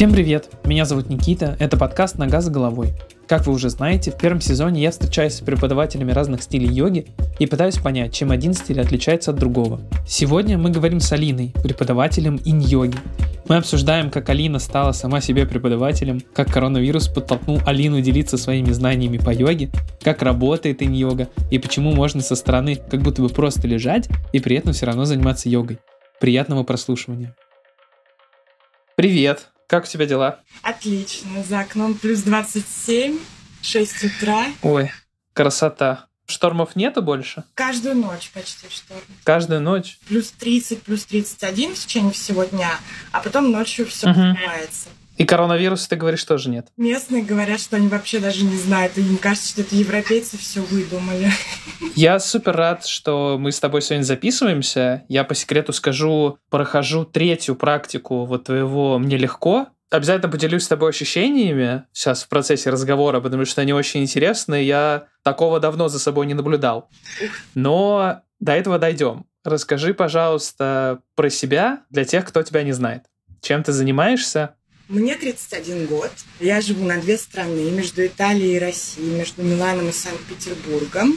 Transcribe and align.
Всем 0.00 0.12
привет! 0.12 0.48
Меня 0.64 0.86
зовут 0.86 1.10
Никита, 1.10 1.58
это 1.60 1.76
подкаст 1.76 2.16
«Нога 2.16 2.40
за 2.40 2.50
головой». 2.50 2.94
Как 3.28 3.46
вы 3.46 3.52
уже 3.52 3.68
знаете, 3.68 4.10
в 4.10 4.16
первом 4.16 4.40
сезоне 4.40 4.80
я 4.80 4.92
встречаюсь 4.92 5.34
с 5.34 5.40
преподавателями 5.42 6.10
разных 6.10 6.42
стилей 6.42 6.72
йоги 6.72 7.08
и 7.38 7.44
пытаюсь 7.44 7.76
понять, 7.76 8.14
чем 8.14 8.30
один 8.30 8.54
стиль 8.54 8.80
отличается 8.80 9.30
от 9.30 9.36
другого. 9.36 9.82
Сегодня 10.08 10.56
мы 10.56 10.70
говорим 10.70 11.00
с 11.00 11.12
Алиной, 11.12 11.52
преподавателем 11.62 12.40
инь-йоги. 12.46 12.96
Мы 13.46 13.56
обсуждаем, 13.56 14.10
как 14.10 14.30
Алина 14.30 14.58
стала 14.58 14.92
сама 14.92 15.20
себе 15.20 15.44
преподавателем, 15.44 16.22
как 16.32 16.50
коронавирус 16.50 17.08
подтолкнул 17.08 17.60
Алину 17.66 18.00
делиться 18.00 18.38
своими 18.38 18.72
знаниями 18.72 19.18
по 19.18 19.34
йоге, 19.34 19.70
как 20.02 20.22
работает 20.22 20.80
инь-йога 20.80 21.28
и 21.50 21.58
почему 21.58 21.92
можно 21.92 22.22
со 22.22 22.36
стороны 22.36 22.76
как 22.76 23.02
будто 23.02 23.20
бы 23.20 23.28
просто 23.28 23.68
лежать 23.68 24.08
и 24.32 24.40
при 24.40 24.56
этом 24.56 24.72
все 24.72 24.86
равно 24.86 25.04
заниматься 25.04 25.50
йогой. 25.50 25.78
Приятного 26.20 26.62
прослушивания. 26.62 27.36
Привет! 28.96 29.50
Как 29.70 29.84
у 29.84 29.86
тебя 29.86 30.04
дела? 30.04 30.40
Отлично. 30.62 31.44
За 31.44 31.60
окном 31.60 31.94
плюс 31.94 32.22
27, 32.22 33.20
6 33.62 34.04
утра. 34.04 34.46
Ой, 34.62 34.90
красота. 35.32 36.06
Штормов 36.26 36.74
нету 36.74 37.02
больше? 37.02 37.44
Каждую 37.54 37.94
ночь 37.94 38.32
почти 38.34 38.66
шторм. 38.68 39.00
Каждую 39.22 39.60
ночь? 39.60 40.00
Плюс 40.08 40.32
30, 40.32 40.82
плюс 40.82 41.04
31 41.04 41.76
в 41.76 41.78
течение 41.78 42.12
всего 42.12 42.42
дня, 42.42 42.80
а 43.12 43.20
потом 43.20 43.52
ночью 43.52 43.86
все 43.86 44.10
угу. 44.10 44.36
И 45.20 45.26
коронавируса, 45.26 45.86
ты 45.90 45.96
говоришь, 45.96 46.24
тоже 46.24 46.48
нет? 46.48 46.68
Местные 46.78 47.22
говорят, 47.22 47.60
что 47.60 47.76
они 47.76 47.88
вообще 47.88 48.20
даже 48.20 48.42
не 48.42 48.56
знают. 48.56 48.96
И 48.96 49.02
им 49.02 49.18
кажется, 49.18 49.50
что 49.50 49.60
это 49.60 49.76
европейцы 49.76 50.38
все 50.38 50.62
выдумали. 50.62 51.30
Я 51.94 52.18
супер 52.18 52.56
рад, 52.56 52.86
что 52.86 53.36
мы 53.38 53.52
с 53.52 53.60
тобой 53.60 53.82
сегодня 53.82 54.02
записываемся. 54.02 55.04
Я 55.08 55.24
по 55.24 55.34
секрету 55.34 55.74
скажу, 55.74 56.38
прохожу 56.48 57.04
третью 57.04 57.54
практику 57.54 58.24
вот 58.24 58.44
твоего 58.44 58.98
«Мне 58.98 59.18
легко», 59.18 59.66
обязательно 59.90 60.32
поделюсь 60.32 60.62
с 60.62 60.68
тобой 60.68 60.88
ощущениями 60.88 61.84
сейчас 61.92 62.22
в 62.22 62.28
процессе 62.30 62.70
разговора, 62.70 63.20
потому 63.20 63.44
что 63.44 63.60
они 63.60 63.74
очень 63.74 64.00
интересные. 64.00 64.66
Я 64.66 65.04
такого 65.22 65.60
давно 65.60 65.88
за 65.88 65.98
собой 65.98 66.24
не 66.28 66.34
наблюдал. 66.34 66.88
Но 67.54 68.22
до 68.38 68.52
этого 68.52 68.78
дойдем. 68.78 69.26
Расскажи, 69.44 69.92
пожалуйста, 69.92 71.00
про 71.14 71.28
себя 71.28 71.82
для 71.90 72.06
тех, 72.06 72.24
кто 72.24 72.42
тебя 72.42 72.62
не 72.62 72.72
знает. 72.72 73.04
Чем 73.42 73.62
ты 73.62 73.72
занимаешься? 73.72 74.54
Мне 74.90 75.14
31 75.14 75.86
год. 75.86 76.10
Я 76.40 76.60
живу 76.60 76.84
на 76.84 77.00
две 77.00 77.16
страны, 77.16 77.70
между 77.70 78.04
Италией 78.04 78.56
и 78.56 78.58
Россией, 78.58 79.10
между 79.10 79.44
Миланом 79.44 79.88
и 79.88 79.92
Санкт-Петербургом. 79.92 81.16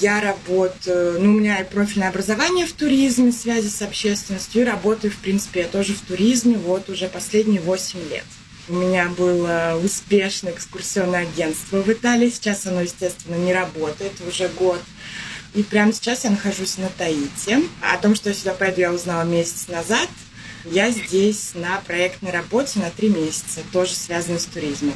Я 0.00 0.20
работаю, 0.20 1.20
ну, 1.20 1.30
у 1.30 1.38
меня 1.38 1.64
профильное 1.70 2.08
образование 2.08 2.66
в 2.66 2.72
туризме, 2.72 3.30
связи 3.30 3.68
с 3.68 3.82
общественностью, 3.82 4.62
и 4.62 4.64
работаю, 4.64 5.12
в 5.12 5.18
принципе, 5.18 5.60
я 5.60 5.68
тоже 5.68 5.94
в 5.94 6.00
туризме 6.00 6.56
вот 6.56 6.90
уже 6.90 7.06
последние 7.06 7.60
8 7.60 8.00
лет. 8.10 8.24
У 8.68 8.74
меня 8.74 9.08
было 9.10 9.80
успешное 9.80 10.52
экскурсионное 10.52 11.22
агентство 11.22 11.80
в 11.80 11.88
Италии. 11.92 12.30
Сейчас 12.30 12.66
оно, 12.66 12.80
естественно, 12.80 13.36
не 13.36 13.54
работает 13.54 14.14
уже 14.28 14.48
год. 14.48 14.80
И 15.54 15.62
прямо 15.62 15.92
сейчас 15.92 16.24
я 16.24 16.30
нахожусь 16.30 16.78
на 16.78 16.88
Таити. 16.88 17.64
О 17.80 17.96
том, 17.98 18.16
что 18.16 18.30
я 18.30 18.34
сюда 18.34 18.54
пойду, 18.54 18.80
я 18.80 18.92
узнала 18.92 19.22
месяц 19.22 19.68
назад. 19.68 20.08
Я 20.70 20.90
здесь 20.90 21.52
на 21.54 21.80
проектной 21.86 22.30
работе 22.30 22.80
на 22.80 22.90
три 22.90 23.08
месяца, 23.08 23.60
тоже 23.72 23.92
связанной 23.94 24.38
с 24.38 24.46
туризмом. 24.46 24.94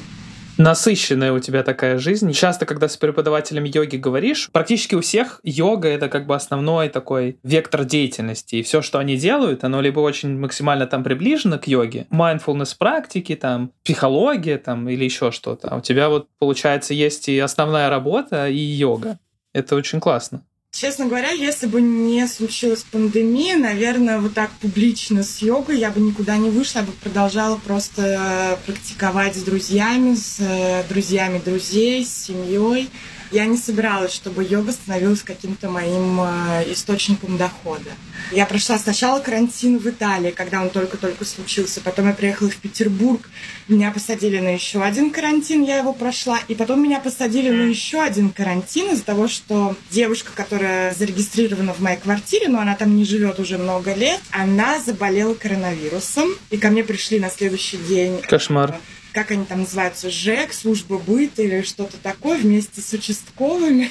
Насыщенная 0.59 1.33
у 1.33 1.39
тебя 1.39 1.63
такая 1.63 1.99
жизнь. 1.99 2.31
Часто, 2.33 2.67
когда 2.67 2.87
с 2.87 2.99
преподавателем 2.99 3.65
йоги 3.65 3.97
говоришь, 3.97 4.51
практически 4.53 4.95
у 4.95 5.01
всех 5.01 5.41
йога— 5.43 5.89
это 5.91 6.11
как 6.11 6.27
бы 6.27 6.35
основной 6.35 6.91
такой 6.91 7.39
вектор 7.43 7.85
деятельности. 7.85 8.57
И 8.57 8.63
все, 8.63 8.83
что 8.83 8.99
они 8.99 9.17
делают, 9.17 9.65
оно 9.65 9.81
либо 9.81 10.01
очень 10.01 10.39
максимально 10.39 10.87
там 10.87 11.03
приближено 11.03 11.59
к 11.59 11.67
йоге, 11.67 12.07
mindfulness 12.11 12.77
практики, 12.79 13.35
там, 13.35 13.73
психология 13.83 14.59
там, 14.59 14.91
или 14.91 15.05
еще 15.05 15.31
что-то. 15.33 15.69
А 15.69 15.77
у 15.79 15.81
тебя 15.81 16.11
вот, 16.11 16.29
получается, 16.39 16.93
есть 16.93 17.31
и 17.31 17.39
основная 17.39 17.89
работа, 17.89 18.47
и 18.47 18.59
йога. 18.59 19.19
Это 19.55 19.75
очень 19.75 20.01
классно. 20.01 20.45
Честно 20.75 21.05
говоря, 21.05 21.31
если 21.31 21.67
бы 21.67 21.83
не 21.83 22.27
случилась 22.27 22.83
пандемия, 22.83 23.59
наверное, 23.59 24.19
вот 24.19 24.33
так 24.33 24.51
публично 24.53 25.23
с 25.23 25.43
йогой 25.43 25.79
я 25.79 25.91
бы 25.91 26.01
никуда 26.01 26.39
не 26.39 26.49
вышла, 26.49 26.79
я 26.79 26.87
бы 26.87 26.93
продолжала 26.93 27.57
просто 27.59 28.59
практиковать 28.65 29.37
с 29.37 29.43
друзьями, 29.43 30.15
с 30.15 30.41
э, 30.41 30.83
друзьями 30.89 31.43
друзей, 31.45 32.07
с 32.07 32.25
семьей 32.25 32.89
я 33.33 33.47
не 33.47 33.57
собиралась, 33.57 34.13
чтобы 34.13 34.45
йога 34.45 34.73
становилась 34.73 35.23
каким-то 35.23 35.69
моим 35.71 36.21
э, 36.21 36.73
источником 36.73 37.39
дохода. 37.39 37.91
Я 38.31 38.47
прошла 38.47 38.79
сначала 38.79 39.21
карантин 39.21 39.79
в 39.79 39.87
Италии, 39.87 40.31
когда 40.31 40.63
он 40.63 40.71
только-только 40.71 41.25
случился. 41.25 41.81
Потом 41.81 42.09
я 42.09 42.15
приехала 42.15 42.51
в 42.51 42.57
Петербург. 42.57 43.29
Меня 43.69 43.91
посадили 43.91 44.39
на 44.39 44.55
еще 44.55 44.83
один 44.83 45.11
карантин, 45.11 45.63
я 45.65 45.79
его 45.79 45.93
прошла. 45.93 46.39
И 46.49 46.55
потом 46.55 46.83
меня 46.83 47.01
посадили 47.01 47.51
на 47.51 47.63
еще 47.63 48.03
один 48.03 48.31
карантин 48.31 48.93
из-за 48.93 49.05
того, 49.05 49.29
что 49.29 49.75
девушка, 49.91 50.31
которая 50.35 50.95
зарегистрирована 50.95 51.73
в 51.73 51.81
моей 51.81 51.99
квартире, 51.99 52.49
но 52.49 52.61
она 52.61 52.77
там 52.77 52.97
не 52.97 53.05
живет 53.05 53.39
уже 53.39 53.59
много 53.59 53.95
лет, 53.95 54.21
она 54.31 54.79
заболела 54.79 55.35
коронавирусом. 55.35 56.29
И 56.51 56.59
ко 56.59 56.69
мне 56.69 56.85
пришли 56.85 57.19
на 57.19 57.31
следующий 57.31 57.79
день. 57.79 58.21
Кошмар 58.23 58.77
как 59.13 59.31
они 59.31 59.45
там 59.45 59.61
называются, 59.61 60.11
ЖЭК, 60.11 60.53
служба 60.53 60.99
быта 60.99 61.43
или 61.43 61.63
что-то 61.63 61.99
такое, 61.99 62.39
вместе 62.39 62.81
с 62.81 62.93
участковыми. 62.93 63.91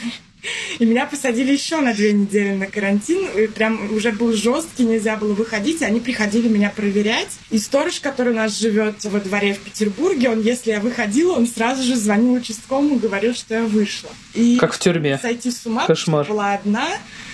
И 0.79 0.85
меня 0.85 1.05
посадили 1.05 1.51
еще 1.51 1.79
на 1.81 1.93
две 1.93 2.13
недели 2.13 2.55
на 2.55 2.67
карантин. 2.67 3.27
И 3.37 3.47
прям 3.47 3.93
уже 3.93 4.11
был 4.11 4.33
жесткий, 4.33 4.83
нельзя 4.83 5.15
было 5.15 5.33
выходить. 5.33 5.81
И 5.81 5.85
они 5.85 5.99
приходили 5.99 6.47
меня 6.47 6.69
проверять. 6.69 7.29
И 7.49 7.59
сторож, 7.59 7.99
который 7.99 8.33
у 8.33 8.35
нас 8.35 8.57
живет 8.57 9.03
во 9.03 9.19
дворе 9.19 9.53
в 9.53 9.59
Петербурге, 9.59 10.29
он, 10.29 10.41
если 10.41 10.71
я 10.71 10.79
выходила, 10.79 11.33
он 11.33 11.47
сразу 11.47 11.83
же 11.83 11.95
звонил 11.95 12.33
участковому, 12.33 12.97
говорил, 12.97 13.33
что 13.33 13.55
я 13.55 13.63
вышла. 13.63 14.09
И 14.33 14.57
как 14.57 14.73
в 14.73 14.79
тюрьме. 14.79 15.17
Сойти 15.17 15.51
с 15.51 15.65
ума, 15.65 15.85
Кошмар. 15.85 16.25
была 16.27 16.53
одна. 16.53 16.87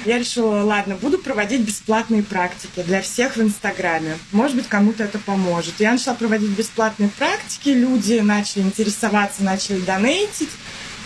Я 0.05 0.17
решила, 0.19 0.63
ладно, 0.63 0.95
буду 0.95 1.17
проводить 1.17 1.61
бесплатные 1.61 2.23
практики 2.23 2.83
для 2.85 3.01
всех 3.01 3.35
в 3.35 3.41
Инстаграме. 3.41 4.17
Может 4.31 4.55
быть, 4.55 4.67
кому-то 4.67 5.03
это 5.03 5.19
поможет. 5.19 5.75
Я 5.79 5.91
начала 5.91 6.15
проводить 6.15 6.51
бесплатные 6.51 7.09
практики, 7.09 7.69
люди 7.69 8.19
начали 8.19 8.63
интересоваться, 8.63 9.43
начали 9.43 9.79
донейтить. 9.79 10.49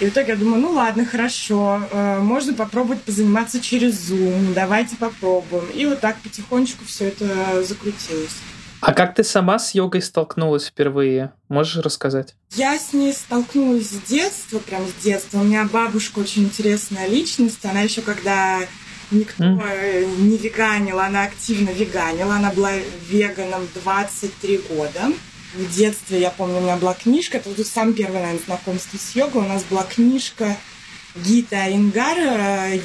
И 0.01 0.06
в 0.06 0.09
итоге 0.09 0.29
я 0.29 0.35
думаю, 0.35 0.59
ну 0.59 0.72
ладно, 0.72 1.06
хорошо, 1.06 1.79
э, 1.91 2.19
можно 2.19 2.56
попробовать 2.56 3.03
позаниматься 3.03 3.62
через 3.62 4.09
Zoom, 4.09 4.56
давайте 4.56 4.95
попробуем. 4.95 5.66
И 5.75 5.85
вот 5.85 6.00
так 6.00 6.17
потихонечку 6.23 6.85
все 6.85 7.09
это 7.09 7.63
закрутилось. 7.63 8.35
А 8.81 8.94
как 8.94 9.13
ты 9.13 9.23
сама 9.23 9.59
с 9.59 9.75
йогой 9.75 10.01
столкнулась 10.01 10.66
впервые? 10.66 11.34
Можешь 11.50 11.85
рассказать? 11.85 12.34
Я 12.56 12.79
с 12.79 12.94
ней 12.94 13.13
столкнулась 13.13 13.89
с 13.89 14.01
детства, 14.01 14.57
прям 14.57 14.88
с 14.88 15.03
детства. 15.03 15.39
У 15.39 15.44
меня 15.44 15.69
бабушка 15.72 16.18
очень 16.18 16.45
интересная 16.45 17.07
личность. 17.07 17.63
Она 17.63 17.81
еще 17.81 18.01
когда 18.01 18.57
никто 19.12 19.44
mm. 19.44 20.18
не 20.18 20.38
веганил, 20.38 21.00
она 21.00 21.25
активно 21.25 21.69
веганила. 21.69 22.38
Она 22.38 22.51
была 22.51 22.72
веганом 23.07 23.68
23 23.75 24.62
года 24.68 25.12
в 25.53 25.75
детстве, 25.75 26.19
я 26.19 26.29
помню, 26.29 26.57
у 26.57 26.62
меня 26.62 26.78
была 26.78 26.94
книжка, 26.94 27.38
это 27.38 27.50
вот 27.50 27.66
самое 27.66 27.95
первое, 27.95 28.22
наверное, 28.22 28.45
знакомство 28.45 28.97
с 28.97 29.16
йогой, 29.16 29.44
у 29.44 29.47
нас 29.47 29.63
была 29.63 29.84
книжка 29.84 30.57
Гита 31.16 31.73
Ингар 31.73 32.17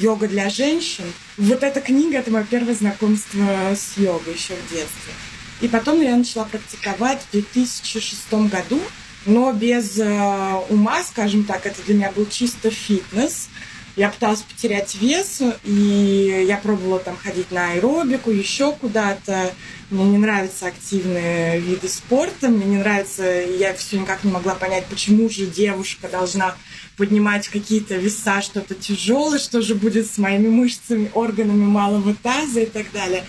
«Йога 0.01 0.27
для 0.27 0.49
женщин». 0.49 1.05
Вот 1.37 1.63
эта 1.63 1.79
книга– 1.79 2.17
это 2.19 2.29
мое 2.29 2.43
первое 2.43 2.75
знакомство 2.75 3.73
с 3.73 3.97
йогой 3.97 4.33
еще 4.33 4.53
в 4.53 4.69
детстве. 4.69 5.13
И 5.61 5.67
потом 5.67 6.01
я 6.01 6.15
начала 6.15 6.43
практиковать 6.45 7.21
в 7.21 7.31
2006 7.31 8.33
году, 8.49 8.79
но 9.25 9.51
без 9.53 9.97
э, 9.97 10.53
ума, 10.69 11.03
скажем 11.03 11.45
так, 11.45 11.65
это 11.65 11.81
для 11.83 11.95
меня 11.95 12.11
был 12.11 12.27
чисто 12.27 12.69
фитнес. 12.69 13.49
Я 13.95 14.09
пыталась 14.09 14.41
потерять 14.41 14.93
вес, 14.95 15.41
и 15.63 16.45
я 16.47 16.57
пробовала 16.57 16.99
там 16.99 17.17
ходить 17.17 17.49
на 17.51 17.71
аэробику, 17.71 18.29
еще 18.29 18.73
куда-то. 18.73 19.53
Мне 19.89 20.03
не 20.03 20.17
нравятся 20.17 20.67
активные 20.67 21.61
виды 21.61 21.87
спорта, 21.87 22.49
мне 22.49 22.65
не 22.65 22.77
нравится, 22.77 23.23
я 23.23 23.73
все 23.73 23.97
никак 23.97 24.25
не 24.25 24.31
могла 24.31 24.53
понять, 24.53 24.85
почему 24.87 25.29
же 25.29 25.45
девушка 25.45 26.09
должна 26.09 26.55
поднимать 26.97 27.47
какие-то 27.47 27.95
веса, 27.95 28.41
что-то 28.41 28.75
тяжелое, 28.75 29.39
что 29.39 29.61
же 29.61 29.75
будет 29.75 30.11
с 30.11 30.17
моими 30.17 30.49
мышцами, 30.49 31.09
органами 31.13 31.63
малого 31.63 32.13
таза 32.15 32.61
и 32.61 32.65
так 32.65 32.91
далее. 32.91 33.23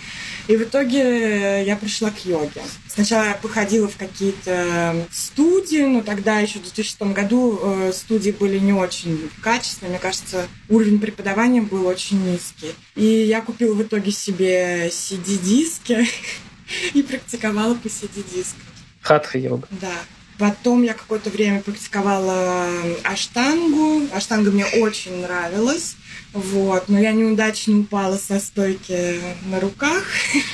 И 0.49 0.57
в 0.57 0.63
итоге 0.63 1.63
я 1.63 1.75
пришла 1.75 2.09
к 2.09 2.25
йоге. 2.25 2.61
Сначала 2.87 3.25
я 3.25 3.33
походила 3.35 3.87
в 3.87 3.95
какие-то 3.95 5.07
студии, 5.11 5.85
но 5.85 6.01
тогда 6.01 6.39
еще 6.39 6.57
в 6.57 6.63
2006 6.63 7.01
году 7.13 7.59
э, 7.61 7.91
студии 7.93 8.31
были 8.31 8.57
не 8.57 8.73
очень 8.73 9.29
качественные. 9.43 9.91
Мне 9.91 9.99
кажется, 9.99 10.47
уровень 10.67 10.99
преподавания 10.99 11.61
был 11.61 11.85
очень 11.85 12.19
низкий. 12.23 12.73
И 12.95 13.05
я 13.05 13.41
купила 13.41 13.75
в 13.75 13.83
итоге 13.83 14.11
себе 14.11 14.87
CD-диски 14.87 16.09
и 16.93 17.01
практиковала 17.01 17.75
по 17.75 17.87
CD-дискам. 17.87 18.61
Хатха-йога. 19.01 19.67
Да. 19.71 19.93
Потом 20.37 20.83
я 20.83 20.93
какое-то 20.93 21.29
время 21.29 21.61
практиковала 21.61 22.65
аштангу. 23.03 24.03
Аштанга 24.13 24.51
мне 24.51 24.65
очень 24.65 25.21
нравилась. 25.21 25.97
Вот. 26.33 26.87
Но 26.87 26.97
я 26.97 27.11
неудачно 27.11 27.79
упала 27.79 28.15
со 28.15 28.39
стойки 28.39 29.19
на 29.47 29.59
руках. 29.59 30.03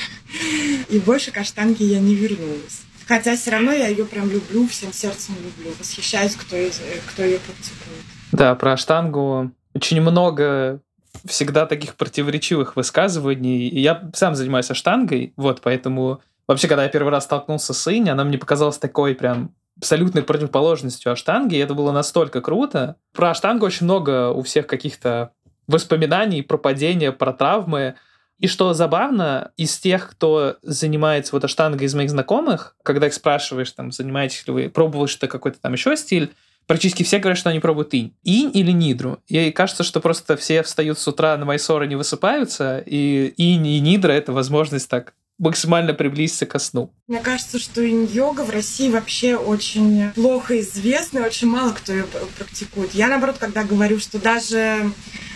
И 0.90 1.00
больше 1.00 1.32
к 1.32 1.38
аштанге 1.38 1.86
я 1.86 2.00
не 2.00 2.16
вернулась. 2.16 2.82
Хотя 3.08 3.36
все 3.36 3.52
равно 3.52 3.72
я 3.72 3.88
ее 3.88 4.06
прям 4.06 4.30
люблю, 4.32 4.68
всем 4.68 4.92
сердцем 4.92 5.36
люблю. 5.36 5.72
Восхищаюсь, 5.78 6.36
кто, 6.36 6.56
из, 6.56 6.82
кто 7.08 7.24
ее 7.24 7.38
практикует. 7.38 8.02
Да, 8.32 8.56
про 8.56 8.74
аштангу 8.74 9.52
очень 9.76 10.02
много 10.02 10.82
всегда 11.26 11.66
таких 11.66 11.96
противоречивых 11.96 12.76
высказываний. 12.76 13.70
Я 13.70 14.10
сам 14.14 14.36
занимаюсь 14.36 14.70
аштангой, 14.70 15.34
вот, 15.38 15.62
поэтому 15.62 16.22
вообще, 16.48 16.68
когда 16.68 16.84
я 16.84 16.90
первый 16.90 17.10
раз 17.10 17.26
столкнулся 17.26 17.74
с 17.74 17.92
Иней, 17.92 18.12
она 18.12 18.24
мне 18.24 18.38
показалась 18.38 18.78
такой 18.78 19.16
прям 19.16 19.54
абсолютной 19.78 20.24
противоположностью 20.24 21.12
аштанги, 21.12 21.56
и 21.56 21.60
это 21.60 21.74
было 21.74 21.92
настолько 21.92 22.42
круто. 22.42 22.96
Про 23.14 23.32
аштангу 23.32 23.66
очень 23.66 23.86
много 23.86 24.30
у 24.32 24.42
всех 24.42 24.68
каких-то 24.68 25.32
воспоминаний 25.68 26.42
про 26.42 26.58
падения, 26.58 27.12
про 27.12 27.34
травмы. 27.34 27.96
И 28.38 28.48
что 28.48 28.74
забавно, 28.74 29.52
из 29.56 29.78
тех, 29.78 30.12
кто 30.12 30.58
занимается 30.62 31.36
вот 31.36 31.44
аштангой 31.44 31.88
из 31.88 31.96
моих 31.96 32.10
знакомых, 32.10 32.76
когда 32.84 33.08
их 33.08 33.14
спрашиваешь, 33.14 33.72
там, 33.72 33.92
занимаетесь 33.92 34.46
ли 34.48 34.54
вы, 34.54 34.70
пробовали 34.70 35.08
что-то 35.08 35.28
какой-то 35.28 35.60
там 35.60 35.74
еще 35.74 35.96
стиль, 35.96 36.34
практически 36.68 37.04
все 37.04 37.20
говорят, 37.20 37.38
что 37.38 37.50
они 37.50 37.60
пробуют 37.60 37.94
инь. 37.94 38.14
Инь 38.24 38.52
или 38.54 38.72
нидру. 38.72 39.20
И 39.28 39.52
кажется, 39.52 39.84
что 39.84 40.00
просто 40.00 40.38
все 40.38 40.64
встают 40.64 41.00
с 41.00 41.08
утра 41.08 41.38
на 41.38 41.46
майсоры 41.46 41.88
не 41.88 41.96
высыпаются, 41.96 42.84
и 42.86 43.34
инь 43.38 43.68
и 43.68 43.80
нидра— 43.80 44.12
это 44.14 44.32
возможность 44.32 44.90
так 44.90 45.14
максимально 45.38 45.94
приблизиться 45.94 46.46
ко 46.46 46.60
сну. 46.60 46.92
Мне 47.08 47.20
кажется, 47.20 47.60
что 47.60 47.82
инь-йога 47.82 48.46
в 48.46 48.50
России 48.50 48.90
вообще 48.90 49.36
очень 49.36 50.12
плохо 50.12 50.60
известна, 50.62 51.26
очень 51.26 51.48
мало 51.50 51.74
кто 51.74 51.92
ее 51.92 52.06
практикует. 52.38 52.94
Я, 52.94 53.08
наоборот, 53.08 53.38
когда 53.38 53.64
говорю, 53.64 54.00
что 54.00 54.18
даже 54.18 54.92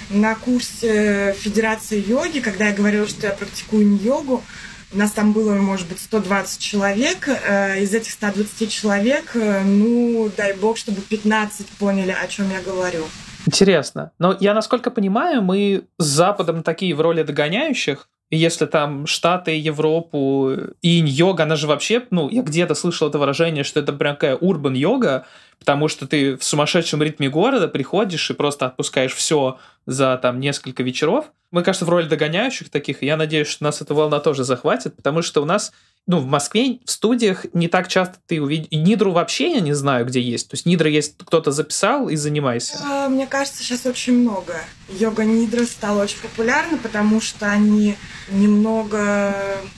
на 0.09 0.35
курсе 0.35 1.35
Федерации 1.37 2.03
йоги, 2.07 2.39
когда 2.39 2.67
я 2.69 2.73
говорила, 2.73 3.07
что 3.07 3.27
я 3.27 3.33
практикую 3.33 3.83
инь-йогу, 3.83 4.41
нас 4.91 5.11
там 5.11 5.33
было, 5.33 5.53
может 5.55 5.87
быть, 5.87 5.99
120 5.99 6.59
человек. 6.59 7.27
Э, 7.27 7.79
из 7.79 7.93
этих 7.93 8.11
120 8.11 8.71
человек, 8.71 9.35
э, 9.35 9.63
ну, 9.63 10.31
дай 10.35 10.53
бог, 10.53 10.77
чтобы 10.77 11.01
15 11.01 11.67
поняли, 11.77 12.11
о 12.11 12.27
чем 12.27 12.49
я 12.51 12.61
говорю. 12.61 13.05
Интересно. 13.45 14.11
Но 14.19 14.35
я, 14.39 14.53
насколько 14.53 14.91
понимаю, 14.91 15.41
мы 15.41 15.83
с 15.97 16.05
Западом 16.05 16.63
такие 16.63 16.93
в 16.95 17.01
роли 17.01 17.23
догоняющих, 17.23 18.09
если 18.31 18.65
там 18.67 19.07
Штаты, 19.07 19.57
Европу, 19.57 20.51
инь-йога, 20.83 21.43
она 21.43 21.55
же 21.55 21.65
вообще, 21.65 22.03
ну, 22.11 22.29
я 22.29 22.43
где-то 22.43 22.75
слышал 22.75 23.09
это 23.09 23.17
выражение, 23.17 23.63
что 23.63 23.79
это 23.79 23.91
прям 23.91 24.15
такая 24.15 24.35
урбан-йога, 24.35 25.25
потому 25.59 25.87
что 25.87 26.07
ты 26.07 26.37
в 26.37 26.43
сумасшедшем 26.43 27.03
ритме 27.03 27.29
города 27.29 27.67
приходишь 27.67 28.29
и 28.29 28.33
просто 28.33 28.67
отпускаешь 28.67 29.13
все 29.13 29.59
за 29.85 30.17
там 30.21 30.39
несколько 30.39 30.83
вечеров. 30.83 31.25
Мы, 31.51 31.63
кажется, 31.63 31.85
в 31.85 31.89
роли 31.89 32.07
догоняющих 32.07 32.69
таких, 32.69 33.01
я 33.01 33.17
надеюсь, 33.17 33.47
что 33.47 33.63
нас 33.63 33.81
эта 33.81 33.93
волна 33.93 34.19
тоже 34.19 34.43
захватит, 34.43 34.95
потому 34.95 35.21
что 35.21 35.41
у 35.41 35.45
нас 35.45 35.71
ну, 36.07 36.17
в 36.19 36.25
Москве 36.25 36.79
в 36.85 36.89
студиях 36.91 37.45
не 37.53 37.67
так 37.67 37.87
часто 37.87 38.17
ты 38.25 38.41
увидишь. 38.41 38.69
Нидру 38.71 39.11
вообще 39.11 39.53
я 39.53 39.59
не 39.59 39.73
знаю, 39.73 40.05
где 40.05 40.19
есть. 40.21 40.49
То 40.49 40.55
есть 40.55 40.65
Нидра 40.65 40.89
есть, 40.89 41.15
кто-то 41.17 41.51
записал 41.51 42.09
и 42.09 42.15
занимайся. 42.15 42.79
А, 42.83 43.09
мне 43.09 43.27
кажется, 43.27 43.63
сейчас 43.63 43.85
очень 43.85 44.13
много. 44.13 44.59
Йога 44.91 45.23
Нидра 45.23 45.65
стала 45.65 46.03
очень 46.03 46.19
популярна, 46.19 46.77
потому 46.77 47.21
что 47.21 47.49
они 47.49 47.95
немного 48.29 49.35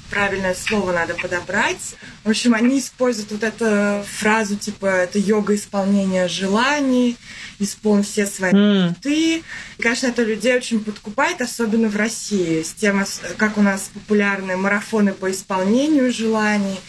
правильное 0.10 0.54
слово 0.54 0.92
надо 0.92 1.16
подобрать. 1.16 1.96
В 2.24 2.30
общем, 2.30 2.54
они 2.54 2.80
используют 2.80 3.32
вот 3.32 3.44
эту 3.44 4.06
фразу, 4.06 4.56
типа, 4.56 4.86
это 4.86 5.20
йога 5.20 5.56
исполнения 5.56 6.28
желаний, 6.28 7.18
исполнить 7.60 8.08
все 8.08 8.26
свои 8.26 8.52
mm. 8.52 8.90
мечты. 8.90 9.38
И, 9.38 9.44
конечно, 9.80 10.08
это 10.08 10.24
людей 10.24 10.56
очень 10.56 10.84
подкупает, 10.84 11.42
особенно 11.42 11.88
в 11.88 11.96
России, 11.96 12.62
с 12.62 12.74
тем, 12.74 13.04
как 13.38 13.58
у 13.58 13.62
нас 13.62 13.90
популярны 13.94 14.58
марафоны 14.58 15.14
по 15.14 15.32
исполнению 15.32 16.12
желаний, 16.12 16.80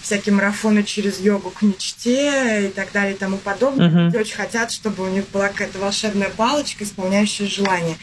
всякие 0.00 0.34
марафоны 0.34 0.82
через 0.82 1.20
йогу 1.20 1.50
к 1.50 1.62
мечте 1.62 2.68
и 2.68 2.70
так 2.70 2.92
далее 2.92 3.14
и 3.14 3.18
тому 3.18 3.36
подобное. 3.36 3.88
Uh-huh. 3.88 4.04
Люди 4.06 4.16
очень 4.16 4.36
хотят, 4.36 4.70
чтобы 4.70 5.04
у 5.04 5.08
них 5.08 5.28
была 5.30 5.48
какая-то 5.48 5.78
волшебная 5.78 6.30
палочка, 6.30 6.84
исполняющая 6.84 7.46
желание. 7.46 7.96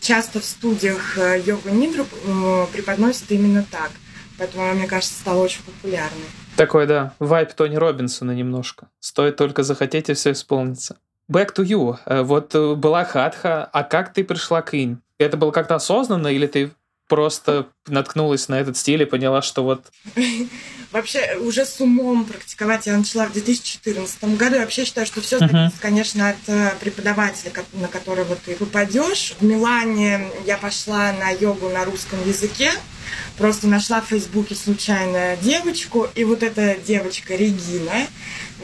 Часто 0.00 0.40
в 0.40 0.44
студиях 0.44 1.18
э, 1.18 1.42
йога 1.44 1.70
нидру 1.70 2.04
э, 2.04 2.66
преподносят 2.72 3.30
именно 3.30 3.64
так. 3.70 3.90
Поэтому 4.38 4.64
она, 4.64 4.74
мне 4.74 4.86
кажется, 4.86 5.14
стала 5.14 5.42
очень 5.42 5.62
популярной. 5.62 6.26
Такой, 6.56 6.86
да, 6.86 7.12
вайп 7.18 7.52
Тони 7.54 7.76
Робинсона 7.76 8.32
немножко. 8.32 8.88
Стоит 9.00 9.36
только 9.36 9.62
захотеть, 9.62 10.08
и 10.08 10.14
все 10.14 10.32
исполнится. 10.32 10.96
Back 11.30 11.54
to 11.56 11.64
you. 11.64 11.96
Э, 12.06 12.22
вот 12.22 12.54
э, 12.54 12.74
была 12.74 13.04
хатха, 13.04 13.64
а 13.72 13.82
как 13.82 14.12
ты 14.12 14.24
пришла 14.24 14.62
к 14.62 14.74
инь? 14.74 14.98
Это 15.18 15.36
было 15.36 15.52
как-то 15.52 15.76
осознанно, 15.76 16.28
или 16.28 16.46
ты 16.46 16.72
просто 17.08 17.68
наткнулась 17.86 18.48
на 18.48 18.60
этот 18.60 18.76
стиль 18.76 19.02
и 19.02 19.06
поняла, 19.06 19.42
что 19.42 19.62
вот... 19.62 19.86
Вообще, 20.92 21.36
уже 21.40 21.66
с 21.66 21.80
умом 21.80 22.24
практиковать 22.24 22.86
я 22.86 22.96
начала 22.96 23.26
в 23.26 23.32
2014 23.32 24.36
году. 24.36 24.54
Я 24.54 24.60
вообще 24.60 24.84
считаю, 24.84 25.08
что 25.08 25.20
все 25.20 25.40
зависит, 25.40 25.56
uh-huh. 25.56 25.80
конечно, 25.80 26.28
от 26.28 26.36
э, 26.46 26.72
преподавателя, 26.78 27.50
на 27.72 27.88
которого 27.88 28.36
ты 28.36 28.54
попадешь. 28.54 29.34
В 29.40 29.44
Милане 29.44 30.30
я 30.46 30.56
пошла 30.56 31.12
на 31.12 31.30
йогу 31.30 31.68
на 31.68 31.84
русском 31.84 32.20
языке. 32.28 32.70
Просто 33.38 33.66
нашла 33.66 34.00
в 34.00 34.06
Фейсбуке 34.06 34.54
случайно 34.54 35.36
девочку, 35.40 36.06
и 36.14 36.22
вот 36.22 36.42
эта 36.44 36.76
девочка 36.76 37.34
Регина, 37.34 38.06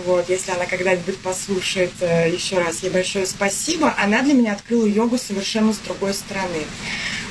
вот, 0.04 0.28
если 0.28 0.52
она 0.52 0.66
когда-нибудь 0.66 1.18
послушает 1.18 1.90
э, 2.00 2.30
еще 2.32 2.58
раз, 2.58 2.82
ей 2.82 2.90
большое 2.90 3.26
спасибо, 3.26 3.94
она 3.98 4.22
для 4.22 4.34
меня 4.34 4.52
открыла 4.52 4.86
йогу 4.86 5.18
совершенно 5.18 5.72
с 5.72 5.78
другой 5.78 6.14
стороны. 6.14 6.64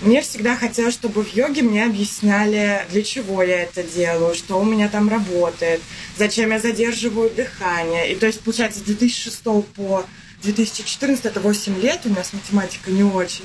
Мне 0.01 0.22
всегда 0.22 0.56
хотелось, 0.56 0.94
чтобы 0.94 1.24
в 1.24 1.34
йоге 1.34 1.62
мне 1.62 1.84
объясняли, 1.84 2.86
для 2.90 3.04
чего 3.04 3.44
я 3.44 3.63
это 3.63 3.84
делаю, 3.84 4.34
что 4.34 4.57
у 4.57 4.63
меня 4.63 4.88
там 4.88 5.10
работает, 5.10 5.81
зачем 6.18 6.51
я 6.51 6.60
задерживаю 6.60 7.30
дыхание. 7.30 8.13
И 8.13 8.16
то 8.16 8.25
есть, 8.25 8.40
получается, 8.40 8.80
с 8.80 8.84
2006 8.84 9.44
по 9.75 10.06
2014 10.42 11.25
это 11.25 11.42
8 11.42 11.81
лет, 11.81 12.01
у 12.06 12.10
нас 12.10 12.31
математика 12.31 12.92
не 12.92 13.04
очень. 13.04 13.44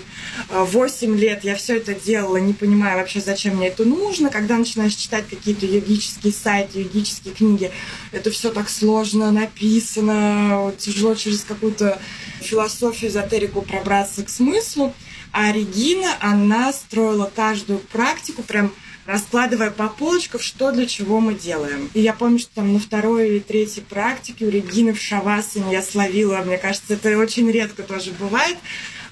8 0.49 1.13
а, 1.13 1.17
лет 1.17 1.43
я 1.43 1.57
все 1.57 1.79
это 1.79 1.93
делала, 1.93 2.37
не 2.37 2.53
понимая 2.53 2.97
вообще, 2.97 3.21
зачем 3.21 3.57
мне 3.57 3.69
это 3.69 3.85
нужно. 3.85 4.31
Когда 4.31 4.57
начинаешь 4.57 4.95
читать 4.95 5.25
какие-то 5.29 5.67
йогические 5.67 6.33
сайты, 6.33 6.81
йогические 6.81 7.35
книги, 7.35 7.73
это 8.13 8.31
все 8.31 8.53
так 8.53 8.71
сложно 8.71 9.33
написано, 9.33 10.73
тяжело 10.79 11.17
через 11.17 11.43
какую-то 11.43 12.01
философию, 12.41 13.11
эзотерику 13.11 13.63
пробраться 13.63 14.23
к 14.23 14.31
смыслу. 14.31 14.95
А 15.37 15.51
Регина, 15.51 16.17
она 16.21 16.73
строила 16.73 17.29
каждую 17.35 17.81
практику 17.81 18.45
прям 18.45 18.73
раскладывая 19.05 19.71
по 19.71 19.89
полочкам, 19.89 20.41
что 20.41 20.71
для 20.71 20.87
чего 20.87 21.21
мы 21.21 21.35
делаем. 21.35 21.91
И 21.93 22.01
я 22.01 22.13
помню, 22.15 22.39
что 22.39 22.55
там 22.55 22.73
на 22.73 22.79
второй 22.79 23.29
или 23.29 23.39
третьей 23.39 23.83
практике 23.83 24.47
у 24.47 24.51
Регины 24.51 24.95
в 24.95 25.01
Шавасане 25.01 25.73
я 25.73 25.83
словила, 25.83 26.39
мне 26.39 26.57
кажется, 26.57 26.95
это 26.95 27.19
очень 27.19 27.51
редко 27.51 27.83
тоже 27.83 28.13
бывает, 28.13 28.57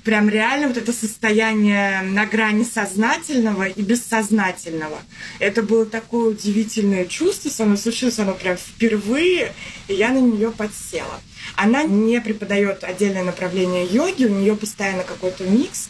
прям 0.05 0.29
реально 0.29 0.69
вот 0.69 0.77
это 0.77 0.93
состояние 0.93 2.03
на 2.03 2.27
грани 2.27 2.65
сознательного 2.65 3.69
и 3.69 3.83
бессознательного. 3.83 4.99
Это 5.39 5.63
было 5.63 5.87
такое 5.87 6.31
удивительное 6.31 7.05
чувство, 7.05 7.51
со 7.51 7.65
мной 7.65 7.79
случилось 7.79 8.19
оно 8.19 8.35
прям 8.35 8.57
впервые, 8.57 9.53
и 9.89 9.95
я 9.95 10.09
на 10.09 10.19
нее 10.19 10.51
подсела. 10.51 11.21
Она 11.57 11.83
не 11.83 12.21
преподает 12.21 12.85
отдельное 12.85 13.25
направление 13.25 13.85
йоги, 13.85 14.25
у 14.25 14.29
нее 14.29 14.57
постоянно 14.57 15.03
какой-то 15.03 15.45
микс, 15.45 15.89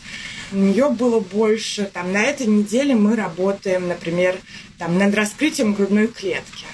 у 0.52 0.56
нее 0.56 0.90
было 0.90 1.20
больше, 1.20 1.90
там, 1.92 2.12
на 2.12 2.22
этой 2.22 2.46
неделе 2.46 2.94
мы 2.94 3.16
работаем, 3.16 3.88
например, 3.88 4.36
там, 4.78 4.98
над 4.98 5.14
раскрытием 5.14 5.74
грудной 5.74 6.08
клетки. 6.08 6.66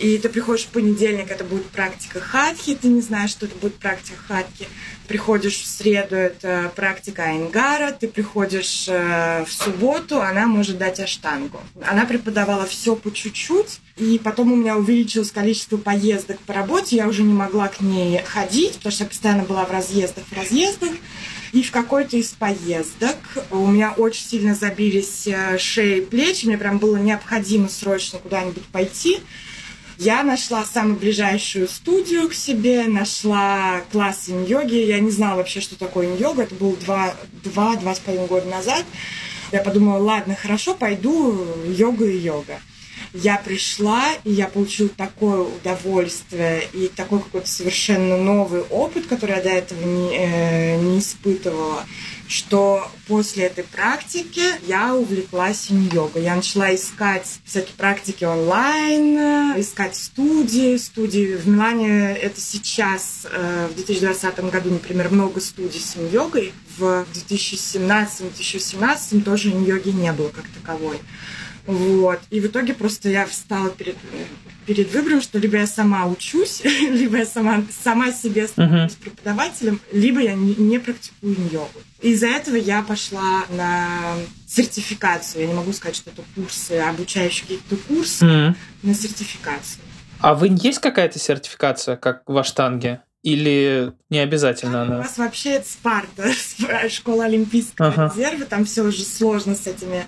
И 0.00 0.16
ты 0.16 0.30
приходишь 0.30 0.64
в 0.64 0.68
понедельник, 0.68 1.30
это 1.30 1.44
будет 1.44 1.66
практика 1.66 2.20
хатхи, 2.20 2.74
ты 2.74 2.88
не 2.88 3.02
знаешь, 3.02 3.30
что 3.30 3.44
это 3.44 3.54
будет 3.56 3.74
практика 3.74 4.16
хатхи. 4.28 4.66
Приходишь 5.06 5.60
в 5.60 5.66
среду, 5.66 6.16
это 6.16 6.72
практика 6.74 7.24
айнгара, 7.24 7.92
ты 7.92 8.08
приходишь 8.08 8.86
э, 8.88 9.44
в 9.44 9.52
субботу, 9.52 10.22
она 10.22 10.46
может 10.46 10.78
дать 10.78 11.00
аштангу. 11.00 11.60
Она 11.84 12.06
преподавала 12.06 12.64
все 12.64 12.96
по 12.96 13.12
чуть-чуть, 13.12 13.80
и 13.98 14.18
потом 14.18 14.52
у 14.52 14.56
меня 14.56 14.78
увеличилось 14.78 15.32
количество 15.32 15.76
поездок 15.76 16.38
по 16.40 16.54
работе, 16.54 16.96
я 16.96 17.06
уже 17.06 17.22
не 17.22 17.34
могла 17.34 17.68
к 17.68 17.82
ней 17.82 18.22
ходить, 18.24 18.76
потому 18.76 18.92
что 18.92 19.04
я 19.04 19.10
постоянно 19.10 19.42
была 19.42 19.66
в 19.66 19.70
разъездах, 19.70 20.24
в 20.24 20.32
разъездах. 20.32 20.92
И 21.52 21.62
в 21.62 21.72
какой-то 21.72 22.16
из 22.16 22.28
поездок 22.28 23.16
у 23.50 23.66
меня 23.66 23.92
очень 23.92 24.24
сильно 24.24 24.54
забились 24.54 25.26
э, 25.26 25.58
шеи 25.58 25.98
и 25.98 26.00
плечи, 26.00 26.46
мне 26.46 26.56
прям 26.56 26.78
было 26.78 26.96
необходимо 26.96 27.68
срочно 27.68 28.18
куда-нибудь 28.20 28.64
пойти. 28.66 29.18
Я 29.98 30.22
нашла 30.22 30.64
самую 30.64 30.96
ближайшую 30.96 31.68
студию 31.68 32.28
к 32.28 32.34
себе, 32.34 32.84
нашла 32.84 33.82
класс 33.92 34.28
инь-йоги. 34.28 34.76
Я 34.76 35.00
не 35.00 35.10
знала 35.10 35.36
вообще, 35.36 35.60
что 35.60 35.76
такое 35.76 36.06
инь-йога. 36.06 36.44
Это 36.44 36.54
было 36.54 36.74
два, 36.76 37.14
два, 37.44 37.76
два 37.76 37.94
с 37.94 37.98
половиной 37.98 38.28
года 38.28 38.46
назад. 38.46 38.84
Я 39.52 39.60
подумала, 39.60 39.98
ладно, 39.98 40.36
хорошо, 40.40 40.74
пойду 40.74 41.46
йога 41.66 42.06
и 42.06 42.16
йога 42.16 42.60
я 43.12 43.38
пришла, 43.38 44.12
и 44.24 44.32
я 44.32 44.46
получила 44.46 44.88
такое 44.88 45.40
удовольствие 45.40 46.68
и 46.72 46.88
такой 46.88 47.20
какой-то 47.20 47.48
совершенно 47.48 48.16
новый 48.16 48.62
опыт, 48.62 49.06
который 49.06 49.36
я 49.36 49.42
до 49.42 49.50
этого 49.50 49.84
не, 49.84 50.16
э, 50.16 50.76
не 50.76 50.98
испытывала. 50.98 51.84
что 52.30 52.88
после 53.08 53.46
этой 53.46 53.64
практики 53.64 54.40
я 54.68 54.94
увлеклась 54.94 55.68
инь-йогой. 55.68 56.22
Я 56.22 56.36
начала 56.36 56.72
искать 56.72 57.40
всякие 57.44 57.74
практики 57.76 58.22
онлайн, 58.22 59.18
искать 59.60 59.96
студии. 59.96 60.76
Студии 60.76 61.34
в 61.34 61.48
Милане 61.48 62.14
это 62.14 62.40
сейчас, 62.40 63.26
э, 63.28 63.66
в 63.72 63.74
2020 63.74 64.50
году, 64.50 64.70
например, 64.70 65.10
много 65.10 65.40
студий 65.40 65.80
с 65.80 65.96
инь-йогой. 65.96 66.52
В 66.78 67.04
2017-2017 67.12 69.22
тоже 69.22 69.50
инь-йоги 69.50 69.88
не 69.88 70.12
было 70.12 70.28
как 70.28 70.44
таковой. 70.50 71.00
Вот. 71.70 72.20
И 72.30 72.40
в 72.40 72.46
итоге 72.46 72.74
просто 72.74 73.08
я 73.08 73.26
встала 73.26 73.70
перед, 73.70 73.96
перед 74.66 74.92
выбором, 74.92 75.22
что 75.22 75.38
либо 75.38 75.56
я 75.56 75.66
сама 75.66 76.06
учусь, 76.06 76.62
либо 76.64 77.18
я 77.18 77.26
сама, 77.26 77.62
сама 77.82 78.12
себе 78.12 78.48
становлюсь 78.48 78.92
uh-huh. 78.92 79.02
преподавателем, 79.02 79.80
либо 79.92 80.20
я 80.20 80.34
не, 80.34 80.54
не 80.56 80.78
практикую 80.78 81.36
йогу. 81.50 81.80
Из-за 82.02 82.26
этого 82.26 82.56
я 82.56 82.82
пошла 82.82 83.44
на 83.50 83.86
сертификацию. 84.46 85.42
Я 85.42 85.48
не 85.48 85.54
могу 85.54 85.72
сказать, 85.72 85.96
что 85.96 86.10
это 86.10 86.22
курсы, 86.34 86.72
обучающие 86.72 87.42
какие-то 87.42 87.76
курсы, 87.86 88.24
uh-huh. 88.24 88.54
на 88.82 88.94
сертификацию. 88.94 89.82
А 90.18 90.34
вы 90.34 90.48
есть 90.50 90.80
какая-то 90.80 91.18
сертификация, 91.18 91.96
как 91.96 92.22
в 92.26 92.36
Аштанге? 92.36 93.00
Или 93.22 93.92
не 94.08 94.18
обязательно 94.18 94.82
она? 94.82 94.96
У 94.96 94.98
нас 95.02 95.18
вообще 95.18 95.50
это 95.56 95.68
Спарта, 95.68 96.32
школа 96.88 97.26
Олимпийского 97.26 97.88
ага. 97.88 98.12
резерва, 98.14 98.46
там 98.46 98.64
все 98.64 98.82
уже 98.82 99.02
сложно 99.02 99.54
с 99.54 99.66
этими 99.66 100.06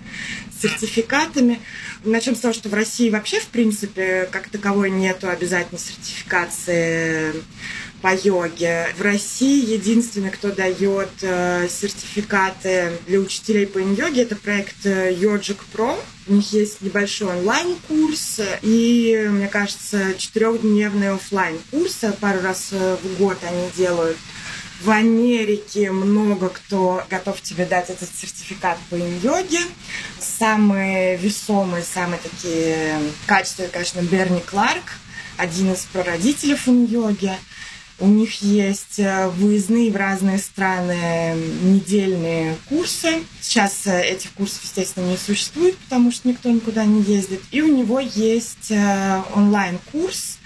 сертификатами. 0.59 1.59
Начнем 2.03 2.35
с 2.35 2.39
того, 2.39 2.55
что 2.55 2.69
в 2.69 2.73
России 2.73 3.11
вообще, 3.11 3.39
в 3.39 3.47
принципе, 3.47 4.27
как 4.31 4.49
таковой 4.49 4.89
нету 4.89 5.29
обязательной 5.29 5.79
сертификации 5.79 7.33
по 8.03 8.13
йоге. 8.13 8.89
В 8.97 9.01
России 9.01 9.73
единственный, 9.73 10.29
кто 10.29 10.51
дает 10.51 11.09
э, 11.21 11.69
сертификаты 11.69 12.99
для 13.07 13.19
учителей 13.19 13.65
по 13.65 13.77
йоге, 13.77 14.23
это 14.23 14.35
проект 14.35 14.85
Yogic 14.85 15.57
э, 15.57 15.73
Pro. 15.73 15.97
У 16.27 16.33
них 16.33 16.51
есть 16.51 16.81
небольшой 16.81 17.29
онлайн-курс 17.29 18.41
и, 18.61 19.25
мне 19.31 19.47
кажется, 19.47 20.15
четырехдневный 20.17 21.11
офлайн 21.11 21.57
курс 21.71 22.01
Пару 22.19 22.41
раз 22.41 22.69
э, 22.71 22.97
в 23.01 23.17
год 23.17 23.37
они 23.41 23.69
делают. 23.77 24.17
В 24.81 24.89
Америке 24.89 25.89
много 25.89 26.49
кто 26.49 27.05
готов 27.09 27.41
тебе 27.41 27.65
дать 27.65 27.89
этот 27.89 28.09
сертификат 28.13 28.77
по 28.89 28.95
йоге. 28.95 29.61
Самые 30.19 31.15
весомые, 31.15 31.85
самые 31.85 32.19
такие 32.21 32.99
качественные, 33.27 33.71
конечно, 33.71 34.01
Берни 34.01 34.41
Кларк, 34.41 34.97
один 35.37 35.71
из 35.71 35.83
прародителей 35.85 36.57
йоги 36.85 37.31
у 37.99 38.07
них 38.07 38.41
есть 38.41 38.97
э, 38.97 39.27
выездные 39.29 39.91
в 39.91 39.95
разные 39.95 40.39
страны 40.39 41.35
недельные 41.61 42.57
курсы. 42.67 43.23
Сейчас 43.39 43.85
э, 43.85 44.01
этих 44.03 44.31
курсов, 44.31 44.63
естественно, 44.63 45.09
не 45.09 45.17
существует, 45.17 45.77
потому 45.77 46.11
что 46.11 46.27
никто 46.27 46.49
никуда 46.49 46.85
не 46.85 47.03
ездит. 47.03 47.41
И 47.51 47.61
у 47.61 47.67
него 47.67 47.99
есть 47.99 48.71
э, 48.71 49.21
онлайн-курс. 49.35 50.39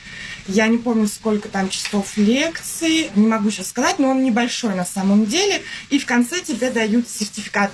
Я 0.50 0.68
не 0.68 0.78
помню, 0.78 1.08
сколько 1.08 1.50
там 1.50 1.70
часов 1.70 2.16
лекций, 2.16 3.10
не 3.16 3.28
могу 3.28 3.50
сейчас 3.50 3.68
сказать, 3.68 4.00
но 4.00 4.12
он 4.12 4.24
небольшой 4.24 4.76
на 4.76 4.86
самом 4.86 5.26
деле. 5.26 5.62
И 5.90 6.00
в 6.00 6.06
конце 6.06 6.42
тебе 6.42 6.70
дают 6.70 7.10
сертификат 7.10 7.72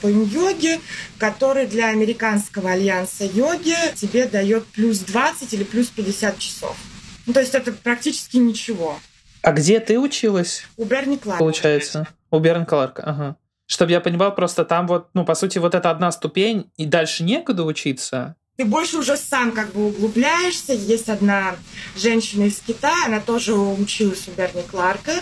по 0.00 0.06
йоге, 0.08 0.80
который 1.18 1.66
для 1.66 1.90
американского 1.90 2.72
альянса 2.72 3.24
йоги 3.24 3.76
тебе 3.94 4.26
дает 4.26 4.66
плюс 4.66 4.98
20 4.98 5.54
или 5.54 5.62
плюс 5.62 5.88
50 5.88 6.38
часов. 6.40 6.76
Ну, 7.28 7.34
то 7.34 7.40
есть 7.40 7.54
это 7.54 7.72
практически 7.72 8.38
ничего. 8.38 8.98
А 9.48 9.52
где 9.52 9.80
ты 9.80 9.98
училась? 9.98 10.66
У 10.76 10.84
Берни 10.84 11.16
Кларка. 11.16 11.38
Получается. 11.38 12.06
У 12.30 12.38
Берни 12.38 12.66
Кларка, 12.66 13.02
ага. 13.02 13.36
Чтобы 13.64 13.92
я 13.92 14.00
понимал, 14.00 14.34
просто 14.34 14.62
там 14.66 14.86
вот, 14.86 15.08
ну, 15.14 15.24
по 15.24 15.34
сути, 15.34 15.56
вот 15.56 15.74
это 15.74 15.90
одна 15.90 16.12
ступень, 16.12 16.70
и 16.76 16.84
дальше 16.84 17.24
некуда 17.24 17.64
учиться. 17.64 18.36
Ты 18.58 18.66
больше 18.66 18.98
уже 18.98 19.16
сам 19.16 19.52
как 19.52 19.72
бы 19.72 19.86
углубляешься. 19.86 20.74
Есть 20.74 21.08
одна 21.08 21.56
женщина 21.96 22.44
из 22.44 22.58
Китая, 22.58 23.06
она 23.06 23.20
тоже 23.20 23.54
училась 23.54 24.28
у 24.28 24.32
Берни 24.32 24.60
Кларка. 24.70 25.14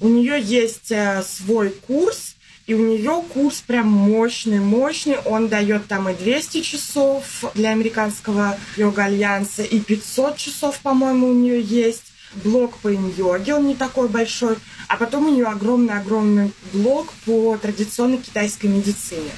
У 0.00 0.08
нее 0.08 0.40
есть 0.40 0.90
э, 0.90 1.22
свой 1.22 1.68
курс, 1.68 2.36
и 2.66 2.72
у 2.72 2.78
нее 2.78 3.22
курс 3.34 3.60
прям 3.66 3.88
мощный, 3.88 4.60
мощный. 4.60 5.18
Он 5.26 5.48
дает 5.48 5.88
там 5.88 6.08
и 6.08 6.14
200 6.14 6.62
часов 6.62 7.44
для 7.52 7.72
американского 7.72 8.56
йога-альянса, 8.78 9.62
и 9.62 9.78
500 9.78 10.38
часов, 10.38 10.78
по-моему, 10.78 11.28
у 11.28 11.34
нее 11.34 11.60
есть 11.60 12.13
блок 12.42 12.76
по 12.78 12.92
инь-йоге, 12.92 13.54
он 13.54 13.66
не 13.66 13.74
такой 13.74 14.08
большой, 14.08 14.56
а 14.88 14.96
потом 14.96 15.26
у 15.26 15.30
нее 15.30 15.46
огромный-огромный 15.46 16.52
блок 16.72 17.12
по 17.24 17.56
традиционной 17.56 18.18
китайской 18.18 18.66
медицине. 18.66 19.30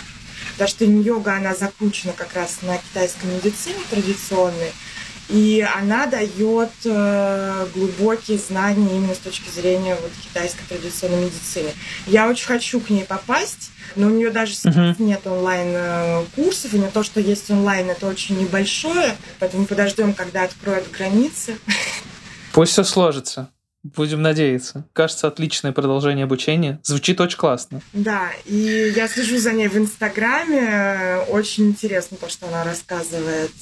Потому 0.53 0.69
что 0.69 0.85
инь-йога, 0.85 1.37
она 1.37 1.55
закручена 1.55 2.13
как 2.13 2.35
раз 2.35 2.59
на 2.63 2.79
китайской 2.79 3.27
медицине 3.27 3.77
традиционной, 3.91 4.73
и 5.29 5.67
она 5.75 6.07
дает 6.07 6.71
э, 6.85 7.67
глубокие 7.75 8.39
знания 8.39 8.97
именно 8.97 9.15
с 9.15 9.19
точки 9.19 9.51
зрения 9.51 9.97
вот, 10.01 10.11
китайской 10.23 10.65
традиционной 10.69 11.25
медицины. 11.25 11.71
Я 12.07 12.29
очень 12.29 12.47
хочу 12.47 12.81
к 12.81 12.91
ней 12.91 13.05
попасть, 13.05 13.71
но 13.97 14.07
у 14.07 14.11
нее 14.11 14.31
даже 14.31 14.55
сейчас 14.55 14.77
uh-huh. 14.77 15.03
нет 15.03 15.27
онлайн-курсов, 15.27 16.75
и 16.75 16.79
не 16.79 16.89
то, 16.89 17.03
что 17.03 17.21
есть 17.21 17.51
онлайн, 17.51 17.91
это 17.91 18.07
очень 18.07 18.39
небольшое, 18.39 19.17
поэтому 19.41 19.67
подождем, 19.67 20.15
когда 20.15 20.45
откроют 20.45 20.91
границы. 20.91 21.59
Пусть 22.57 22.73
все 22.73 22.85
сложится. 22.85 23.51
Будем 23.83 24.23
надеяться. 24.23 24.89
Кажется, 24.95 25.29
отличное 25.29 25.73
продолжение 25.73 26.25
обучения. 26.25 26.81
Звучит 26.85 27.21
очень 27.21 27.37
классно. 27.37 27.83
Да, 27.93 28.31
и 28.47 28.95
я 28.97 29.09
слежу 29.09 29.37
за 29.37 29.53
ней 29.53 29.69
в 29.69 29.77
Инстаграме. 29.77 31.19
Очень 31.29 31.67
интересно 31.67 32.17
то, 32.17 32.31
что 32.31 32.49
она 32.49 32.65
рассказывает. 32.65 33.53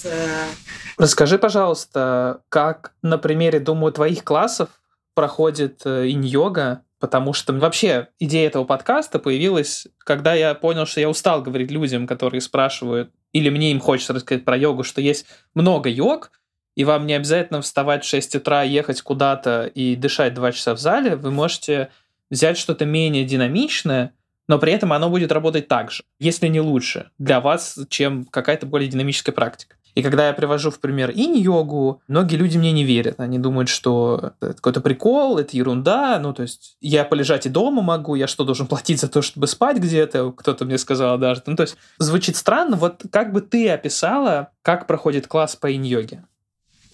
Расскажи, 0.96 1.38
пожалуйста, 1.38 2.42
как 2.48 2.92
на 3.02 3.18
примере, 3.18 3.58
думаю, 3.58 3.92
твоих 3.92 4.22
классов 4.22 4.68
проходит 5.14 5.82
э, 5.84 6.06
инь-йога, 6.10 6.82
потому 7.00 7.32
что 7.32 7.52
вообще 7.52 8.10
идея 8.20 8.46
этого 8.46 8.62
подкаста 8.62 9.18
появилась, 9.18 9.88
когда 9.98 10.34
я 10.34 10.54
понял, 10.54 10.86
что 10.86 11.00
я 11.00 11.10
устал 11.10 11.42
говорить 11.42 11.72
людям, 11.72 12.06
которые 12.06 12.40
спрашивают, 12.40 13.10
или 13.32 13.50
мне 13.50 13.72
им 13.72 13.80
хочется 13.80 14.12
рассказать 14.12 14.44
про 14.44 14.56
йогу, 14.56 14.84
что 14.84 15.00
есть 15.00 15.26
много 15.52 15.90
йог, 15.90 16.30
и 16.76 16.84
вам 16.84 17.06
не 17.06 17.14
обязательно 17.14 17.62
вставать 17.62 18.04
в 18.04 18.08
6 18.08 18.36
утра, 18.36 18.62
ехать 18.62 19.02
куда-то 19.02 19.66
и 19.66 19.96
дышать 19.96 20.34
2 20.34 20.52
часа 20.52 20.74
в 20.74 20.78
зале, 20.78 21.16
вы 21.16 21.30
можете 21.30 21.90
взять 22.30 22.58
что-то 22.58 22.84
менее 22.84 23.24
динамичное, 23.24 24.12
но 24.48 24.58
при 24.58 24.72
этом 24.72 24.92
оно 24.92 25.08
будет 25.08 25.32
работать 25.32 25.68
так 25.68 25.90
же, 25.90 26.04
если 26.18 26.48
не 26.48 26.60
лучше 26.60 27.10
для 27.18 27.40
вас, 27.40 27.78
чем 27.88 28.24
какая-то 28.24 28.66
более 28.66 28.88
динамическая 28.88 29.34
практика. 29.34 29.76
И 29.94 30.02
когда 30.02 30.26
я 30.26 30.32
привожу 30.32 30.70
в 30.70 30.80
пример 30.80 31.10
инь-йогу, 31.10 32.02
многие 32.08 32.34
люди 32.34 32.58
мне 32.58 32.72
не 32.72 32.82
верят. 32.82 33.20
Они 33.20 33.38
думают, 33.38 33.68
что 33.68 34.32
это 34.40 34.54
какой-то 34.54 34.80
прикол, 34.80 35.38
это 35.38 35.56
ерунда. 35.56 36.18
Ну, 36.18 36.34
то 36.34 36.42
есть 36.42 36.76
я 36.80 37.04
полежать 37.04 37.46
и 37.46 37.48
дома 37.48 37.80
могу, 37.80 38.16
я 38.16 38.26
что, 38.26 38.44
должен 38.44 38.66
платить 38.66 39.00
за 39.00 39.08
то, 39.08 39.22
чтобы 39.22 39.46
спать 39.46 39.76
где-то? 39.76 40.32
Кто-то 40.32 40.64
мне 40.64 40.78
сказал 40.78 41.16
даже. 41.16 41.42
Ну, 41.46 41.54
то 41.54 41.62
есть 41.62 41.76
звучит 41.98 42.34
странно. 42.34 42.76
Вот 42.76 43.04
как 43.12 43.32
бы 43.32 43.40
ты 43.40 43.70
описала, 43.70 44.50
как 44.62 44.88
проходит 44.88 45.28
класс 45.28 45.54
по 45.54 45.70
инь-йоге? 45.70 46.24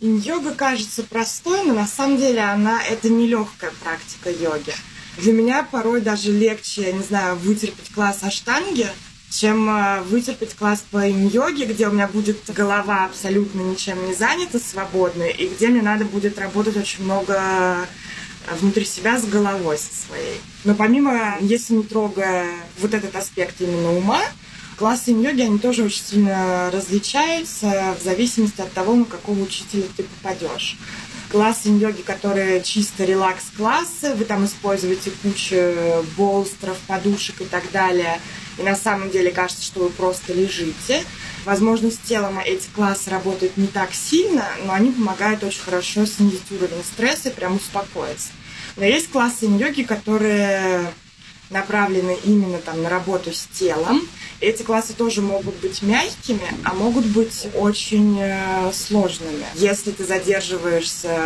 Йога 0.01 0.55
кажется 0.55 1.03
простой, 1.03 1.63
но 1.65 1.75
на 1.75 1.87
самом 1.87 2.17
деле 2.17 2.41
она 2.41 2.83
это 2.83 3.11
не 3.11 3.27
легкая 3.27 3.71
практика 3.83 4.31
йоги. 4.31 4.73
Для 5.19 5.33
меня 5.33 5.63
порой 5.63 6.01
даже 6.01 6.33
легче, 6.33 6.83
я 6.83 6.93
не 6.93 7.03
знаю, 7.03 7.37
вытерпеть 7.37 7.93
класс 7.93 8.21
аштанги, 8.23 8.87
чем 9.31 9.69
э, 9.69 10.01
вытерпеть 10.03 10.55
класс 10.55 10.83
по 10.91 11.07
инь-йоге, 11.07 11.67
где 11.67 11.87
у 11.87 11.93
меня 11.93 12.09
будет 12.09 12.39
голова 12.49 13.05
абсолютно 13.05 13.61
ничем 13.61 14.07
не 14.07 14.15
занята, 14.15 14.59
свободная, 14.59 15.29
и 15.29 15.49
где 15.49 15.69
мне 15.69 15.83
надо 15.83 16.07
будет 16.07 16.39
работать 16.39 16.77
очень 16.79 17.05
много 17.05 17.35
э, 17.39 18.55
внутри 18.59 18.87
себя 18.87 19.19
с 19.19 19.27
головой 19.27 19.77
со 19.77 20.07
своей. 20.07 20.41
Но 20.65 20.75
помимо, 20.75 21.37
если 21.41 21.75
не 21.75 21.83
трогая 21.83 22.47
вот 22.79 22.95
этот 22.95 23.15
аспект 23.15 23.61
именно 23.61 23.93
ума, 23.93 24.23
Классы 24.81 25.11
йоги, 25.11 25.43
они 25.43 25.59
тоже 25.59 25.85
очень 25.85 26.03
сильно 26.03 26.71
различаются 26.73 27.95
в 28.01 28.03
зависимости 28.03 28.63
от 28.63 28.73
того, 28.73 28.95
на 28.95 29.05
какого 29.05 29.43
учителя 29.43 29.83
ты 29.95 30.05
попадешь. 30.05 30.79
Классы 31.31 31.69
йоги, 31.69 32.01
которые 32.01 32.63
чисто 32.63 33.05
релакс-классы, 33.05 34.15
вы 34.15 34.25
там 34.25 34.47
используете 34.47 35.11
кучу 35.23 36.03
болстров, 36.17 36.79
подушек 36.87 37.43
и 37.43 37.45
так 37.45 37.71
далее, 37.73 38.19
и 38.57 38.63
на 38.63 38.75
самом 38.75 39.11
деле 39.11 39.31
кажется, 39.31 39.63
что 39.63 39.81
вы 39.81 39.91
просто 39.91 40.33
лежите. 40.33 41.05
Возможно, 41.45 41.91
с 41.91 41.99
телом 41.99 42.39
эти 42.39 42.69
классы 42.75 43.11
работают 43.11 43.59
не 43.59 43.67
так 43.67 43.93
сильно, 43.93 44.49
но 44.65 44.73
они 44.73 44.93
помогают 44.93 45.45
очень 45.45 45.61
хорошо 45.61 46.07
снизить 46.07 46.51
уровень 46.51 46.83
стресса 46.85 47.29
и 47.29 47.35
прям 47.35 47.57
успокоиться. 47.57 48.31
Но 48.77 48.87
есть 48.87 49.11
классы 49.11 49.45
йоги, 49.45 49.83
которые 49.83 50.91
направлены 51.51 52.17
именно 52.25 52.59
там 52.59 52.83
на 52.83 52.89
работу 52.89 53.33
с 53.33 53.47
телом, 53.53 54.09
эти 54.41 54.63
классы 54.63 54.95
тоже 54.95 55.21
могут 55.21 55.57
быть 55.57 55.83
мягкими, 55.83 56.47
а 56.65 56.75
могут 56.75 57.05
быть 57.07 57.49
очень 57.55 58.19
э, 58.21 58.73
сложными. 58.73 59.45
Если 59.55 59.91
ты 59.91 60.05
задерживаешься 60.05 61.19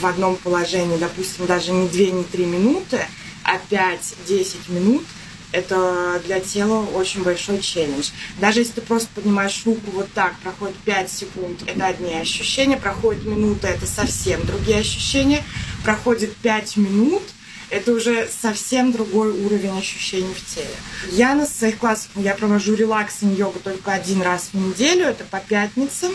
в 0.00 0.06
одном 0.06 0.36
положении, 0.36 0.96
допустим, 0.96 1.46
даже 1.46 1.72
не 1.72 1.88
2, 1.88 1.98
не 2.06 2.24
3 2.24 2.46
минуты, 2.46 3.06
а 3.44 3.58
5-10 3.70 4.56
минут, 4.68 5.04
Это 5.50 6.20
для 6.26 6.40
тела 6.40 6.84
очень 6.94 7.22
большой 7.22 7.60
челлендж. 7.60 8.10
Даже 8.38 8.60
если 8.60 8.74
ты 8.74 8.80
просто 8.82 9.08
поднимаешь 9.14 9.62
руку 9.64 9.90
вот 9.92 10.12
так, 10.12 10.38
проходит 10.40 10.76
5 10.84 11.10
секунд, 11.10 11.62
это 11.66 11.86
одни 11.86 12.14
ощущения, 12.14 12.76
проходит 12.76 13.24
минута, 13.24 13.68
это 13.68 13.86
совсем 13.86 14.44
другие 14.44 14.80
ощущения, 14.80 15.42
проходит 15.84 16.36
5 16.36 16.76
минут, 16.76 17.22
это 17.70 17.92
уже 17.92 18.28
совсем 18.28 18.92
другой 18.92 19.30
уровень 19.30 19.78
ощущений 19.78 20.34
в 20.34 20.54
теле. 20.54 20.68
Я 21.10 21.34
на 21.34 21.46
своих 21.46 21.78
классах, 21.78 22.10
я 22.16 22.34
провожу 22.34 22.74
релаксинг-йогу 22.74 23.60
только 23.60 23.92
один 23.92 24.22
раз 24.22 24.50
в 24.52 24.56
неделю, 24.56 25.06
это 25.06 25.24
по 25.24 25.38
пятницам. 25.38 26.12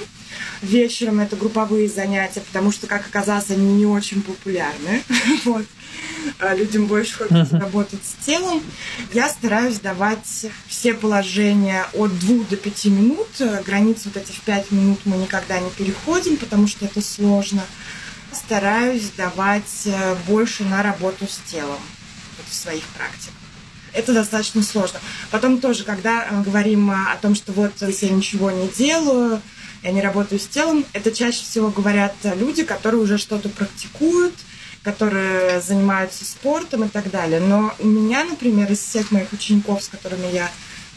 Вечером 0.62 1.19
это 1.19 1.36
групповые 1.36 1.88
занятия, 1.88 2.41
потому 2.41 2.72
что, 2.72 2.88
как 2.88 3.05
оказалось, 3.05 3.51
они 3.51 3.74
не 3.74 3.86
очень 3.86 4.22
популярны. 4.22 5.03
Вот. 5.45 5.65
А 6.39 6.55
людям 6.55 6.88
больше 6.88 7.15
хочется 7.15 7.60
работать 7.60 8.00
с 8.03 8.25
телом. 8.25 8.62
Я 9.13 9.29
стараюсь 9.29 9.79
давать 9.79 10.48
все 10.67 10.93
положения 10.93 11.86
от 11.93 12.17
двух 12.19 12.48
до 12.50 12.55
пяти 12.55 12.89
минут. 12.89 13.27
Границы 13.65 14.03
вот 14.05 14.17
эти 14.17 14.31
в 14.31 14.41
пять 14.41 14.72
минут 14.72 15.00
мы 15.05 15.17
никогда 15.17 15.60
не 15.60 15.69
переходим, 15.69 16.38
потому 16.38 16.67
что 16.67 16.86
это 16.86 17.01
сложно. 17.01 17.63
Стараюсь 18.33 19.11
давать 19.15 19.85
э, 19.85 20.15
больше 20.27 20.63
на 20.63 20.81
работу 20.81 21.25
с 21.27 21.39
телом 21.49 21.79
вот 22.37 22.47
в 22.47 22.53
своих 22.53 22.83
практиках. 22.87 23.33
Это 23.93 24.13
достаточно 24.13 24.63
сложно. 24.63 24.99
Потом 25.29 25.59
тоже, 25.59 25.83
когда 25.83 26.25
э, 26.25 26.41
говорим 26.41 26.89
о 26.89 27.15
том, 27.21 27.35
что 27.35 27.51
вот 27.51 27.73
я 27.81 28.09
ничего 28.09 28.51
не 28.51 28.67
делаю, 28.67 29.41
я 29.83 29.91
не 29.91 30.01
работаю 30.01 30.39
с 30.39 30.47
телом, 30.47 30.85
это 30.93 31.11
чаще 31.11 31.43
всего 31.43 31.69
говорят 31.69 32.15
люди, 32.23 32.63
которые 32.63 33.01
уже 33.01 33.17
что-то 33.17 33.49
практикуют, 33.49 34.33
которые 34.81 35.61
занимаются 35.61 36.25
спортом 36.25 36.85
и 36.85 36.89
так 36.89 37.11
далее. 37.11 37.39
Но 37.39 37.73
у 37.79 37.87
меня, 37.87 38.23
например, 38.23 38.71
из 38.71 38.79
всех 38.79 39.11
моих 39.11 39.31
учеников, 39.31 39.83
с 39.83 39.89
которыми 39.89 40.27
я 40.33 40.49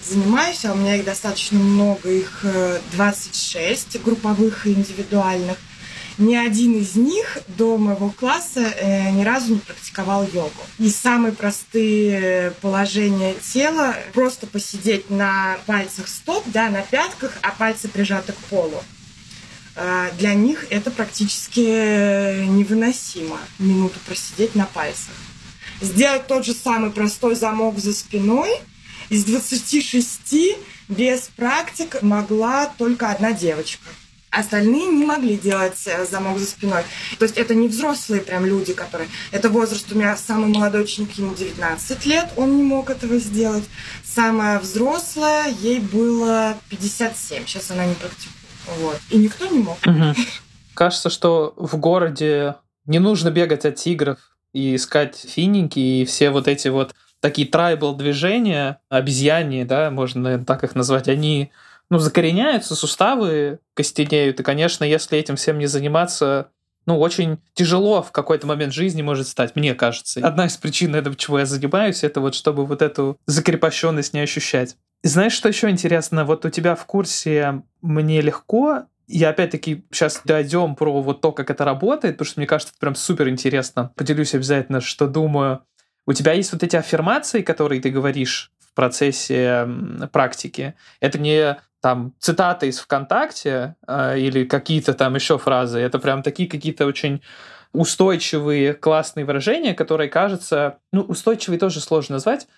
занимаюсь, 0.02 0.64
а 0.64 0.72
у 0.72 0.76
меня 0.76 0.96
их 0.96 1.04
достаточно 1.04 1.58
много, 1.58 2.10
их 2.10 2.44
26 2.92 3.96
э, 3.96 3.98
групповых 3.98 4.66
и 4.66 4.72
индивидуальных, 4.72 5.56
ни 6.18 6.34
один 6.34 6.78
из 6.78 6.94
них 6.96 7.38
до 7.48 7.76
моего 7.76 8.10
класса 8.10 8.60
э, 8.60 9.10
ни 9.10 9.22
разу 9.24 9.54
не 9.54 9.58
практиковал 9.58 10.26
йогу. 10.26 10.62
И 10.78 10.88
самые 10.88 11.32
простые 11.32 12.52
положения 12.62 13.34
тела 13.34 13.94
просто 14.12 14.46
посидеть 14.46 15.10
на 15.10 15.58
пальцах 15.66 16.08
стоп, 16.08 16.44
да, 16.46 16.70
на 16.70 16.82
пятках, 16.82 17.32
а 17.42 17.50
пальцы 17.50 17.88
прижаты 17.88 18.32
к 18.32 18.38
полу. 18.50 18.82
Э, 19.74 20.10
для 20.18 20.34
них 20.34 20.66
это 20.70 20.90
практически 20.90 22.44
невыносимо 22.46 23.38
минуту 23.58 23.98
просидеть 24.06 24.54
на 24.54 24.64
пальцах. 24.64 25.14
Сделать 25.80 26.26
тот 26.26 26.46
же 26.46 26.54
самый 26.54 26.90
простой 26.90 27.34
замок 27.34 27.78
за 27.78 27.92
спиной 27.92 28.50
из 29.10 29.24
26 29.24 30.58
без 30.88 31.28
практик 31.36 32.02
могла 32.02 32.66
только 32.78 33.10
одна 33.10 33.32
девочка. 33.32 33.86
Остальные 34.36 34.86
не 34.88 35.06
могли 35.06 35.38
делать 35.38 35.80
э, 35.86 36.04
замок 36.04 36.38
за 36.38 36.44
спиной. 36.44 36.82
То 37.18 37.24
есть 37.24 37.38
это 37.38 37.54
не 37.54 37.68
взрослые 37.68 38.20
прям 38.20 38.44
люди, 38.44 38.74
которые... 38.74 39.08
Это 39.32 39.48
возраст 39.48 39.90
у 39.90 39.94
меня 39.96 40.14
самый 40.16 40.48
молодой 40.48 40.82
ученик, 40.82 41.12
ему 41.12 41.34
19 41.34 42.04
лет, 42.04 42.28
он 42.36 42.56
не 42.56 42.62
мог 42.62 42.90
этого 42.90 43.16
сделать. 43.18 43.64
Самая 44.04 44.58
взрослая, 44.58 45.48
ей 45.48 45.80
было 45.80 46.54
57, 46.68 47.46
сейчас 47.46 47.70
она 47.70 47.86
не 47.86 47.94
практикует. 47.94 48.36
Вот. 48.78 49.00
И 49.10 49.16
никто 49.16 49.46
не 49.46 49.60
мог. 49.60 49.78
Угу. 49.86 50.14
Кажется, 50.74 51.08
что 51.08 51.54
в 51.56 51.78
городе 51.78 52.56
не 52.84 52.98
нужно 52.98 53.30
бегать 53.30 53.64
от 53.64 53.76
тигров 53.76 54.18
и 54.52 54.76
искать 54.76 55.16
финики 55.16 55.78
и 55.78 56.04
все 56.04 56.28
вот 56.28 56.46
эти 56.46 56.68
вот 56.68 56.94
такие 57.20 57.48
трайбл 57.48 57.94
движения, 57.94 58.80
обезьяне, 58.90 59.64
да, 59.64 59.90
можно, 59.90 60.20
наверное, 60.20 60.44
так 60.44 60.62
их 60.62 60.74
назвать, 60.74 61.08
они 61.08 61.50
ну, 61.90 61.98
закореняются, 61.98 62.74
суставы 62.74 63.60
костенеют, 63.74 64.40
и, 64.40 64.42
конечно, 64.42 64.84
если 64.84 65.18
этим 65.18 65.36
всем 65.36 65.58
не 65.58 65.66
заниматься, 65.66 66.50
ну, 66.86 66.98
очень 66.98 67.38
тяжело 67.54 68.02
в 68.02 68.12
какой-то 68.12 68.46
момент 68.46 68.72
жизни 68.72 69.02
может 69.02 69.26
стать, 69.28 69.56
мне 69.56 69.74
кажется. 69.74 70.20
Одна 70.26 70.46
из 70.46 70.56
причин 70.56 70.94
этого, 70.94 71.16
чего 71.16 71.38
я 71.40 71.46
занимаюсь, 71.46 72.04
это 72.04 72.20
вот 72.20 72.34
чтобы 72.34 72.64
вот 72.64 72.82
эту 72.82 73.18
закрепощенность 73.26 74.14
не 74.14 74.20
ощущать. 74.20 74.76
И 75.02 75.08
знаешь, 75.08 75.32
что 75.32 75.48
еще 75.48 75.68
интересно? 75.68 76.24
Вот 76.24 76.44
у 76.44 76.50
тебя 76.50 76.74
в 76.74 76.86
курсе 76.86 77.62
«Мне 77.82 78.20
легко» 78.20 78.86
я 79.08 79.30
опять-таки 79.30 79.84
сейчас 79.92 80.20
дойдем 80.24 80.74
про 80.74 81.00
вот 81.00 81.20
то, 81.20 81.32
как 81.32 81.50
это 81.50 81.64
работает, 81.64 82.16
потому 82.16 82.26
что 82.26 82.40
мне 82.40 82.46
кажется, 82.46 82.72
это 82.72 82.80
прям 82.80 82.94
супер 82.94 83.28
интересно. 83.28 83.92
Поделюсь 83.94 84.34
обязательно, 84.34 84.80
что 84.80 85.06
думаю. 85.06 85.62
У 86.06 86.12
тебя 86.12 86.32
есть 86.32 86.52
вот 86.52 86.62
эти 86.62 86.76
аффирмации, 86.76 87.42
которые 87.42 87.80
ты 87.80 87.90
говоришь 87.90 88.52
в 88.58 88.74
процессе 88.74 89.68
практики. 90.12 90.74
Это 91.00 91.18
не 91.18 91.56
там 91.86 92.14
цитаты 92.18 92.66
из 92.66 92.80
ВКонтакте 92.80 93.76
э, 93.86 94.18
или 94.18 94.44
какие-то 94.44 94.92
там 94.92 95.14
еще 95.14 95.38
фразы. 95.38 95.78
Это 95.78 96.00
прям 96.00 96.24
такие 96.24 96.48
какие-то 96.48 96.84
очень 96.84 97.22
устойчивые, 97.72 98.74
классные 98.74 99.24
выражения, 99.24 99.72
которые 99.72 100.10
кажется, 100.10 100.78
ну, 100.90 101.02
устойчивые 101.02 101.60
тоже 101.60 101.80
сложно 101.80 102.14
назвать, 102.14 102.48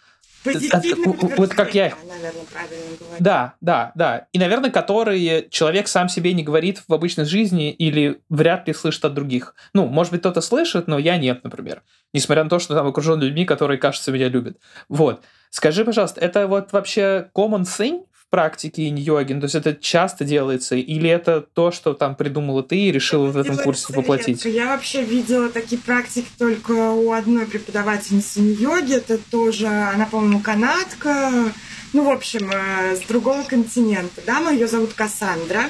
вот 0.44 1.50
как 1.50 1.74
я 1.74 1.88
их... 1.88 1.96
Наверное, 2.06 2.44
правильно 2.50 2.96
говорить. 2.98 3.20
Да, 3.20 3.54
да, 3.60 3.92
да. 3.94 4.28
И, 4.32 4.38
наверное, 4.38 4.70
которые 4.70 5.50
человек 5.50 5.88
сам 5.88 6.08
себе 6.08 6.32
не 6.32 6.42
говорит 6.42 6.82
в 6.88 6.94
обычной 6.94 7.26
жизни 7.26 7.70
или 7.70 8.22
вряд 8.30 8.66
ли 8.66 8.72
слышит 8.72 9.04
от 9.04 9.12
других. 9.12 9.54
Ну, 9.74 9.86
может 9.88 10.10
быть, 10.12 10.20
кто-то 10.20 10.40
слышит, 10.40 10.86
но 10.86 10.98
я 10.98 11.18
нет, 11.18 11.44
например. 11.44 11.82
Несмотря 12.14 12.44
на 12.44 12.48
то, 12.48 12.60
что 12.60 12.74
там 12.74 12.86
окружен 12.86 13.20
людьми, 13.20 13.44
которые, 13.44 13.76
кажется, 13.76 14.10
меня 14.10 14.28
любят. 14.28 14.56
Вот. 14.88 15.22
Скажи, 15.50 15.84
пожалуйста, 15.84 16.18
это 16.22 16.46
вот 16.46 16.72
вообще 16.72 17.28
common 17.34 17.64
thing 17.64 18.04
практики 18.30 18.82
инь-йоги? 18.82 19.32
Ну, 19.32 19.40
то 19.40 19.44
есть 19.46 19.54
это 19.54 19.74
часто 19.74 20.24
делается? 20.24 20.76
Или 20.76 21.08
это 21.08 21.40
то, 21.40 21.70
что 21.70 21.94
там 21.94 22.14
придумала 22.14 22.62
ты 22.62 22.76
и 22.76 22.92
решила 22.92 23.28
это 23.28 23.38
в 23.38 23.40
этом 23.40 23.58
курсе 23.58 23.92
воплотить? 23.92 24.44
Редко. 24.44 24.48
Я 24.48 24.66
вообще 24.66 25.02
видела 25.02 25.48
такие 25.48 25.80
практики 25.80 26.28
только 26.38 26.72
у 26.90 27.12
одной 27.12 27.46
преподавательницы 27.46 28.40
инь-йоги. 28.40 28.94
Это 28.94 29.18
тоже, 29.18 29.66
она, 29.66 30.06
по-моему, 30.06 30.40
канадка. 30.40 31.52
Ну, 31.92 32.04
в 32.04 32.10
общем, 32.10 32.50
э, 32.52 32.96
с 32.96 33.00
другого 33.06 33.42
континента. 33.44 34.20
Дама, 34.26 34.52
ее 34.52 34.68
зовут 34.68 34.92
Кассандра. 34.92 35.64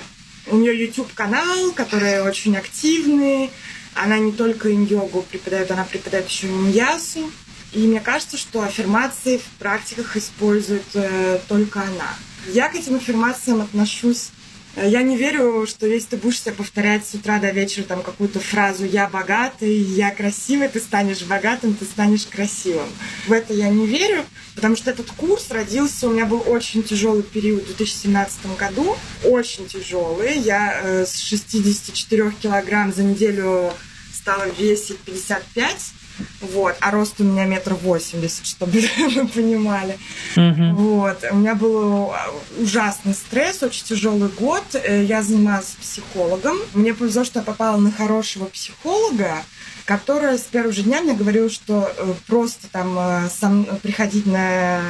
У 0.50 0.56
нее 0.56 0.78
YouTube-канал, 0.86 1.72
который 1.72 2.22
очень 2.22 2.56
активный. 2.56 3.50
Она 3.94 4.18
не 4.18 4.32
только 4.32 4.70
инь-йогу 4.70 5.22
преподает, 5.22 5.70
она 5.70 5.84
преподает 5.84 6.28
еще 6.28 6.48
иньясу. 6.48 7.30
И 7.72 7.86
мне 7.86 8.00
кажется, 8.00 8.36
что 8.36 8.62
аффирмации 8.62 9.38
в 9.38 9.58
практиках 9.58 10.16
использует 10.16 10.86
э, 10.94 11.38
только 11.48 11.80
она. 11.80 12.14
Я 12.52 12.68
к 12.68 12.74
этим 12.74 12.96
аффирмациям 12.96 13.60
отношусь 13.60 14.30
э, 14.76 14.88
я 14.88 15.02
не 15.02 15.18
верю, 15.18 15.66
что 15.66 15.86
если 15.86 16.10
ты 16.10 16.16
будешь 16.16 16.40
себе 16.40 16.54
повторять 16.54 17.06
с 17.06 17.14
утра 17.14 17.38
до 17.38 17.50
вечера 17.50 17.84
там 17.84 18.02
какую-то 18.02 18.40
фразу 18.40 18.86
«я 18.86 19.06
богатый», 19.06 19.76
«я 19.76 20.10
красивый», 20.10 20.68
ты 20.68 20.80
станешь 20.80 21.22
богатым, 21.24 21.74
ты 21.74 21.84
станешь 21.84 22.26
красивым. 22.26 22.88
В 23.26 23.32
это 23.32 23.52
я 23.52 23.68
не 23.68 23.86
верю, 23.86 24.24
потому 24.54 24.76
что 24.76 24.90
этот 24.90 25.10
курс 25.10 25.50
родился, 25.50 26.08
у 26.08 26.12
меня 26.12 26.24
был 26.24 26.42
очень 26.46 26.82
тяжелый 26.82 27.22
период 27.22 27.64
в 27.64 27.76
2017 27.76 28.56
году, 28.56 28.96
очень 29.24 29.66
тяжелый. 29.66 30.38
Я 30.38 30.80
э, 30.82 31.06
с 31.06 31.20
64 31.20 32.32
килограмм 32.40 32.94
за 32.94 33.02
неделю 33.02 33.72
стала 34.14 34.48
весить 34.58 34.98
55 35.00 35.92
вот, 36.40 36.76
а 36.80 36.90
рост 36.90 37.20
у 37.20 37.24
меня 37.24 37.44
метр 37.44 37.74
восемьдесят, 37.74 38.46
чтобы 38.46 38.72
вы 39.14 39.28
понимали. 39.28 39.98
Mm-hmm. 40.36 40.72
Вот, 40.74 41.24
у 41.30 41.36
меня 41.36 41.54
был 41.54 42.12
ужасный 42.58 43.14
стресс, 43.14 43.62
очень 43.62 43.84
тяжелый 43.84 44.28
год. 44.28 44.64
Э, 44.74 45.04
я 45.04 45.22
занималась 45.22 45.76
психологом. 45.80 46.56
Мне 46.74 46.94
повезло, 46.94 47.24
что 47.24 47.40
я 47.40 47.44
попала 47.44 47.76
на 47.76 47.90
хорошего 47.90 48.46
психолога, 48.46 49.42
которая 49.88 50.36
с 50.36 50.42
первого 50.42 50.70
же 50.70 50.82
дня 50.82 51.00
мне 51.00 51.14
говорила, 51.14 51.48
что 51.48 51.90
э, 51.96 52.12
просто 52.26 52.68
там 52.70 52.98
э, 52.98 53.30
сам, 53.30 53.64
приходить 53.82 54.26
на 54.26 54.82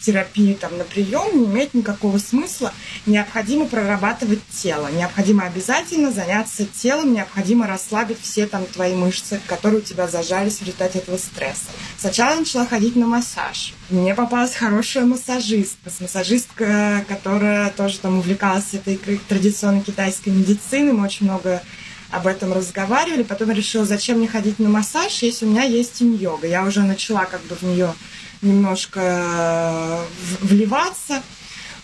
терапию, 0.00 0.56
там, 0.56 0.76
на 0.76 0.82
прием 0.82 1.38
не 1.38 1.44
имеет 1.44 1.72
никакого 1.72 2.18
смысла. 2.18 2.72
Необходимо 3.06 3.66
прорабатывать 3.66 4.40
тело. 4.50 4.90
Необходимо 4.90 5.44
обязательно 5.44 6.10
заняться 6.10 6.64
телом, 6.66 7.12
необходимо 7.14 7.68
расслабить 7.68 8.20
все 8.20 8.48
там 8.48 8.66
твои 8.66 8.96
мышцы, 8.96 9.40
которые 9.46 9.82
у 9.82 9.84
тебя 9.84 10.08
зажались 10.08 10.56
в 10.56 10.62
результате 10.62 10.98
этого 10.98 11.16
стресса. 11.16 11.66
Сначала 11.96 12.30
я 12.30 12.40
начала 12.40 12.66
ходить 12.66 12.96
на 12.96 13.06
массаж. 13.06 13.74
Мне 13.88 14.16
попалась 14.16 14.56
хорошая 14.56 15.04
массажистка, 15.04 15.92
массажистка, 16.00 17.04
которая 17.06 17.70
тоже 17.70 18.00
там 18.00 18.18
увлекалась 18.18 18.74
этой 18.74 18.96
традиционной 19.28 19.82
китайской 19.82 20.30
медициной. 20.30 20.92
Мы 20.92 21.04
очень 21.04 21.26
много 21.26 21.62
об 22.10 22.26
этом 22.26 22.52
разговаривали. 22.52 23.22
Потом 23.22 23.50
решила, 23.50 23.84
зачем 23.84 24.18
мне 24.18 24.28
ходить 24.28 24.58
на 24.58 24.68
массаж, 24.68 25.22
если 25.22 25.46
у 25.46 25.48
меня 25.48 25.62
есть 25.62 26.02
инь-йога. 26.02 26.46
Я 26.46 26.64
уже 26.64 26.82
начала 26.82 27.24
как 27.24 27.42
бы 27.42 27.54
в 27.54 27.62
нее 27.62 27.94
немножко 28.42 29.00
э, 29.00 30.04
вливаться. 30.42 31.22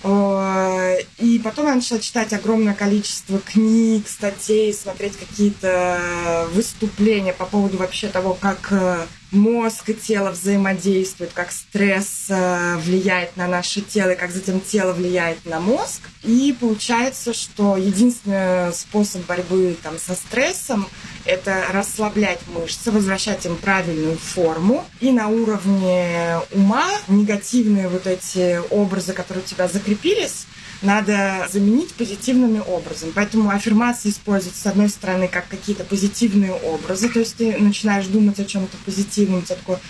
Э, 0.02 0.96
и 1.18 1.38
потом 1.38 1.66
я 1.66 1.74
начала 1.74 2.00
читать 2.00 2.32
огромное 2.32 2.74
количество 2.74 3.38
книг, 3.38 4.08
статей, 4.08 4.72
смотреть 4.72 5.16
какие-то 5.16 6.46
выступления 6.52 7.32
по 7.32 7.46
поводу 7.46 7.76
вообще 7.76 8.08
того, 8.08 8.34
как 8.34 8.68
э, 8.70 9.06
мозг 9.32 9.88
и 9.90 9.94
тело 9.94 10.30
взаимодействуют, 10.30 11.32
как 11.32 11.52
стресс 11.52 12.26
э, 12.28 12.76
влияет 12.76 13.36
на 13.36 13.46
наше 13.46 13.80
тело, 13.80 14.10
и 14.10 14.16
как 14.16 14.30
затем 14.30 14.60
тело 14.60 14.92
влияет 14.92 15.44
на 15.44 15.60
мозг. 15.60 16.00
И 16.22 16.54
получается, 16.58 17.34
что 17.34 17.76
единственный 17.76 18.72
способ 18.72 19.26
борьбы 19.26 19.76
там, 19.82 19.98
со 19.98 20.14
стрессом– 20.14 20.88
это 21.24 21.66
расслаблять 21.72 22.40
мышцы, 22.46 22.90
возвращать 22.90 23.44
им 23.46 23.56
правильную 23.56 24.16
форму. 24.16 24.84
И 25.00 25.10
на 25.10 25.28
уровне 25.28 26.38
ума 26.52 26.88
негативные 27.08 27.88
вот 27.88 28.06
эти 28.06 28.60
образы, 28.70 29.12
которые 29.12 29.44
у 29.44 29.46
тебя 29.46 29.68
закрепились, 29.68 30.46
надо 30.82 31.48
заменить 31.50 31.94
позитивными 31.94 32.60
образами. 32.66 33.12
Поэтому 33.14 33.50
аффирмации 33.50 34.10
используются, 34.10 34.62
с 34.62 34.66
одной 34.66 34.88
стороны, 34.88 35.28
как 35.28 35.48
какие-то 35.48 35.84
позитивные 35.84 36.52
образы, 36.52 37.08
то 37.08 37.20
есть 37.20 37.36
ты 37.36 37.56
начинаешь 37.58 38.06
думать 38.06 38.38
о 38.38 38.44
чем-то 38.44 38.76
позитивном, 38.84 39.40
у 39.40 39.42
тебя 39.42 39.56
такое 39.56 39.80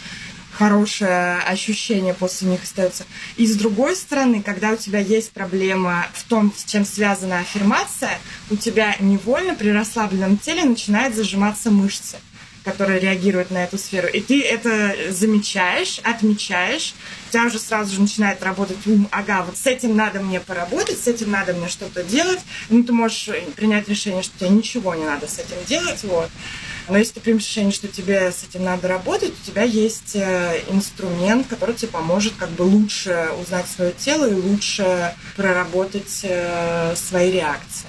хорошее 0.57 1.39
ощущение 1.47 2.15
после 2.15 2.49
них 2.49 2.63
остается. 2.63 3.05
И 3.37 3.47
с 3.47 3.57
другой 3.57 3.95
стороны, 3.95 4.43
когда 4.43 4.73
у 4.73 4.77
тебя 4.77 5.01
есть 5.01 5.33
проблема 5.33 6.07
в 6.15 6.25
том, 6.25 6.53
с 6.57 6.65
чем 6.65 6.87
связана 6.87 7.41
аффирмация, 7.41 8.19
у 8.51 8.57
тебя 8.57 8.97
невольно 9.01 9.55
при 9.55 9.69
расслабленном 9.69 10.39
теле 10.39 10.65
начинает 10.65 11.15
зажиматься 11.15 11.71
мышцы 11.71 12.17
которые 12.67 12.99
реагируют 12.99 13.53
на 13.53 13.63
эту 13.63 13.79
сферу. 13.79 14.09
И 14.09 14.21
ты 14.21 14.43
это 14.43 15.13
замечаешь, 15.13 16.01
отмечаешь, 16.03 16.95
у 17.29 17.33
тебя 17.33 17.47
уже 17.47 17.61
сразу 17.61 17.95
же 17.95 18.01
начинает 18.01 18.43
работать 18.43 18.85
ум, 18.87 19.09
ага, 19.13 19.45
вот 19.45 19.57
с 19.57 19.67
этим 19.67 19.97
надо 19.97 20.21
мне 20.21 20.41
поработать, 20.41 20.99
с 20.99 21.07
этим 21.07 21.31
надо 21.31 21.53
мне 21.53 21.69
что-то 21.69 22.03
делать. 22.03 22.41
Ну, 22.69 22.83
ты 22.83 22.93
можешь 22.93 23.31
принять 23.55 23.89
решение, 23.89 24.25
что 24.25 24.37
тебе 24.37 24.49
ничего 24.49 24.97
не 24.97 25.05
надо 25.05 25.29
с 25.29 25.39
этим 25.39 25.57
делать, 25.69 26.03
вот. 26.03 26.29
Но 26.89 26.99
если 26.99 27.15
ты 27.15 27.21
примешь 27.21 27.47
решение, 27.47 27.73
что 27.73 27.87
тебе 27.87 28.33
с 28.33 28.43
этим 28.43 28.65
надо 28.65 28.89
работать, 28.89 29.31
у 29.31 29.47
тебя 29.47 29.63
есть 29.63 30.17
э, 30.17 30.61
инструмент, 30.69 31.47
который 31.47 31.77
тебе 31.77 31.93
поможет 31.93 32.35
как 32.37 32.51
бы 32.51 32.63
лучше 32.63 33.29
узнать 33.41 33.67
свое 33.69 33.93
тело 33.93 34.29
и 34.29 34.35
лучше 34.35 35.15
проработать 35.37 36.21
э, 36.25 36.95
свои 36.97 37.31
реакции. 37.31 37.87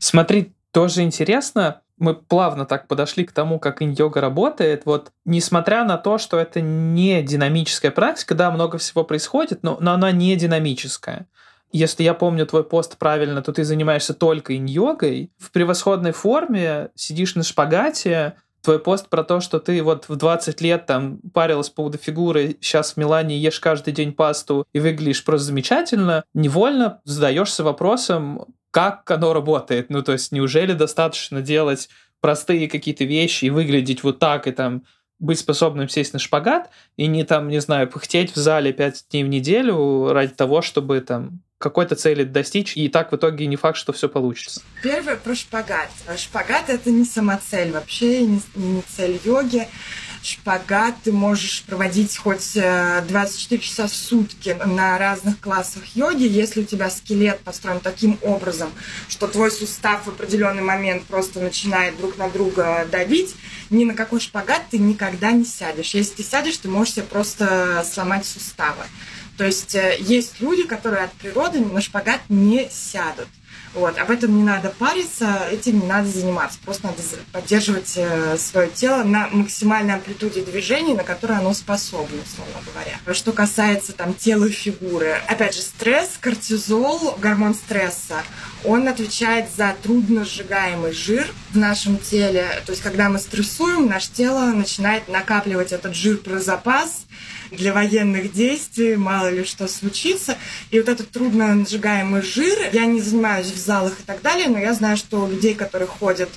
Смотри, 0.00 0.52
тоже 0.72 1.02
интересно, 1.02 1.82
мы 1.98 2.14
плавно 2.14 2.64
так 2.64 2.88
подошли 2.88 3.24
к 3.24 3.32
тому, 3.32 3.58
как 3.58 3.82
инь-йога 3.82 4.20
работает. 4.20 4.82
Вот, 4.84 5.12
несмотря 5.24 5.84
на 5.84 5.96
то, 5.96 6.18
что 6.18 6.38
это 6.38 6.60
не 6.60 7.22
динамическая 7.22 7.90
практика, 7.90 8.34
да, 8.34 8.50
много 8.50 8.78
всего 8.78 9.04
происходит, 9.04 9.62
но, 9.62 9.78
но 9.80 9.92
она 9.92 10.12
не 10.12 10.34
динамическая. 10.36 11.26
Если 11.70 12.02
я 12.02 12.14
помню 12.14 12.46
твой 12.46 12.64
пост 12.64 12.96
правильно, 12.96 13.42
то 13.42 13.52
ты 13.52 13.64
занимаешься 13.64 14.14
только 14.14 14.54
инь-йогой. 14.54 15.30
В 15.38 15.50
превосходной 15.50 16.12
форме 16.12 16.90
сидишь 16.94 17.34
на 17.34 17.42
шпагате, 17.42 18.36
твой 18.62 18.78
пост 18.78 19.08
про 19.08 19.22
то, 19.22 19.40
что 19.40 19.58
ты 19.60 19.82
вот 19.82 20.08
в 20.08 20.16
20 20.16 20.60
лет 20.60 20.86
там 20.86 21.18
парилась 21.32 21.68
по 21.68 21.76
поводу 21.76 21.98
фигуры, 21.98 22.56
сейчас 22.60 22.92
в 22.92 22.96
Милане 22.96 23.38
ешь 23.38 23.60
каждый 23.60 23.92
день 23.92 24.12
пасту 24.12 24.66
и 24.72 24.80
выглядишь 24.80 25.24
просто 25.24 25.46
замечательно, 25.46 26.24
невольно 26.34 27.00
задаешься 27.04 27.64
вопросом, 27.64 28.46
как 28.78 29.10
оно 29.10 29.32
работает. 29.32 29.90
Ну, 29.90 30.02
то 30.02 30.12
есть, 30.12 30.30
неужели 30.30 30.72
достаточно 30.72 31.42
делать 31.42 31.88
простые 32.20 32.68
какие-то 32.68 33.02
вещи 33.02 33.46
и 33.46 33.50
выглядеть 33.50 34.04
вот 34.04 34.20
так, 34.20 34.46
и 34.46 34.52
там 34.52 34.84
быть 35.18 35.40
способным 35.40 35.88
сесть 35.88 36.12
на 36.12 36.20
шпагат, 36.20 36.70
и 36.96 37.08
не 37.08 37.24
там, 37.24 37.48
не 37.48 37.60
знаю, 37.60 37.88
пыхтеть 37.88 38.32
в 38.32 38.36
зале 38.36 38.72
пять 38.72 39.04
дней 39.10 39.24
в 39.24 39.28
неделю 39.28 40.12
ради 40.12 40.32
того, 40.32 40.62
чтобы 40.62 41.00
там 41.00 41.42
какой-то 41.58 41.96
цели 41.96 42.22
достичь, 42.22 42.76
и 42.76 42.88
так 42.88 43.10
в 43.10 43.16
итоге 43.16 43.46
не 43.46 43.56
факт, 43.56 43.76
что 43.76 43.92
все 43.92 44.08
получится. 44.08 44.62
Первое 44.80 45.16
про 45.16 45.34
шпагат. 45.34 45.90
Шпагат— 46.16 46.64
это 46.70 46.92
не 46.92 47.04
самоцель 47.04 47.72
вообще, 47.72 48.22
не, 48.22 48.40
не 48.54 48.82
цель 48.82 49.18
йоги 49.24 49.66
шпагат 50.28 50.94
ты 51.02 51.12
можешь 51.12 51.64
проводить 51.66 52.16
хоть 52.16 52.54
24 52.54 53.60
э, 53.60 53.64
часа 53.64 53.86
в 53.86 53.94
сутки 53.94 54.56
на 54.64 54.98
разных 54.98 55.40
классах 55.40 55.84
йоги, 55.94 56.24
если 56.24 56.62
у 56.62 56.64
тебя 56.64 56.90
скелет 56.90 57.40
построен 57.40 57.80
таким 57.80 58.18
образом, 58.22 58.70
что 59.08 59.26
твой 59.26 59.50
сустав 59.50 60.04
в 60.06 60.08
определенный 60.08 60.62
момент 60.62 61.04
просто 61.04 61.40
начинает 61.40 61.96
друг 61.98 62.18
на 62.18 62.28
друга 62.28 62.86
давить, 62.90 63.34
ни 63.70 63.84
на 63.84 63.94
какой 63.94 64.20
шпагат 64.20 64.62
ты 64.70 64.78
никогда 64.78 65.32
не 65.32 65.44
сядешь. 65.44 65.94
Если 65.94 66.16
ты 66.16 66.22
сядешь, 66.22 66.58
ты 66.58 66.68
можешь 66.68 66.94
себе 66.94 67.04
просто 67.04 67.86
сломать 67.90 68.26
суставы. 68.26 68.84
То 69.38 69.44
есть 69.44 69.74
э, 69.74 69.96
есть 70.00 70.40
люди, 70.40 70.64
которые 70.64 71.04
от 71.04 71.12
природы 71.12 71.60
на 71.60 71.80
шпагат 71.80 72.20
не 72.28 72.68
сядут. 72.70 73.28
Вот. 73.74 73.98
Об 73.98 74.10
этом 74.10 74.36
не 74.36 74.42
надо 74.42 74.70
париться, 74.70 75.46
этим 75.50 75.80
не 75.80 75.86
надо 75.86 76.08
заниматься. 76.08 76.58
Просто 76.64 76.86
надо 76.86 76.98
поддерживать 77.32 77.94
э, 77.96 78.36
свое 78.38 78.68
тело 78.68 79.02
на 79.04 79.28
максимальной 79.28 79.94
амплитуде 79.94 80.42
движений, 80.42 80.94
на 80.94 81.04
которые 81.04 81.38
оно 81.38 81.54
способно, 81.54 82.22
условно 82.22 82.54
говоря. 82.66 83.14
Что 83.14 83.32
касается 83.32 83.92
там 83.92 84.14
тела 84.14 84.46
и 84.46 84.50
фигуры. 84.50 85.20
Опять 85.28 85.54
же, 85.54 85.60
стресс, 85.60 86.16
кортизол, 86.20 87.16
гормон 87.18 87.54
стресса, 87.54 88.22
он 88.64 88.88
отвечает 88.88 89.46
за 89.56 89.74
трудно 89.82 90.24
сжигаемый 90.24 90.92
жир 90.92 91.32
в 91.52 91.56
нашем 91.56 91.98
теле. 91.98 92.46
То 92.66 92.72
есть, 92.72 92.82
когда 92.82 93.08
мы 93.08 93.18
стрессуем, 93.18 93.86
наше 93.86 94.10
тело 94.12 94.46
начинает 94.52 95.08
накапливать 95.08 95.72
этот 95.72 95.94
жир 95.94 96.18
про 96.18 96.38
запас, 96.38 97.06
для 97.50 97.72
военных 97.72 98.32
действий, 98.32 98.96
мало 98.96 99.28
ли 99.30 99.44
что 99.44 99.68
случится. 99.68 100.36
И 100.70 100.78
вот 100.78 100.88
этот 100.88 101.10
трудно 101.10 101.64
сжигаемый 101.66 102.22
жир, 102.22 102.58
я 102.72 102.86
не 102.86 103.00
занимаюсь 103.00 103.46
в 103.46 103.58
залах 103.58 103.98
и 104.00 104.02
так 104.02 104.22
далее, 104.22 104.48
но 104.48 104.58
я 104.58 104.74
знаю, 104.74 104.96
что 104.96 105.22
у 105.24 105.30
людей, 105.30 105.54
которые 105.54 105.88
ходят 105.88 106.30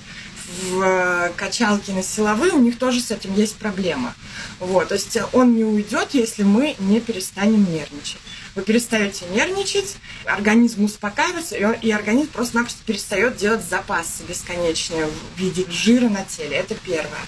в 0.70 0.82
э, 0.82 1.32
качалки 1.36 1.90
на 1.90 2.02
силовые, 2.02 2.52
у 2.52 2.58
них 2.58 2.78
тоже 2.78 3.00
с 3.00 3.10
этим 3.10 3.34
есть 3.34 3.56
проблема. 3.56 4.14
Вот, 4.58 4.88
то 4.88 4.94
есть 4.94 5.18
он 5.32 5.54
не 5.56 5.64
уйдет, 5.64 6.08
если 6.12 6.42
мы 6.42 6.76
не 6.78 7.00
перестанем 7.00 7.64
нервничать. 7.70 8.18
Вы 8.54 8.62
перестаете 8.62 9.24
нервничать, 9.30 9.96
организм 10.26 10.84
успокаивается, 10.84 11.56
и 11.56 11.90
организм 11.90 12.30
просто-напросто 12.32 12.84
перестает 12.84 13.36
делать 13.36 13.64
запасы 13.64 14.24
бесконечные 14.28 15.06
в 15.06 15.38
виде 15.40 15.64
жира 15.70 16.08
на 16.08 16.24
теле. 16.24 16.56
Это 16.56 16.74
первое. 16.74 17.20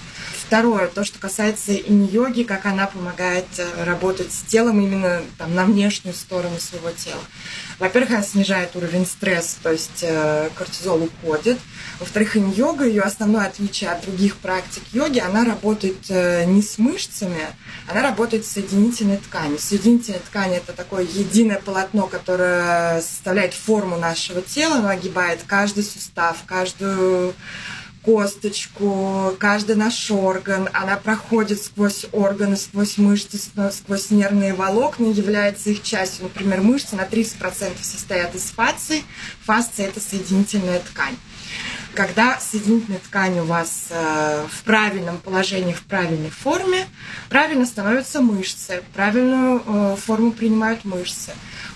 Второе, 0.45 0.87
то, 0.87 1.03
что 1.03 1.17
касается 1.17 1.73
инь-йоги, 1.73 2.43
как 2.43 2.67
она 2.67 2.85
помогает 2.85 3.47
э, 3.57 3.83
работать 3.83 4.31
с 4.31 4.43
телом 4.43 4.79
именно 4.79 5.23
там, 5.39 5.55
на 5.55 5.65
внешнюю 5.65 6.13
сторону 6.13 6.59
своего 6.59 6.91
тела. 6.91 7.21
Во-первых, 7.79 8.11
она 8.11 8.21
снижает 8.21 8.75
уровень 8.75 9.07
стресса, 9.07 9.55
то 9.63 9.71
есть 9.71 10.03
э, 10.03 10.49
кортизол 10.55 11.03
уходит. 11.03 11.57
Во-вторых, 11.99 12.37
инь-йога, 12.37 12.85
ее 12.85 13.01
основное 13.01 13.47
отличие 13.47 13.89
от 13.89 14.01
других 14.01 14.37
практик 14.37 14.83
йоги, 14.93 15.17
она 15.17 15.45
работает 15.45 15.97
э, 16.09 16.45
не 16.45 16.61
с 16.61 16.77
мышцами, 16.77 17.47
она 17.87 18.03
работает 18.03 18.45
с 18.45 18.51
соединительной 18.51 19.17
тканью. 19.17 19.57
Соединительная 19.57 20.19
ткань– 20.19 20.53
это 20.55 20.73
такое 20.73 21.05
единое 21.15 21.59
полотно, 21.59 22.07
которое 22.07 23.01
составляет 23.01 23.53
форму 23.53 23.97
нашего 23.97 24.41
тела, 24.41 24.77
оно 24.77 24.89
огибает 24.89 25.41
каждый 25.47 25.83
сустав, 25.83 26.37
каждую 26.45 27.33
косточку, 28.05 29.35
каждый 29.39 29.75
наш 29.75 30.11
орган, 30.11 30.69
она 30.73 30.95
проходит 30.95 31.61
сквозь 31.61 32.05
органы, 32.11 32.55
сквозь 32.55 32.97
мышцы, 32.97 33.39
сквозь 33.71 34.11
нервные 34.11 34.53
волокна, 34.53 35.07
является 35.07 35.71
их 35.71 35.81
частью. 35.81 36.25
Например, 36.25 36.61
мышцы 36.61 36.95
на 36.95 37.01
30% 37.01 37.71
состоят 37.81 38.35
из 38.35 38.43
фасции. 38.43 39.03
Фасция– 39.43 39.87
это 39.87 39.99
соединительная 39.99 40.79
ткань. 40.79 41.15
Когда 41.95 42.37
соединительная 42.41 42.99
ткань 42.99 43.39
у 43.39 43.45
вас 43.45 43.87
э, 43.89 44.45
в 44.51 44.63
правильном 44.63 45.17
положении, 45.17 45.73
в 45.73 45.83
правильной 45.83 46.29
форме, 46.29 46.87
правильно 47.29 47.65
становятся 47.65 48.19
мышцы, 48.19 48.83
правильную 48.93 49.63
э, 49.65 49.95
форму 49.95 50.33
принимают 50.33 50.83
мышцы 50.83 51.31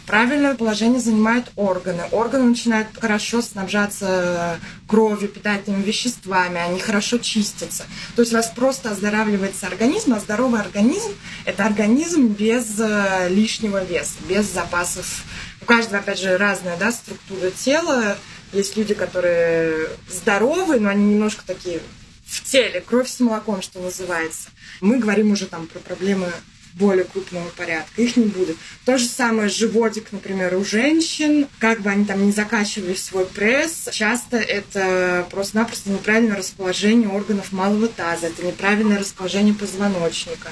правильное 0.09 0.55
положение 0.55 0.99
занимают 0.99 1.51
органы. 1.55 2.01
Органы 2.11 2.45
начинают 2.45 2.87
хорошо 2.99 3.43
снабжаться 3.43 4.59
кровью, 4.87 5.29
питательными 5.29 5.83
веществами, 5.83 6.59
они 6.59 6.79
хорошо 6.79 7.19
чистятся. 7.19 7.83
То 8.15 8.23
есть 8.23 8.33
у 8.33 8.37
вас 8.37 8.51
просто 8.55 8.89
оздоравливается 8.89 9.67
организм, 9.67 10.15
а 10.15 10.19
здоровый 10.19 10.61
организм– 10.61 11.11
это 11.45 11.63
организм 11.63 12.29
без 12.29 12.79
э, 12.79 13.27
лишнего 13.29 13.83
веса, 13.83 14.15
без 14.27 14.51
запасов. 14.51 15.25
У 15.61 15.65
каждого, 15.65 15.99
опять 15.99 16.19
же, 16.19 16.37
разная 16.37 16.75
да, 16.77 16.91
структура 16.91 17.51
тела. 17.51 18.17
Есть 18.53 18.77
люди, 18.77 18.93
которые 18.93 19.89
здоровы, 20.09 20.79
но 20.79 20.89
они 20.89 21.13
немножко 21.13 21.43
такие 21.45 21.81
в 22.25 22.43
теле, 22.43 22.81
кровь 22.81 23.09
с 23.09 23.19
молоком, 23.19 23.61
что 23.61 23.79
называется. 23.79 24.49
Мы 24.81 24.99
говорим 24.99 25.31
уже 25.31 25.47
там 25.47 25.67
про 25.67 25.79
проблемы 25.79 26.31
более 26.73 27.03
крупного 27.03 27.49
порядка. 27.49 28.01
Их 28.01 28.15
не 28.15 28.25
будет. 28.25 28.55
То 28.85 28.97
же 28.97 29.05
самое 29.05 29.49
животик, 29.49 30.11
например, 30.11 30.55
у 30.55 30.63
женщин. 30.63 31.47
Как 31.59 31.81
бы 31.81 31.89
они 31.89 32.05
там 32.05 32.25
не 32.25 32.31
закачивали 32.31 32.93
свой 32.93 33.25
пресс, 33.25 33.89
часто 33.91 34.37
это 34.37 35.27
просто-напросто 35.31 35.89
неправильное 35.89 36.37
расположение 36.37 37.09
органов 37.09 37.51
малого 37.51 37.87
таза. 37.87 38.27
Это 38.27 38.45
неправильное 38.45 38.99
расположение 38.99 39.53
позвоночника. 39.53 40.49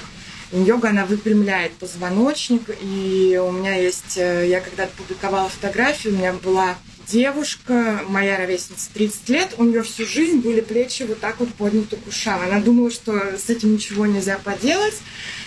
Йога, 0.51 0.89
она 0.89 1.05
выпрямляет 1.05 1.73
позвоночник, 1.73 2.69
и 2.81 3.39
у 3.43 3.51
меня 3.51 3.75
есть, 3.75 4.17
э, 4.17 4.47
я 4.47 4.61
когда-то 4.61 4.91
публиковала 4.95 5.49
фотографию, 5.49 6.13
у 6.13 6.17
меня 6.17 6.31
была 6.31 6.77
девушка, 7.07 8.01
моя 8.07 8.37
ровесница, 8.37 8.89
30 8.93 9.29
лет, 9.29 9.55
у 9.57 9.63
нее 9.63 9.83
всю 9.83 10.05
жизнь 10.05 10.39
были 10.39 10.61
плечи 10.61 11.03
вот 11.03 11.19
так 11.19 11.39
вот 11.39 11.53
подняты 11.53 11.95
к 11.95 12.07
ушам. 12.07 12.41
Она 12.41 12.59
думала, 12.59 12.91
что 12.91 13.37
с 13.37 13.49
этим 13.49 13.73
ничего 13.73 14.05
нельзя 14.05 14.37
поделать. 14.37 14.95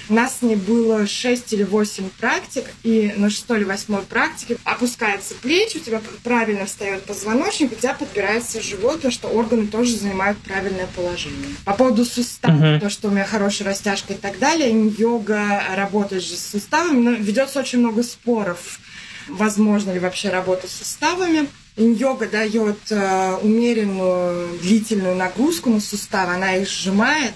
У 0.09 0.15
нас 0.15 0.39
с 0.39 0.43
ней 0.43 0.57
было 0.57 1.07
6 1.07 1.53
или 1.53 1.63
8 1.63 2.11
практик, 2.19 2.65
и 2.83 3.15
на 3.17 3.31
6 3.31 3.45
или 3.51 3.65
8 3.65 4.03
практике 4.03 4.57
опускаются 4.65 5.35
плечи, 5.35 5.77
у 5.77 5.81
тебя 5.81 6.01
правильно 6.25 6.67
встает 6.67 7.05
позвоночник, 7.05 7.73
у 7.73 7.77
тебя 7.77 7.95
подбирается 7.95 8.61
живот, 8.61 8.97
потому 8.97 9.13
что 9.13 9.29
органы 9.29 9.69
тоже 9.69 9.97
занимают 9.97 10.39
правильное 10.39 10.89
положение. 10.97 11.55
По 11.65 11.75
поводу 11.75 12.05
суставов, 12.05 12.61
uh-huh. 12.61 12.81
то, 12.81 12.91
что 12.91 13.09
у 13.09 13.11
меня 13.13 13.25
хорошая 13.25 13.69
растяжка 13.69 14.15
и 14.15 14.17
так 14.17 14.41
далее, 14.41 14.71
йога 14.99 15.63
работает 15.77 16.25
же 16.25 16.35
с 16.35 16.51
суставами, 16.51 17.01
но 17.01 17.11
ведется 17.13 17.61
очень 17.61 17.79
много 17.79 18.03
споров 18.03 18.81
возможно 19.29 19.93
ли 19.93 19.99
вообще 19.99 20.31
работа 20.31 20.69
с 20.69 20.73
суставами. 20.73 21.49
Йога 21.77 22.27
дает 22.29 22.79
э, 22.91 23.37
умеренную 23.43 24.59
длительную 24.59 25.15
нагрузку 25.15 25.71
на 25.71 25.81
суставы, 25.81 26.35
она 26.35 26.57
их 26.57 26.69
сжимает, 26.69 27.35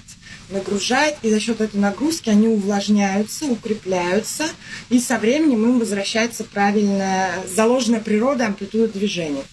нагружает, 0.51 1.17
и 1.23 1.31
за 1.31 1.41
счет 1.41 1.61
этой 1.61 1.81
нагрузки 1.81 2.29
они 2.29 2.49
увлажняются, 2.49 3.47
укрепляются, 3.47 4.45
и 4.91 4.99
со 4.99 5.19
временем 5.19 5.65
им 5.65 5.79
возвращается 5.79 6.45
правильная 6.45 7.31
заложенная 7.47 8.01
природа 8.01 8.47
амплитуда 8.47 8.89
движения. 8.89 9.45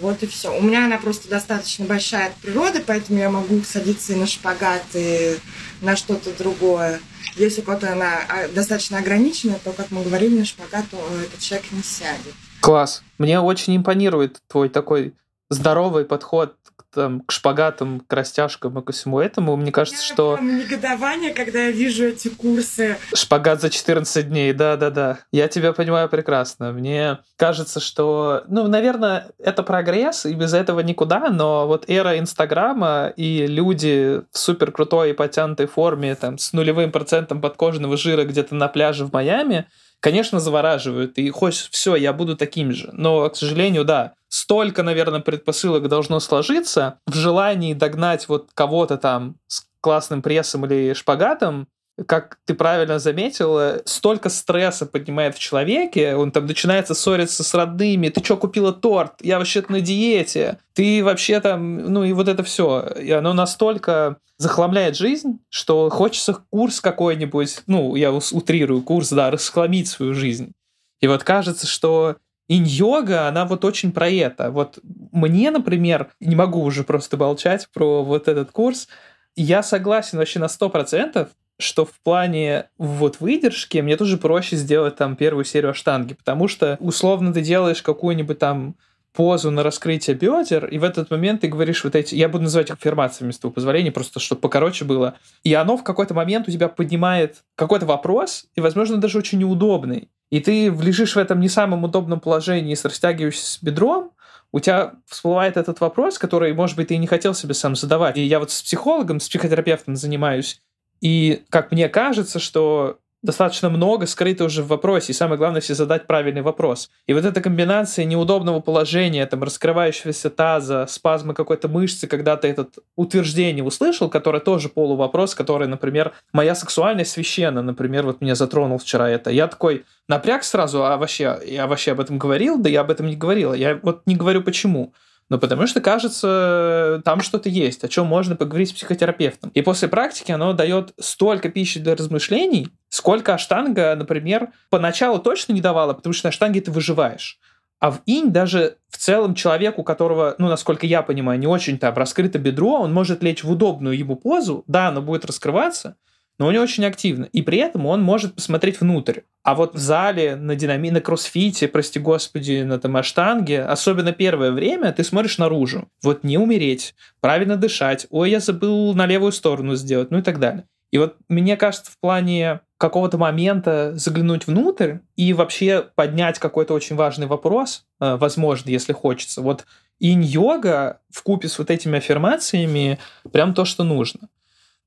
Вот 0.00 0.22
и 0.24 0.26
все. 0.26 0.56
У 0.56 0.60
меня 0.60 0.86
она 0.86 0.98
просто 0.98 1.28
достаточно 1.28 1.84
большая 1.84 2.26
от 2.26 2.34
природы, 2.36 2.82
поэтому 2.84 3.18
я 3.18 3.30
могу 3.30 3.62
садиться 3.62 4.12
и 4.12 4.16
на 4.16 4.26
шпагат, 4.26 4.82
и 4.94 5.36
на 5.82 5.94
что-то 5.94 6.32
другое. 6.32 7.00
Если 7.36 7.62
кого-то 7.62 7.92
она 7.92 8.20
а, 8.28 8.48
достаточно 8.48 8.98
ограничена, 8.98 9.58
то, 9.62 9.72
как 9.72 9.90
мы 9.90 10.02
говорили, 10.02 10.38
на 10.38 10.44
шпагат 10.44 10.84
то 10.90 10.98
этот 11.22 11.40
человек 11.40 11.66
не 11.72 11.82
сядет. 11.82 12.34
Класс. 12.60 13.02
Мне 13.18 13.40
очень 13.40 13.76
импонирует 13.76 14.40
твой 14.46 14.68
такой 14.68 15.14
здоровый 15.50 16.04
подход 16.04 16.56
там, 16.94 17.20
к 17.20 17.32
шпагатам, 17.32 18.00
к 18.00 18.12
растяжкам 18.12 18.78
и 18.78 18.84
ко 18.84 18.92
всему 18.92 19.20
этому. 19.20 19.56
Мне 19.56 19.72
кажется, 19.72 20.00
я 20.00 20.12
что... 20.14 20.38
негодование, 20.40 21.32
когда 21.32 21.64
я 21.66 21.70
вижу 21.70 22.04
эти 22.04 22.28
курсы. 22.28 22.96
Шпагат 23.14 23.60
за 23.60 23.70
14 23.70 24.28
дней, 24.28 24.52
да-да-да. 24.52 25.18
Я 25.32 25.48
тебя 25.48 25.72
понимаю 25.72 26.08
прекрасно. 26.08 26.72
Мне 26.72 27.18
кажется, 27.36 27.80
что, 27.80 28.44
ну, 28.48 28.66
наверное, 28.68 29.28
это 29.38 29.62
прогресс, 29.62 30.26
и 30.26 30.34
без 30.34 30.54
этого 30.54 30.80
никуда, 30.80 31.30
но 31.30 31.66
вот 31.66 31.84
эра 31.88 32.18
Инстаграма 32.18 33.12
и 33.16 33.46
люди 33.46 34.22
в 34.32 34.38
супер 34.38 34.72
крутой 34.72 35.10
и 35.10 35.14
потянутой 35.14 35.66
форме, 35.66 36.14
там, 36.14 36.38
с 36.38 36.52
нулевым 36.52 36.92
процентом 36.92 37.40
подкожного 37.40 37.96
жира 37.96 38.24
где-то 38.24 38.54
на 38.54 38.68
пляже 38.68 39.04
в 39.04 39.12
Майами, 39.12 39.66
конечно, 40.00 40.40
завораживают, 40.40 41.18
и 41.18 41.30
хочешь, 41.30 41.68
все, 41.70 41.96
я 41.96 42.12
буду 42.12 42.36
таким 42.36 42.72
же. 42.72 42.90
Но, 42.92 43.28
к 43.28 43.36
сожалению, 43.36 43.84
да, 43.84 44.14
столько, 44.28 44.82
наверное, 44.82 45.20
предпосылок 45.20 45.88
должно 45.88 46.20
сложиться 46.20 46.98
в 47.06 47.14
желании 47.14 47.74
догнать 47.74 48.28
вот 48.28 48.50
кого-то 48.54 48.98
там 48.98 49.36
с 49.46 49.66
классным 49.80 50.22
прессом 50.22 50.64
или 50.66 50.94
шпагатом, 50.94 51.68
как 52.06 52.38
ты 52.44 52.54
правильно 52.54 52.98
заметила, 52.98 53.82
столько 53.84 54.28
стресса 54.28 54.86
поднимает 54.86 55.36
в 55.36 55.38
человеке, 55.38 56.16
он 56.16 56.32
там 56.32 56.46
начинается 56.46 56.94
ссориться 56.94 57.44
с 57.44 57.54
родными, 57.54 58.08
ты 58.08 58.22
что, 58.24 58.36
купила 58.36 58.72
торт? 58.72 59.14
Я 59.20 59.38
вообще-то 59.38 59.70
на 59.70 59.80
диете. 59.80 60.58
Ты 60.72 61.04
вообще 61.04 61.40
там, 61.40 61.92
ну 61.92 62.04
и 62.04 62.12
вот 62.12 62.28
это 62.28 62.42
все. 62.42 62.80
И 63.00 63.10
оно 63.12 63.32
настолько 63.32 64.16
захламляет 64.38 64.96
жизнь, 64.96 65.38
что 65.48 65.88
хочется 65.90 66.36
курс 66.50 66.80
какой-нибудь, 66.80 67.62
ну, 67.68 67.94
я 67.94 68.12
утрирую, 68.12 68.82
курс, 68.82 69.10
да, 69.10 69.30
расхламить 69.30 69.88
свою 69.88 70.14
жизнь. 70.14 70.52
И 71.00 71.06
вот 71.06 71.22
кажется, 71.22 71.66
что 71.66 72.16
инь-йога, 72.48 73.28
она 73.28 73.44
вот 73.44 73.64
очень 73.64 73.92
про 73.92 74.08
это. 74.08 74.50
Вот 74.50 74.78
мне, 74.82 75.50
например, 75.50 76.08
не 76.18 76.34
могу 76.34 76.62
уже 76.62 76.82
просто 76.82 77.16
молчать 77.16 77.68
про 77.72 78.02
вот 78.02 78.26
этот 78.26 78.50
курс, 78.50 78.88
я 79.36 79.62
согласен 79.62 80.18
вообще 80.18 80.38
на 80.38 80.46
100%, 80.46 81.28
что 81.58 81.84
в 81.84 82.00
плане 82.00 82.68
вот 82.78 83.20
выдержки 83.20 83.78
мне 83.78 83.96
тоже 83.96 84.16
проще 84.16 84.56
сделать 84.56 84.96
там 84.96 85.16
первую 85.16 85.44
серию 85.44 85.74
штанги, 85.74 86.14
потому 86.14 86.48
что 86.48 86.76
условно 86.80 87.32
ты 87.32 87.42
делаешь 87.42 87.82
какую-нибудь 87.82 88.38
там 88.38 88.76
позу 89.14 89.52
на 89.52 89.62
раскрытие 89.62 90.16
бедер, 90.16 90.66
и 90.66 90.78
в 90.78 90.84
этот 90.84 91.10
момент 91.10 91.42
ты 91.42 91.48
говоришь 91.48 91.84
вот 91.84 91.94
эти... 91.94 92.16
Я 92.16 92.28
буду 92.28 92.44
называть 92.44 92.70
их 92.70 92.74
аффирмациями, 92.74 93.30
с 93.30 93.38
твоего 93.38 93.54
позволения, 93.54 93.92
просто 93.92 94.18
чтобы 94.18 94.40
покороче 94.40 94.84
было. 94.84 95.14
И 95.44 95.54
оно 95.54 95.76
в 95.76 95.84
какой-то 95.84 96.14
момент 96.14 96.48
у 96.48 96.50
тебя 96.50 96.68
поднимает 96.68 97.44
какой-то 97.54 97.86
вопрос, 97.86 98.46
и, 98.56 98.60
возможно, 98.60 98.96
даже 98.96 99.18
очень 99.18 99.38
неудобный. 99.38 100.08
И 100.30 100.40
ты 100.40 100.68
лежишь 100.68 101.14
в 101.14 101.18
этом 101.18 101.38
не 101.38 101.48
самом 101.48 101.84
удобном 101.84 102.18
положении 102.18 102.74
с 102.74 102.84
растягиваешься 102.84 103.64
бедром, 103.64 104.10
у 104.50 104.60
тебя 104.60 104.94
всплывает 105.06 105.56
этот 105.56 105.80
вопрос, 105.80 106.18
который, 106.18 106.52
может 106.52 106.76
быть, 106.76 106.88
ты 106.88 106.94
и 106.94 106.98
не 106.98 107.06
хотел 107.06 107.34
себе 107.34 107.54
сам 107.54 107.76
задавать. 107.76 108.16
И 108.16 108.22
я 108.22 108.40
вот 108.40 108.50
с 108.50 108.62
психологом, 108.62 109.20
с 109.20 109.28
психотерапевтом 109.28 109.96
занимаюсь, 109.96 110.60
и 111.04 111.42
как 111.50 111.70
мне 111.70 111.90
кажется, 111.90 112.38
что 112.38 112.98
достаточно 113.22 113.68
много 113.68 114.06
скрыто 114.06 114.44
уже 114.44 114.62
в 114.62 114.68
вопросе, 114.68 115.12
и 115.12 115.14
самое 115.14 115.36
главное 115.36 115.60
все 115.60 115.74
задать 115.74 116.06
правильный 116.06 116.40
вопрос. 116.40 116.90
И 117.06 117.12
вот 117.12 117.26
эта 117.26 117.42
комбинация 117.42 118.06
неудобного 118.06 118.60
положения, 118.60 119.26
там, 119.26 119.42
раскрывающегося 119.42 120.30
таза, 120.30 120.86
спазмы 120.88 121.34
какой-то 121.34 121.68
мышцы, 121.68 122.06
когда 122.06 122.38
ты 122.38 122.48
этот 122.48 122.78
утверждение 122.96 123.62
услышал, 123.62 124.08
которое 124.08 124.40
тоже 124.40 124.70
полувопрос, 124.70 125.34
который, 125.34 125.68
например, 125.68 126.12
моя 126.32 126.54
сексуальность 126.54 127.10
священна, 127.12 127.60
например, 127.60 128.06
вот 128.06 128.22
меня 128.22 128.34
затронул 128.34 128.78
вчера 128.78 129.10
это. 129.10 129.28
Я 129.30 129.46
такой 129.46 129.84
напряг 130.08 130.42
сразу, 130.42 130.86
а 130.86 130.96
вообще, 130.96 131.38
я 131.46 131.66
вообще 131.66 131.92
об 131.92 132.00
этом 132.00 132.18
говорил? 132.18 132.58
Да 132.58 132.70
я 132.70 132.80
об 132.80 132.90
этом 132.90 133.06
не 133.06 133.16
говорила. 133.16 133.52
Я 133.52 133.78
вот 133.82 134.02
не 134.06 134.16
говорю 134.16 134.42
почему 134.42 134.94
но 135.30 135.38
потому 135.38 135.66
что, 135.66 135.80
кажется, 135.80 137.00
там 137.04 137.20
что-то 137.20 137.48
есть, 137.48 137.82
о 137.84 137.88
чем 137.88 138.06
можно 138.06 138.36
поговорить 138.36 138.70
с 138.70 138.72
психотерапевтом. 138.72 139.50
И 139.50 139.62
после 139.62 139.88
практики 139.88 140.32
оно 140.32 140.52
дает 140.52 140.92
столько 141.00 141.48
пищи 141.48 141.80
для 141.80 141.96
размышлений, 141.96 142.68
сколько 142.88 143.34
аштанга, 143.34 143.94
например, 143.96 144.50
поначалу 144.70 145.18
точно 145.18 145.52
не 145.52 145.60
давала, 145.60 145.94
потому 145.94 146.12
что 146.12 146.26
на 146.26 146.28
аштанге 146.28 146.60
ты 146.60 146.70
выживаешь. 146.70 147.38
А 147.80 147.90
в 147.90 148.00
инь 148.06 148.32
даже 148.32 148.76
в 148.88 148.96
целом 148.96 149.34
человек, 149.34 149.78
у 149.78 149.82
которого, 149.82 150.34
ну, 150.38 150.48
насколько 150.48 150.86
я 150.86 151.02
понимаю, 151.02 151.38
не 151.38 151.46
очень 151.46 151.78
там 151.78 151.94
раскрыто 151.94 152.38
бедро, 152.38 152.80
он 152.80 152.92
может 152.92 153.22
лечь 153.22 153.44
в 153.44 153.50
удобную 153.50 153.96
ему 153.96 154.16
позу, 154.16 154.64
да, 154.66 154.88
оно 154.88 155.02
будет 155.02 155.24
раскрываться, 155.24 155.96
но 156.38 156.46
у 156.46 156.50
него 156.50 156.62
очень 156.62 156.84
активно. 156.84 157.24
И 157.24 157.42
при 157.42 157.58
этом 157.58 157.86
он 157.86 158.02
может 158.02 158.34
посмотреть 158.34 158.80
внутрь. 158.80 159.20
А 159.42 159.54
вот 159.54 159.74
в 159.74 159.78
зале, 159.78 160.36
на 160.36 160.56
динами, 160.56 160.90
на 160.90 161.00
кроссфите, 161.00 161.68
прости 161.68 161.98
господи, 161.98 162.62
на 162.62 162.78
там 162.78 162.96
аштанге, 162.96 163.62
особенно 163.62 164.12
первое 164.12 164.52
время, 164.52 164.92
ты 164.92 165.04
смотришь 165.04 165.38
наружу. 165.38 165.88
Вот 166.02 166.24
не 166.24 166.38
умереть, 166.38 166.94
правильно 167.20 167.56
дышать, 167.56 168.06
ой, 168.10 168.30
я 168.30 168.40
забыл 168.40 168.94
на 168.94 169.06
левую 169.06 169.32
сторону 169.32 169.74
сделать, 169.74 170.10
ну 170.10 170.18
и 170.18 170.22
так 170.22 170.38
далее. 170.38 170.64
И 170.94 170.98
вот 170.98 171.16
мне 171.28 171.56
кажется, 171.56 171.90
в 171.90 171.98
плане 171.98 172.60
какого-то 172.78 173.18
момента 173.18 173.92
заглянуть 173.96 174.46
внутрь 174.46 174.98
и 175.16 175.32
вообще 175.32 175.84
поднять 175.94 176.38
какой-то 176.38 176.72
очень 176.74 176.96
важный 176.96 177.26
вопрос, 177.26 177.84
э, 178.00 178.16
возможно, 178.16 178.70
если 178.70 178.92
хочется. 178.92 179.42
Вот 179.42 179.66
инь-йога 180.00 181.00
в 181.10 181.22
купе 181.22 181.48
с 181.48 181.58
вот 181.58 181.70
этими 181.70 181.98
аффирмациями 181.98 182.98
прям 183.32 183.54
то, 183.54 183.64
что 183.64 183.84
нужно. 183.84 184.28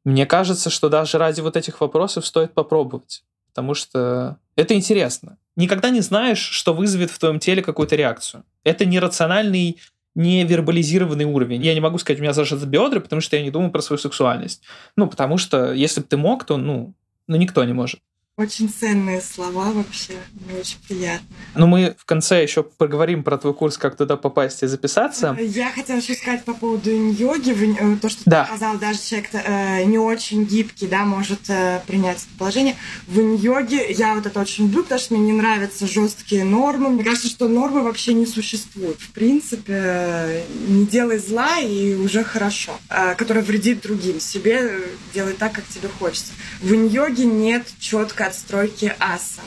Мне 0.08 0.26
кажется, 0.26 0.70
что 0.70 0.88
даже 0.88 1.18
ради 1.18 1.42
вот 1.42 1.58
этих 1.58 1.82
вопросов 1.82 2.26
стоит 2.26 2.54
попробовать, 2.54 3.26
потому 3.50 3.74
что 3.74 4.38
это 4.56 4.74
интересно. 4.74 5.38
Никогда 5.58 5.90
не 5.90 6.00
знаешь, 6.00 6.40
что 6.40 6.74
вызовет 6.74 7.12
в 7.12 7.20
твоем 7.20 7.40
теле 7.40 7.62
какую-то 7.62 7.98
реакцию. 7.98 8.46
Это 8.64 8.86
нерациональный, 8.86 9.82
не 10.16 10.46
вербализированный 10.46 11.26
уровень. 11.26 11.62
Я 11.62 11.74
не 11.74 11.82
могу 11.82 11.98
сказать, 11.98 12.20
у 12.20 12.22
меня 12.22 12.32
зажаты 12.32 12.66
бедра, 12.66 13.02
потому 13.02 13.20
что 13.20 13.36
я 13.36 13.44
не 13.44 13.52
думаю 13.52 13.70
про 13.70 13.82
свою 13.82 13.98
сексуальность. 13.98 14.62
Ну, 14.96 15.08
потому 15.08 15.38
что 15.38 15.74
если 15.74 16.00
бы 16.00 16.08
ты 16.08 16.16
мог, 16.16 16.46
то, 16.46 16.56
ну, 16.56 16.94
ну 17.28 17.36
никто 17.36 17.62
не 17.66 17.74
может. 17.74 18.00
Очень 18.40 18.70
ценные 18.70 19.20
слова 19.20 19.72
вообще, 19.72 20.14
мне 20.32 20.60
очень 20.60 20.78
приятно. 20.88 21.28
Ну, 21.56 21.66
мы 21.66 21.96
в 21.98 22.06
конце 22.06 22.44
еще 22.44 22.62
поговорим 22.62 23.24
про 23.24 23.40
твой 23.40 23.56
курс, 23.56 23.80
как 23.80 23.98
туда 23.98 24.16
попасть 24.16 24.62
и 24.62 24.68
записаться. 24.68 25.36
Я 25.42 25.72
хотела 25.72 25.98
еще 25.98 26.14
сказать 26.14 26.46
по 26.46 26.54
поводу 26.54 26.92
йоги, 26.92 27.76
э, 27.80 27.98
то, 27.98 28.10
что 28.10 28.22
да. 28.28 28.44
ты 28.44 28.50
сказал, 28.50 28.78
даже 28.78 29.00
человек 29.00 29.30
э, 29.34 29.86
не 29.86 29.98
очень 29.98 30.46
гибкий, 30.46 30.86
да, 30.86 31.04
может 31.04 31.50
э, 31.50 31.82
принять 31.88 32.18
это 32.18 32.38
положение. 32.38 32.76
В 33.08 33.20
йоге 33.20 33.92
я 33.92 34.14
вот 34.14 34.28
это 34.28 34.40
очень 34.40 34.66
люблю, 34.66 34.84
потому 34.84 35.02
что 35.02 35.16
мне 35.16 35.32
не 35.32 35.34
нравятся 35.34 35.88
жесткие 35.88 36.44
нормы. 36.44 36.90
Мне 36.90 37.04
кажется, 37.04 37.30
что 37.30 37.48
нормы 37.48 37.82
вообще 37.82 38.14
не 38.14 38.28
существуют. 38.28 39.00
В 39.02 39.14
принципе, 39.14 39.74
э, 39.74 40.44
не 40.68 40.86
делай 40.86 41.18
зла 41.18 41.58
и 41.58 41.96
уже 41.96 42.24
хорошо, 42.24 42.80
э, 42.90 43.16
которое 43.16 43.42
вредит 43.42 43.82
другим. 43.82 44.20
Себе 44.20 44.60
э, 44.62 44.82
делай 45.16 45.34
так, 45.34 45.54
как 45.54 45.66
тебе 45.66 45.90
хочется. 45.90 46.34
В 46.62 46.72
йоге 46.72 47.26
нет 47.26 47.66
четко 47.80 48.27
отстройки 48.28 48.94
асан. 49.00 49.46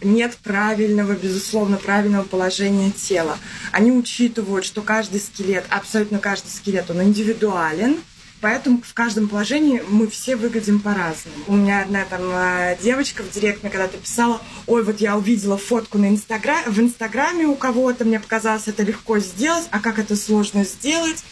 Нет 0.00 0.36
правильного, 0.42 1.12
безусловно, 1.12 1.76
правильного 1.76 2.24
положения 2.24 2.90
тела. 2.90 3.38
Они 3.70 3.92
учитывают, 3.92 4.64
что 4.64 4.82
каждый 4.82 5.20
скелет, 5.20 5.64
абсолютно 5.68 6.18
каждый 6.18 6.48
скелет, 6.48 6.90
он 6.90 7.02
индивидуален, 7.02 7.98
поэтому 8.40 8.82
в 8.82 8.94
каждом 8.94 9.28
положении 9.28 9.82
мы 9.88 10.08
все 10.08 10.34
выглядим 10.34 10.80
по-разному. 10.80 11.36
У 11.46 11.54
меня 11.54 11.82
одна 11.82 12.04
там 12.04 12.22
э, 12.24 12.76
девочка 12.82 13.22
в 13.22 13.30
директ 13.30 13.62
мне 13.62 13.70
когда-то 13.70 13.96
писала, 13.96 14.42
ой, 14.66 14.82
вот 14.82 15.00
я 15.00 15.16
увидела 15.16 15.56
фотку 15.56 15.98
на 15.98 16.08
Инстаграме, 16.08 16.68
в 16.68 16.80
Инстаграме 16.80 17.46
у 17.46 17.54
кого-то, 17.54 18.04
мне 18.04 18.18
показалось 18.18 18.66
это 18.66 18.82
легко 18.82 19.20
сделать, 19.20 19.68
а 19.70 19.78
как 19.78 20.00
это 20.00 20.16
сложно 20.16 20.64
сделать? 20.64 21.22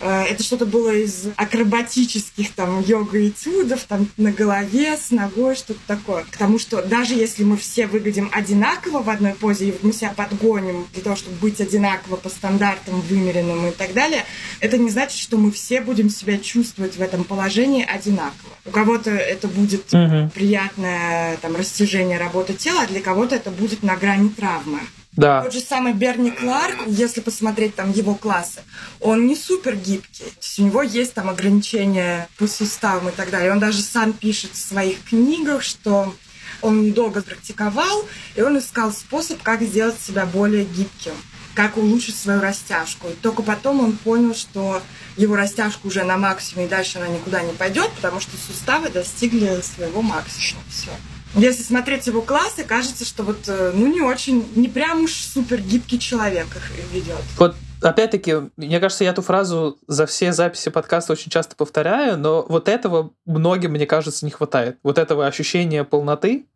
Э, 0.00 0.24
это 0.24 0.42
что-то 0.42 0.66
было 0.66 0.90
из 0.90 1.28
акробатических 1.36 2.52
там 2.52 2.80
йога-этюдов, 2.80 3.84
там 3.84 4.08
на 4.16 4.32
голове, 4.32 4.96
с 4.96 5.10
ногой, 5.10 5.56
что-то 5.56 5.80
такое. 5.86 6.24
К 6.24 6.36
тому, 6.36 6.58
что 6.58 6.82
даже 6.82 7.14
если 7.14 7.44
мы 7.44 7.56
все 7.56 7.86
выглядим 7.86 8.30
одинаково 8.32 9.02
в 9.02 9.10
одной 9.10 9.34
позе, 9.34 9.68
и 9.68 9.74
мы 9.82 9.92
себя 9.92 10.12
подгоним 10.14 10.86
для 10.92 11.02
того, 11.02 11.16
чтобы 11.16 11.36
быть 11.36 11.60
одинаково 11.60 12.16
по 12.16 12.28
стандартам, 12.28 13.00
вымеренным 13.02 13.68
и 13.68 13.70
так 13.70 13.92
далее, 13.92 14.24
это 14.60 14.78
не 14.78 14.90
значит, 14.90 15.18
что 15.18 15.36
мы 15.36 15.50
все 15.50 15.80
будем 15.80 16.10
себя 16.10 16.38
чувствовать 16.38 16.96
в 16.96 17.02
этом 17.02 17.24
положении 17.24 17.84
одинаково. 17.84 18.50
У 18.64 18.70
кого-то 18.70 19.10
это 19.10 19.48
будет 19.48 19.92
угу. 19.92 20.30
приятное 20.34 21.36
там, 21.38 21.56
растяжение 21.56 22.18
работы 22.18 22.54
тела, 22.54 22.82
а 22.82 22.86
для 22.86 23.00
кого-то 23.00 23.36
это 23.36 23.50
будет 23.50 23.82
на 23.82 23.96
грани 23.96 24.28
травмы. 24.28 24.80
Да. 25.18 25.42
Тот 25.42 25.52
же 25.52 25.58
самый 25.58 25.94
Берни 25.94 26.30
Кларк, 26.30 26.76
если 26.86 27.20
посмотреть 27.20 27.74
там 27.74 27.90
его 27.90 28.14
классы, 28.14 28.60
он 29.00 29.26
не 29.26 29.34
супер 29.34 29.74
гибкий. 29.74 30.22
То 30.22 30.40
есть 30.40 30.58
у 30.60 30.62
него 30.62 30.80
есть 30.80 31.12
там 31.14 31.28
ограничения 31.28 32.28
по 32.38 32.46
суставам 32.46 33.08
и 33.08 33.10
так 33.10 33.30
далее. 33.30 33.50
Он 33.50 33.58
даже 33.58 33.82
сам 33.82 34.12
пишет 34.12 34.52
в 34.52 34.56
своих 34.56 35.02
книгах, 35.02 35.64
что 35.64 36.14
он 36.62 36.92
долго 36.92 37.20
практиковал, 37.20 38.06
и 38.36 38.42
он 38.42 38.60
искал 38.60 38.92
способ, 38.92 39.42
как 39.42 39.60
сделать 39.62 40.00
себя 40.00 40.24
более 40.24 40.64
гибким, 40.64 41.14
как 41.54 41.78
улучшить 41.78 42.16
свою 42.16 42.40
растяжку. 42.40 43.08
И 43.08 43.14
только 43.14 43.42
потом 43.42 43.80
он 43.80 43.96
понял, 43.96 44.36
что 44.36 44.80
его 45.16 45.34
растяжка 45.34 45.84
уже 45.88 46.04
на 46.04 46.16
максимуме, 46.16 46.68
и 46.68 46.70
дальше 46.70 46.98
она 46.98 47.08
никуда 47.08 47.42
не 47.42 47.54
пойдет, 47.54 47.90
потому 47.96 48.20
что 48.20 48.36
суставы 48.36 48.88
достигли 48.88 49.60
своего 49.62 50.00
максимума. 50.00 50.62
Все. 50.70 50.92
Если 51.34 51.62
смотреть 51.62 52.06
его 52.06 52.22
классы, 52.22 52.64
кажется, 52.64 53.04
что 53.04 53.22
вот, 53.22 53.48
э, 53.48 53.72
ну, 53.74 53.86
не 53.86 54.00
очень, 54.00 54.46
не 54.56 54.68
прям 54.68 55.02
уж 55.02 55.12
супер 55.12 55.60
гибкий 55.60 55.98
человек 55.98 56.46
их 56.46 56.70
ведет. 56.92 57.20
Вот 57.36 57.54
опять-таки, 57.82 58.50
мне 58.56 58.80
кажется, 58.80 59.04
я 59.04 59.10
эту 59.10 59.22
фразу 59.22 59.78
за 59.86 60.06
все 60.06 60.32
записи 60.32 60.70
подкаста 60.70 61.12
очень 61.12 61.30
часто 61.30 61.54
повторяю, 61.56 62.18
но 62.18 62.44
вот 62.48 62.68
этого 62.68 63.12
многим, 63.26 63.72
мне 63.72 63.86
кажется, 63.86 64.24
не 64.24 64.30
хватает. 64.30 64.78
Вот 64.82 64.98
этого 64.98 65.26
ощущения 65.26 65.84
полноты, 65.84 66.46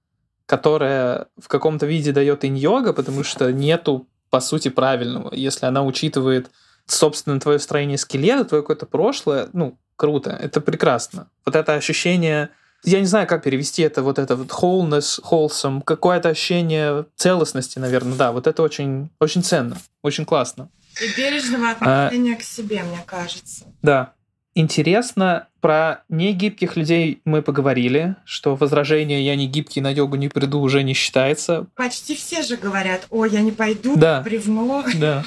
которое 0.46 1.26
в 1.40 1.48
каком-то 1.48 1.87
виде 1.87 2.12
дает 2.12 2.44
инь-йога, 2.44 2.92
потому 2.92 3.24
что 3.24 3.52
нету, 3.52 4.06
по 4.30 4.40
сути, 4.40 4.68
правильного. 4.68 5.32
Если 5.35 5.66
она 5.66 5.85
учитывает, 5.85 6.50
собственно, 6.87 7.38
твое 7.38 7.58
строение 7.58 7.98
скелета, 7.98 8.44
твое 8.44 8.62
какое-то 8.62 8.87
прошлое, 8.87 9.48
ну, 9.52 9.78
круто, 9.96 10.30
это 10.30 10.61
прекрасно. 10.61 11.28
Вот 11.46 11.54
это 11.54 11.74
ощущение 11.74 12.50
я 12.85 13.01
не 13.01 13.07
знаю, 13.07 13.27
как 13.27 13.42
перевести 13.42 13.83
это, 13.83 14.03
вот 14.03 14.18
это 14.18 14.37
вот 14.37 14.49
wholeness, 14.49 15.21
wholesome, 15.23 15.83
какое-то 15.83 16.31
ощущение 16.31 17.07
целостности, 17.16 17.79
наверное, 17.79 18.16
да, 18.16 18.33
вот 18.33 18.47
это 18.47 18.62
очень, 18.62 19.11
очень 19.21 19.42
ценно, 19.42 19.77
очень 20.03 20.25
классно. 20.25 20.68
И 21.01 21.16
бережного 21.16 21.68
а, 21.81 22.07
отношения 22.07 22.35
а, 22.35 22.37
к 22.37 22.42
себе, 22.42 22.83
мне 22.83 23.03
кажется. 23.07 23.64
Да. 23.83 24.12
Интересно, 24.55 25.49
про 25.62 26.05
негибких 26.11 26.77
людей 26.77 27.23
мы 27.25 27.40
поговорили, 27.40 28.16
что 28.27 28.55
возражение 28.55 29.25
«я 29.25 29.35
не 29.35 29.47
гибкий, 29.47 29.81
на 29.81 29.90
йогу 29.90 30.16
не 30.16 30.29
приду» 30.29 30.61
уже 30.61 30.83
не 30.83 30.92
считается. 30.92 31.66
Почти 31.75 32.14
все 32.14 32.42
же 32.42 32.59
говорят 32.59 33.07
«О, 33.09 33.25
я 33.25 33.40
не 33.40 33.53
пойду, 33.53 33.97
да. 33.97 34.21
бревно». 34.21 34.85
Да. 34.97 35.25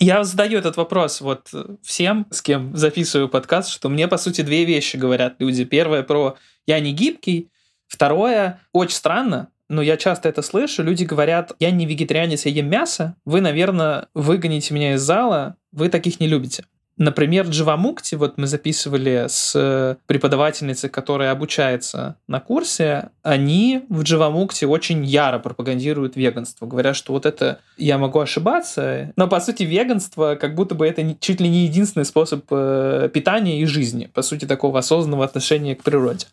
Я 0.00 0.24
задаю 0.24 0.58
этот 0.58 0.76
вопрос 0.76 1.20
вот 1.20 1.50
всем, 1.82 2.26
с 2.30 2.40
кем 2.40 2.74
записываю 2.76 3.28
подкаст, 3.28 3.68
что 3.68 3.88
мне, 3.88 4.08
по 4.08 4.16
сути, 4.16 4.40
две 4.40 4.64
вещи 4.64 4.96
говорят 4.96 5.36
люди. 5.38 5.64
Первое 5.64 6.02
про 6.02 6.36
«я 6.66 6.80
не 6.80 6.92
гибкий», 6.92 7.50
второе 7.86 8.60
«очень 8.72 8.96
странно», 8.96 9.48
но 9.68 9.82
я 9.82 9.96
часто 9.96 10.28
это 10.28 10.42
слышу, 10.42 10.82
люди 10.82 11.04
говорят, 11.04 11.52
я 11.58 11.70
не 11.70 11.86
вегетарианец, 11.86 12.44
я 12.44 12.52
ем 12.52 12.68
мясо, 12.68 13.16
вы, 13.24 13.40
наверное, 13.40 14.08
выгоните 14.14 14.74
меня 14.74 14.94
из 14.94 15.00
зала, 15.00 15.56
вы 15.72 15.88
таких 15.88 16.20
не 16.20 16.28
любите. 16.28 16.64
Например, 16.96 17.46
Дживамукти, 17.46 18.14
вот 18.14 18.38
мы 18.38 18.46
записывали 18.46 19.26
с 19.28 19.52
э, 19.56 19.96
преподавательницей, 20.06 20.88
которая 20.88 21.32
обучается 21.32 22.16
на 22.28 22.38
курсе, 22.38 23.10
они 23.22 23.84
в 23.88 24.02
Дживамукте 24.04 24.68
очень 24.68 25.04
яро 25.04 25.40
пропагандируют 25.40 26.14
веганство. 26.14 26.66
Говорят, 26.66 26.94
что 26.94 27.12
вот 27.12 27.26
это 27.26 27.58
я 27.76 27.98
могу 27.98 28.20
ошибаться, 28.20 29.12
но 29.16 29.26
по 29.26 29.40
сути 29.40 29.64
веганство 29.64 30.36
как 30.36 30.54
будто 30.54 30.76
бы 30.76 30.86
это 30.86 31.16
чуть 31.18 31.40
ли 31.40 31.48
не 31.48 31.64
единственный 31.64 32.04
способ 32.04 32.44
э, 32.50 33.10
питания 33.12 33.60
и 33.60 33.66
жизни, 33.66 34.08
по 34.14 34.22
сути 34.22 34.44
такого 34.44 34.78
осознанного 34.78 35.24
отношения 35.24 35.74
к 35.74 35.82
природе. 35.82 36.26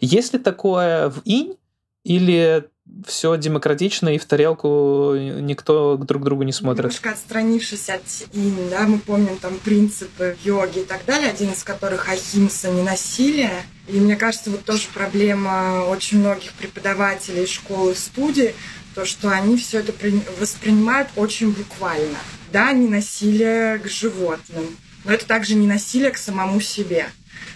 Есть 0.00 0.32
ли 0.32 0.38
такое 0.38 1.10
в 1.10 1.22
инь, 1.24 1.56
или 2.04 2.68
все 3.04 3.36
демократично, 3.36 4.14
и 4.14 4.18
в 4.18 4.24
тарелку 4.26 5.14
никто 5.16 5.96
друг 5.96 6.22
к 6.22 6.24
другу 6.24 6.44
не 6.44 6.52
смотрит. 6.52 6.84
Немножко 6.84 7.10
отстранившись 7.10 7.90
от 7.90 8.02
ин, 8.32 8.68
да, 8.70 8.82
мы 8.82 9.00
помним 9.00 9.36
там 9.38 9.58
принципы 9.58 10.36
йоги 10.44 10.80
и 10.80 10.84
так 10.84 11.04
далее, 11.04 11.30
один 11.30 11.50
из 11.50 11.64
которых 11.64 12.08
ахимса, 12.08 12.70
не 12.70 12.82
насилие. 12.82 13.64
И 13.88 13.98
мне 13.98 14.14
кажется, 14.14 14.50
вот 14.50 14.64
тоже 14.64 14.86
проблема 14.94 15.84
очень 15.88 16.20
многих 16.20 16.52
преподавателей 16.52 17.46
школы, 17.46 17.96
студии, 17.96 18.54
то, 18.94 19.04
что 19.04 19.30
они 19.30 19.56
все 19.56 19.80
это 19.80 19.92
воспринимают 20.40 21.08
очень 21.16 21.50
буквально. 21.50 22.18
Да, 22.52 22.72
не 22.72 22.86
насилие 22.86 23.78
к 23.78 23.88
животным, 23.88 24.64
но 25.04 25.12
это 25.12 25.26
также 25.26 25.56
не 25.56 25.66
насилие 25.66 26.12
к 26.12 26.18
самому 26.18 26.60
себе. 26.60 27.06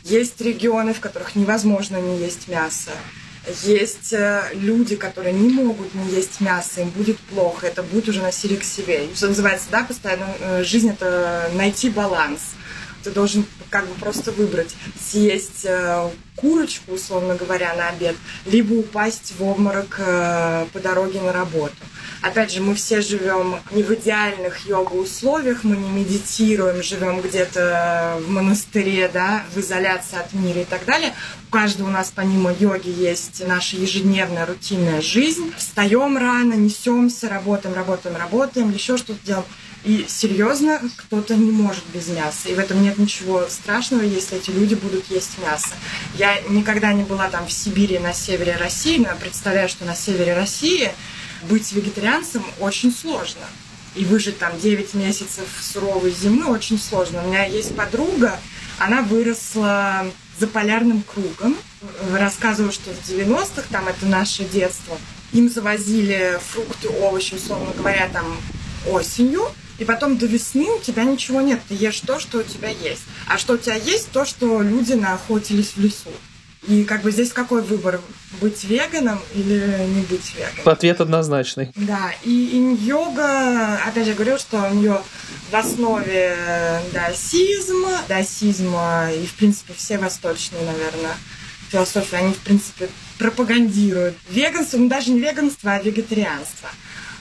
Есть 0.05 0.41
регионы, 0.41 0.95
в 0.95 1.01
которых 1.01 1.37
невозможно 1.37 1.99
не 1.99 2.19
есть 2.19 2.49
мясо. 2.49 2.93
Есть 3.65 4.13
э, 4.13 4.43
люди, 4.53 4.97
которые 4.97 5.33
не 5.33 5.49
могут 5.49 5.95
не 5.95 6.11
есть 6.11 6.41
мясо, 6.41 6.83
им 6.83 6.91
будет 6.91 7.19
плохо, 7.19 7.67
это 7.67 7.83
будет 7.83 8.09
уже 8.09 8.21
насилие 8.21 8.59
к 8.59 8.65
себе. 8.65 9.09
Что 9.15 9.29
называется, 9.29 9.69
да, 9.71 9.83
постоянно 9.83 10.27
э, 10.41 10.63
жизнь 10.63 10.91
это 10.91 11.51
найти 11.55 11.89
баланс. 11.89 12.41
Ты 13.03 13.11
должен 13.11 13.45
как 13.71 13.87
бы 13.87 13.95
просто 13.95 14.33
выбрать, 14.33 14.75
съесть 15.01 15.65
э, 15.65 16.11
курочку, 16.37 16.93
условно 16.93 17.35
говоря, 17.35 17.75
на 17.75 17.89
обед, 17.89 18.17
либо 18.47 18.75
упасть 18.75 19.35
в 19.39 19.45
обморок 19.45 19.97
по 19.99 20.81
дороге 20.81 21.21
на 21.21 21.33
работу. 21.33 21.75
Опять 22.23 22.53
же, 22.53 22.61
мы 22.61 22.75
все 22.75 23.01
живем 23.01 23.61
не 23.71 23.83
в 23.83 23.91
идеальных 23.95 24.67
йога-условиях, 24.67 25.65
мы 25.65 25.77
не 25.77 25.89
медитируем, 25.89 26.83
живем 26.83 27.23
где-то 27.23 28.21
в 28.21 28.29
монастыре, 28.29 29.09
да, 29.13 29.45
в 29.55 29.59
изоляции 29.59 30.19
от 30.19 30.33
мира 30.35 30.61
и 30.61 30.65
так 30.65 30.85
далее. 30.85 31.15
У 31.49 31.53
каждого 31.53 31.89
у 31.89 31.91
нас 31.91 32.13
помимо 32.15 32.53
йоги 32.53 32.91
есть 32.91 33.47
наша 33.47 33.77
ежедневная 33.77 34.45
рутинная 34.45 35.01
жизнь. 35.01 35.53
Встаем 35.57 36.19
рано, 36.19 36.53
несемся, 36.55 37.29
работаем, 37.29 37.75
работаем, 37.75 38.17
работаем, 38.17 38.71
еще 38.71 38.99
что-то 38.99 39.25
делаем. 39.25 39.47
И 39.85 40.05
серьезно, 40.09 40.81
кто-то 40.97 41.35
не 41.37 41.51
может 41.51 41.85
без 41.95 42.09
мяса. 42.09 42.49
И 42.49 42.55
в 42.55 42.59
этом 42.59 42.83
нет 42.83 42.99
ничего 42.99 43.47
страшного, 43.49 44.03
если 44.03 44.37
эти 44.37 44.51
люди 44.51 44.75
будут 44.75 45.11
есть 45.11 45.39
мясо. 45.39 45.71
Я 46.17 46.41
никогда 46.49 46.93
не 46.93 47.03
была 47.03 47.29
там 47.31 47.47
в 47.47 47.53
Сибири, 47.53 47.99
на 47.99 48.13
севере 48.13 48.57
России, 48.57 48.99
но 48.99 49.09
я 49.09 49.15
представляю, 49.15 49.69
что 49.69 49.85
на 49.87 49.95
севере 49.95 50.35
России 50.35 50.93
быть 51.45 51.73
вегетарианцем 51.73 52.45
очень 52.59 52.93
сложно. 52.93 53.47
И 53.95 54.05
выжить 54.05 54.39
там 54.39 54.59
9 54.61 54.95
месяцев 54.95 55.47
суровой 55.61 56.13
зимы 56.13 56.47
очень 56.47 56.79
сложно. 56.79 57.25
У 57.25 57.29
меня 57.29 57.45
есть 57.47 57.75
подруга, 57.75 58.39
она 58.79 59.03
выросла 59.03 60.07
за 60.39 60.47
полярным 60.47 61.03
кругом. 61.03 61.57
Рассказывала, 62.13 62.73
что 62.73 62.91
в 62.91 63.09
90-х, 63.09 63.63
там 63.71 63.89
это 63.89 64.05
наше 64.05 64.45
детство, 64.45 64.99
им 65.33 65.49
завозили 65.49 66.39
фрукты, 66.51 66.89
овощи, 66.89 67.35
условно 67.35 67.73
говоря, 67.75 68.09
там 68.13 68.37
осенью, 68.87 69.51
и 69.81 69.85
потом 69.85 70.19
до 70.19 70.27
весны 70.27 70.67
у 70.71 70.79
тебя 70.79 71.05
ничего 71.05 71.41
нет. 71.41 71.59
Ты 71.69 71.75
ешь 71.75 72.01
то, 72.01 72.21
что 72.21 72.39
у 72.39 72.43
тебя 72.43 72.69
есть. 72.69 73.03
А 73.27 73.39
что 73.39 73.55
у 73.55 73.57
тебя 73.57 73.77
есть, 73.77 74.11
то, 74.13 74.25
что 74.25 74.61
люди 74.61 74.93
наохотились 74.93 75.73
в 75.75 75.81
лесу. 75.81 76.11
И 76.69 76.85
как 76.85 77.01
бы 77.01 77.11
здесь 77.11 77.33
какой 77.33 77.63
выбор? 77.63 77.99
Быть 78.43 78.63
веганом 78.65 79.19
или 79.35 79.87
не 79.89 80.03
быть 80.03 80.35
веганом? 80.35 80.69
Ответ 80.69 81.01
однозначный. 81.01 81.73
Да, 81.75 82.13
и 82.23 82.51
инь-йога, 82.59 83.83
опять 83.87 84.07
же, 84.07 84.13
говорю, 84.13 84.39
что 84.39 84.69
у 84.71 84.75
нее 84.75 85.01
в 85.51 85.57
основе 85.57 86.37
даосизм, 86.93 87.87
даосизм 88.07 88.75
и, 89.15 89.27
в 89.27 89.35
принципе, 89.39 89.73
все 89.75 89.97
восточные, 89.97 90.63
наверное, 90.63 91.17
философии, 91.71 92.17
они, 92.17 92.35
в 92.35 92.39
принципе, 92.39 92.91
пропагандируют 93.19 94.17
веганство, 94.29 94.77
ну 94.77 94.89
даже 94.89 95.11
не 95.11 95.21
веганство, 95.21 95.73
а 95.73 95.83
вегетарианство. 95.83 96.69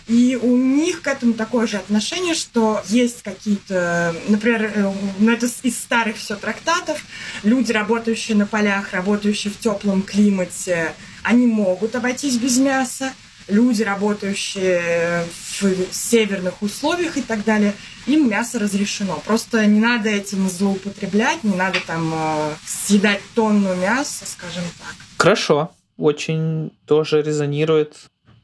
И 0.10 0.36
у 0.36 0.57
них 0.57 1.03
к 1.03 1.07
этому 1.07 1.34
такое 1.34 1.68
же 1.68 1.78
отношение, 1.78 2.34
что 2.34 2.82
есть 2.88 3.22
какие-то, 3.22 4.16
например, 4.28 4.72
э, 4.76 4.93
ну 5.20 5.32
это 5.32 5.47
из 5.62 5.78
старых 5.78 6.18
все 6.18 6.36
трактатов, 6.36 7.05
люди, 7.43 7.72
работающие 7.72 8.36
на 8.36 8.47
полях, 8.47 8.93
работающие 8.93 9.53
в 9.53 9.60
теплом 9.60 10.01
климате, 10.01 10.93
они 11.22 11.45
могут 11.45 11.95
обойтись 11.95 12.38
без 12.38 12.57
мяса. 12.57 13.14
люди, 13.47 13.84
работающие 13.84 15.26
в 15.60 15.93
северных 15.93 16.62
условиях 16.62 17.18
и 17.18 17.22
так 17.22 17.43
далее, 17.43 17.74
им 18.05 18.30
мясо 18.30 18.60
разрешено. 18.60 19.22
Просто 19.26 19.66
не 19.66 19.80
надо 19.80 20.10
этим 20.10 20.49
злоупотреблять, 20.49 21.43
не 21.43 21.55
надо 21.55 21.80
там 21.86 22.12
э, 22.14 22.53
съедать 22.66 23.22
тонну 23.36 23.76
мяса, 23.76 24.26
скажем 24.26 24.64
так. 24.80 24.95
Хорошо, 25.18 25.72
очень 25.97 26.72
тоже 26.86 27.22
резонирует. 27.22 27.95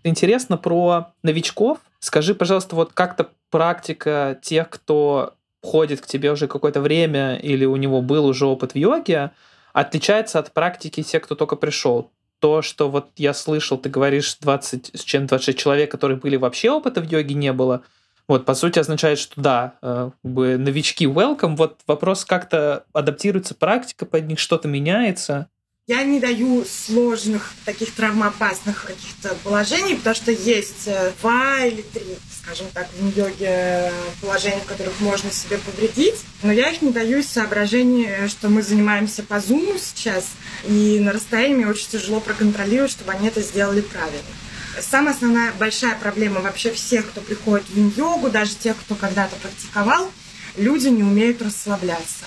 Интересно 0.06 0.58
про 0.58 1.14
новичков. 1.24 1.80
Скажи, 2.00 2.36
пожалуйста, 2.36 2.76
вот 2.76 2.94
как-то 2.94 3.32
практика 3.50 4.38
тех, 4.40 4.70
кто 4.70 5.34
ходит 5.64 6.00
к 6.00 6.06
тебе 6.06 6.32
уже 6.32 6.48
какое-то 6.48 6.80
время 6.80 7.38
или 7.38 7.66
у 7.66 7.76
него 7.76 8.04
был 8.04 8.28
уже 8.28 8.46
опыт 8.46 8.74
в 8.74 8.78
йоге, 8.78 9.32
отличается 9.74 10.38
от 10.38 10.54
практики 10.54 11.02
тех, 11.02 11.24
кто 11.24 11.34
только 11.34 11.56
пришел 11.56 12.12
то, 12.40 12.62
что 12.62 12.92
вот 12.92 13.08
я 13.16 13.34
слышал, 13.34 13.80
ты 13.80 13.90
говоришь 13.90 14.36
20 14.42 14.92
с 14.94 15.04
чем 15.04 15.26
26 15.26 15.58
человек, 15.58 15.90
которые 15.90 16.20
были 16.20 16.36
вообще 16.36 16.70
опыта 16.70 17.02
в 17.02 17.10
йоге 17.10 17.34
не 17.34 17.52
было, 17.52 17.82
вот, 18.28 18.46
по 18.46 18.54
сути, 18.54 18.78
означает, 18.78 19.18
что 19.18 19.42
да, 19.42 19.74
э, 19.82 20.12
как 20.22 20.32
новички 20.34 21.06
welcome. 21.06 21.56
Вот 21.56 21.80
вопрос, 21.88 22.26
как-то 22.26 22.86
адаптируется 22.94 23.56
практика 23.56 24.06
под 24.06 24.28
них, 24.28 24.38
что-то 24.38 24.68
меняется. 24.68 25.48
Я 25.88 26.04
не 26.04 26.20
даю 26.20 26.66
сложных, 26.66 27.54
таких 27.64 27.94
травмоопасных 27.94 28.86
каких-то 28.86 29.36
положений, 29.44 29.98
потому 29.98 30.16
что 30.16 30.32
есть 30.32 30.88
э, 30.88 31.12
два 31.22 31.64
или 31.64 31.84
три, 31.84 32.18
скажем 32.42 32.66
так, 32.74 32.90
в 32.98 33.16
йоге 33.16 33.94
положений, 34.20 34.62
в 34.64 34.68
которых 34.68 35.00
можно 35.00 35.30
себе 35.30 35.60
повредить. 35.60 36.16
Но 36.42 36.52
я 36.52 36.72
их 36.72 36.82
не 36.82 36.90
даю 36.90 37.20
из 37.20 37.28
соображения, 37.28 38.28
что 38.30 38.50
мы 38.50 38.64
занимаемся 38.64 39.22
по 39.22 39.40
зуму 39.40 39.78
сейчас, 39.78 40.32
и 40.64 40.98
на 41.00 41.12
расстоянии 41.12 41.66
очень 41.66 41.90
тяжело 41.90 42.20
проконтролировать, 42.20 42.90
чтобы 42.90 43.12
они 43.12 43.28
это 43.28 43.44
сделали 43.44 43.82
правильно. 43.82 44.24
Самая 44.82 45.14
основная 45.14 45.54
большая 45.54 45.96
проблема 46.00 46.42
вообще 46.42 46.72
всех, 46.72 47.06
кто 47.12 47.22
приходит 47.22 47.70
в 47.70 47.78
инь-йогу, 47.78 48.32
даже 48.32 48.56
тех, 48.56 48.76
кто 48.76 48.96
когда-то 48.96 49.36
практиковал, 49.36 50.12
люди 50.58 50.88
не 50.88 51.04
умеют 51.04 51.44
расслабляться 51.44 52.26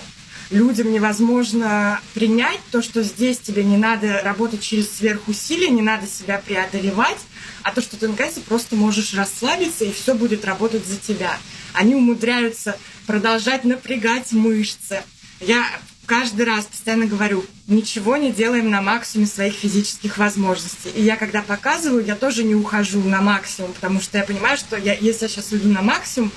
людям 0.50 0.92
невозможно 0.92 2.00
принять 2.14 2.60
то, 2.70 2.82
что 2.82 3.02
здесь 3.02 3.38
тебе 3.38 3.64
не 3.64 3.76
надо 3.76 4.20
работать 4.22 4.62
через 4.62 4.96
сверхусилие, 4.96 5.70
не 5.70 5.82
надо 5.82 6.06
себя 6.06 6.42
преодолевать, 6.44 7.18
а 7.62 7.72
то, 7.72 7.80
что 7.80 7.96
ты 7.96 8.08
наконец 8.08 8.34
просто 8.46 8.76
можешь 8.76 9.14
расслабиться, 9.14 9.84
и 9.84 9.92
все 9.92 10.14
будет 10.14 10.44
работать 10.44 10.86
за 10.86 10.96
тебя. 10.96 11.38
Они 11.74 11.94
умудряются 11.94 12.78
продолжать 13.06 13.64
напрягать 13.64 14.32
мышцы. 14.32 15.02
Я 15.40 15.64
каждый 16.06 16.46
раз 16.46 16.64
постоянно 16.64 17.06
говорю, 17.06 17.44
ничего 17.66 18.16
не 18.16 18.32
делаем 18.32 18.70
на 18.70 18.80
максимуме 18.80 19.28
своих 19.28 19.54
физических 19.54 20.16
возможностей. 20.16 20.90
И 20.94 21.02
я 21.02 21.16
когда 21.16 21.42
показываю, 21.42 22.04
я 22.04 22.16
тоже 22.16 22.44
не 22.44 22.54
ухожу 22.54 23.02
на 23.02 23.20
максимум, 23.20 23.74
потому 23.74 24.00
что 24.00 24.16
я 24.16 24.24
понимаю, 24.24 24.56
что 24.56 24.76
я, 24.76 24.94
если 24.94 25.26
я 25.26 25.28
сейчас 25.28 25.52
уйду 25.52 25.68
на 25.68 25.82
максимум, 25.82 26.32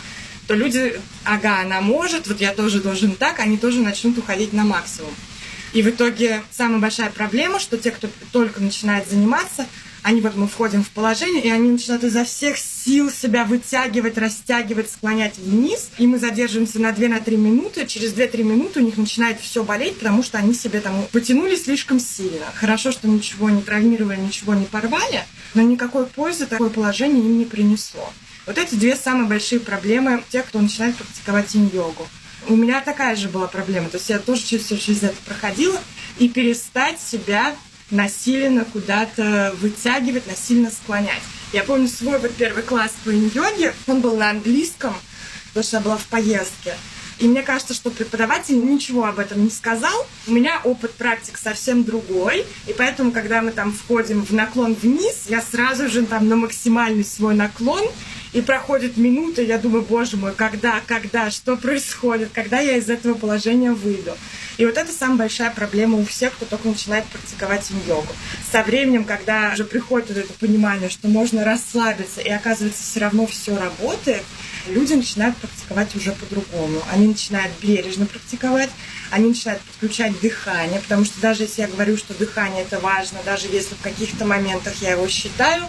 то 0.51 0.55
люди, 0.55 0.99
ага, 1.23 1.61
она 1.61 1.79
может, 1.79 2.27
вот 2.27 2.41
я 2.41 2.53
тоже 2.53 2.81
должен 2.81 3.15
так, 3.15 3.39
они 3.39 3.57
тоже 3.57 3.79
начнут 3.79 4.17
уходить 4.17 4.51
на 4.51 4.65
максимум. 4.65 5.13
И 5.71 5.81
в 5.81 5.87
итоге 5.87 6.43
самая 6.51 6.79
большая 6.79 7.09
проблема, 7.09 7.57
что 7.57 7.77
те, 7.77 7.89
кто 7.89 8.09
только 8.33 8.61
начинает 8.61 9.09
заниматься, 9.09 9.65
они 10.03 10.19
вот 10.19 10.35
мы 10.35 10.49
входим 10.49 10.83
в 10.83 10.89
положение, 10.89 11.41
и 11.41 11.49
они 11.49 11.71
начинают 11.71 12.03
изо 12.03 12.25
всех 12.25 12.57
сил 12.57 13.09
себя 13.09 13.45
вытягивать, 13.45 14.17
растягивать, 14.17 14.91
склонять 14.91 15.37
вниз, 15.37 15.91
и 15.97 16.05
мы 16.05 16.19
задерживаемся 16.19 16.81
на 16.81 16.89
2-3 16.89 17.37
минуты, 17.37 17.87
через 17.87 18.11
2-3 18.13 18.43
минуты 18.43 18.81
у 18.81 18.83
них 18.83 18.97
начинает 18.97 19.39
все 19.39 19.63
болеть, 19.63 19.99
потому 19.99 20.21
что 20.21 20.37
они 20.37 20.53
себе 20.53 20.81
там 20.81 21.07
потянули 21.13 21.55
слишком 21.55 21.97
сильно. 21.97 22.47
Хорошо, 22.55 22.91
что 22.91 23.07
ничего 23.07 23.49
не 23.49 23.61
травмировали, 23.61 24.19
ничего 24.19 24.53
не 24.53 24.65
порвали, 24.65 25.23
но 25.53 25.61
никакой 25.61 26.07
пользы 26.07 26.45
такое 26.45 26.69
положение 26.69 27.23
им 27.23 27.37
не 27.37 27.45
принесло. 27.45 28.11
Вот 28.45 28.57
эти 28.57 28.75
две 28.75 28.95
самые 28.95 29.27
большие 29.27 29.59
проблемы 29.59 30.23
тех, 30.29 30.47
кто 30.47 30.59
начинает 30.59 30.95
практиковать 30.95 31.55
инь-йогу. 31.55 32.07
У 32.47 32.55
меня 32.55 32.81
такая 32.81 33.15
же 33.15 33.29
была 33.29 33.47
проблема. 33.47 33.89
То 33.89 33.97
есть 33.97 34.09
я 34.09 34.17
тоже 34.19 34.41
через 34.43 34.65
все 34.65 34.77
через 34.77 35.03
это 35.03 35.17
проходила. 35.25 35.79
И 36.17 36.27
перестать 36.27 36.99
себя 36.99 37.55
насильно 37.91 38.65
куда-то 38.65 39.53
вытягивать, 39.59 40.27
насильно 40.27 40.71
склонять. 40.71 41.21
Я 41.53 41.63
помню 41.63 41.87
свой 41.87 42.17
вот 42.19 42.33
первый 42.35 42.63
класс 42.63 42.93
по 43.03 43.11
инь-йоге. 43.11 43.73
Он 43.87 44.01
был 44.01 44.17
на 44.17 44.31
английском, 44.31 44.95
потому 45.49 45.63
что 45.63 45.77
я 45.77 45.83
была 45.83 45.97
в 45.97 46.05
поездке. 46.05 46.75
И 47.21 47.27
мне 47.27 47.43
кажется, 47.43 47.75
что 47.75 47.91
преподаватель 47.91 48.59
ничего 48.59 49.05
об 49.05 49.19
этом 49.19 49.43
не 49.43 49.51
сказал. 49.51 50.07
У 50.25 50.31
меня 50.31 50.59
опыт 50.63 50.95
практик 50.95 51.37
совсем 51.37 51.83
другой. 51.83 52.45
И 52.67 52.73
поэтому, 52.73 53.11
когда 53.11 53.43
мы 53.43 53.51
там 53.51 53.71
входим 53.71 54.25
в 54.25 54.31
наклон 54.33 54.73
вниз, 54.73 55.27
я 55.27 55.39
сразу 55.41 55.87
же 55.87 56.03
там 56.05 56.27
на 56.27 56.35
максимальный 56.35 57.05
свой 57.05 57.35
наклон 57.35 57.83
и 58.33 58.41
проходит 58.41 58.97
минута, 58.97 59.41
и 59.41 59.45
я 59.45 59.57
думаю, 59.57 59.83
боже 59.83 60.17
мой, 60.17 60.33
когда, 60.33 60.81
когда, 60.87 61.29
что 61.29 61.57
происходит, 61.57 62.29
когда 62.33 62.59
я 62.59 62.77
из 62.77 62.89
этого 62.89 63.13
положения 63.13 63.71
выйду. 63.73 64.17
И 64.57 64.65
вот 64.65 64.77
это 64.77 64.91
самая 64.91 65.17
большая 65.17 65.51
проблема 65.51 65.97
у 65.97 66.05
всех, 66.05 66.33
кто 66.33 66.45
только 66.45 66.69
начинает 66.69 67.05
практиковать 67.05 67.69
йогу. 67.87 68.07
Со 68.51 68.63
временем, 68.63 69.03
когда 69.03 69.51
уже 69.53 69.65
приходит 69.65 70.09
вот 70.09 70.17
это 70.17 70.33
понимание, 70.33 70.89
что 70.89 71.07
можно 71.07 71.43
расслабиться, 71.43 72.21
и 72.21 72.29
оказывается, 72.29 72.83
все 72.83 72.99
равно 72.99 73.27
все 73.27 73.57
работает, 73.57 74.23
люди 74.67 74.93
начинают 74.93 75.37
практиковать 75.37 75.95
уже 75.95 76.11
по-другому. 76.11 76.81
Они 76.91 77.07
начинают 77.07 77.51
бережно 77.61 78.05
практиковать, 78.05 78.69
они 79.09 79.29
начинают 79.29 79.61
подключать 79.61 80.19
дыхание, 80.19 80.79
потому 80.79 81.05
что 81.05 81.19
даже 81.21 81.43
если 81.43 81.61
я 81.61 81.67
говорю, 81.67 81.97
что 81.97 82.13
дыхание 82.13 82.63
это 82.63 82.79
важно, 82.79 83.19
даже 83.25 83.47
если 83.47 83.75
в 83.75 83.81
каких-то 83.81 84.25
моментах 84.25 84.73
я 84.81 84.91
его 84.91 85.07
считаю, 85.07 85.63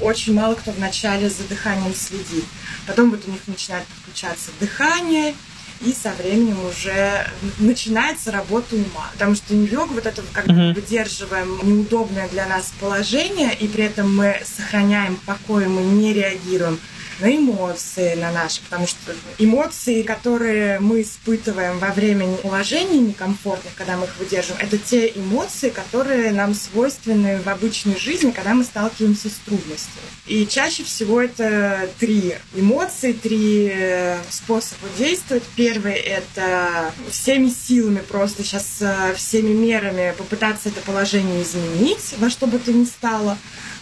очень 0.00 0.34
мало 0.34 0.54
кто 0.54 0.72
вначале 0.72 1.28
за 1.28 1.44
дыханием 1.44 1.94
следит. 1.94 2.44
Потом 2.86 3.10
вот 3.10 3.26
у 3.26 3.30
них 3.30 3.40
начинает 3.46 3.84
подключаться 3.86 4.50
дыхание, 4.60 5.34
и 5.80 5.92
со 5.92 6.12
временем 6.12 6.56
уже 6.66 7.26
начинается 7.58 8.30
работа 8.30 8.76
ума. 8.76 9.10
Потому 9.12 9.34
что 9.34 9.54
йога 9.54 9.92
вот 9.92 10.06
это, 10.06 10.22
когда 10.32 10.52
uh-huh. 10.52 10.68
мы 10.68 10.74
выдерживаем 10.74 11.58
неудобное 11.62 12.28
для 12.28 12.46
нас 12.46 12.72
положение, 12.80 13.54
и 13.54 13.66
при 13.66 13.84
этом 13.84 14.14
мы 14.14 14.40
сохраняем 14.44 15.16
покой, 15.26 15.66
мы 15.66 15.82
не 15.82 16.12
реагируем, 16.12 16.78
на 17.20 17.34
эмоции 17.34 18.14
на 18.14 18.32
наши, 18.32 18.60
потому 18.62 18.86
что 18.86 19.12
эмоции, 19.38 20.02
которые 20.02 20.80
мы 20.80 21.02
испытываем 21.02 21.78
во 21.78 21.88
время 21.88 22.36
положений 22.36 23.00
некомфортных, 23.00 23.74
когда 23.74 23.96
мы 23.96 24.06
их 24.06 24.16
выдерживаем, 24.18 24.66
это 24.66 24.78
те 24.78 25.08
эмоции, 25.08 25.70
которые 25.70 26.32
нам 26.32 26.54
свойственны 26.54 27.40
в 27.40 27.48
обычной 27.48 27.98
жизни, 27.98 28.30
когда 28.30 28.54
мы 28.54 28.64
сталкиваемся 28.64 29.28
с 29.28 29.34
трудностями. 29.44 30.04
И 30.26 30.46
чаще 30.46 30.84
всего 30.84 31.20
это 31.20 31.88
три 31.98 32.36
эмоции, 32.54 33.12
три 33.12 33.70
э, 33.72 34.18
способа 34.30 34.88
действовать. 34.98 35.44
Первый— 35.56 35.94
это 35.94 36.92
всеми 37.10 37.48
силами 37.48 38.00
просто 38.00 38.42
сейчас 38.42 38.78
э, 38.80 39.14
всеми 39.14 39.52
мерами 39.52 40.14
попытаться 40.16 40.68
это 40.68 40.80
положение 40.80 41.42
изменить 41.42 42.14
во 42.18 42.30
что 42.30 42.46
бы 42.46 42.58
то 42.58 42.72
ни 42.72 42.84
стало. 42.84 43.38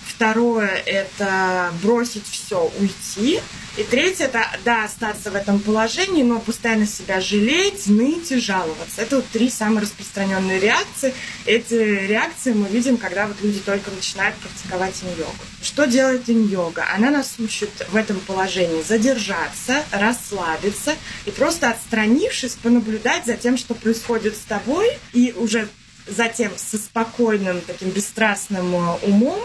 Второе– 0.06 0.68
это 0.86 1.72
бросить 1.82 2.26
все, 2.28 2.70
уйти. 2.78 3.40
И 3.76 3.82
третье– 3.84 4.24
это, 4.26 4.46
да, 4.64 4.84
остаться 4.84 5.30
в 5.30 5.34
этом 5.34 5.58
положении, 5.58 6.22
но 6.22 6.38
постоянно 6.38 6.86
себя 6.86 7.20
жалеть, 7.20 7.86
ныть 7.86 8.30
и 8.30 8.38
жаловаться. 8.38 9.00
Это 9.00 9.16
вот 9.16 9.26
три 9.28 9.48
самые 9.48 9.82
распространенные 9.82 10.60
реакции. 10.60 11.14
Эти 11.46 11.74
реакции 11.74 12.52
мы 12.52 12.68
видим, 12.68 12.98
когда 12.98 13.26
вот 13.26 13.36
люди 13.42 13.60
только 13.60 13.90
начинают 13.90 14.36
практиковать 14.36 14.94
инь-йогу. 15.02 15.32
Что 15.62 15.86
делает 15.86 16.28
инь-йога? 16.28 16.84
Она 16.94 17.10
нас 17.10 17.34
учит 17.38 17.70
в 17.90 17.96
этом 17.96 18.20
положении 18.20 18.82
задержаться, 18.82 19.82
расслабиться 19.90 20.94
и 21.24 21.30
просто 21.30 21.70
отстранившись, 21.70 22.56
понаблюдать 22.62 23.24
за 23.24 23.36
тем, 23.36 23.56
что 23.56 23.74
происходит 23.74 24.36
с 24.36 24.40
тобой, 24.40 24.98
и 25.14 25.32
уже 25.36 25.68
затем 26.06 26.50
со 26.56 26.76
спокойным, 26.76 27.60
таким 27.60 27.90
бесстрастным 27.90 28.74
э, 28.74 28.98
умом 29.02 29.40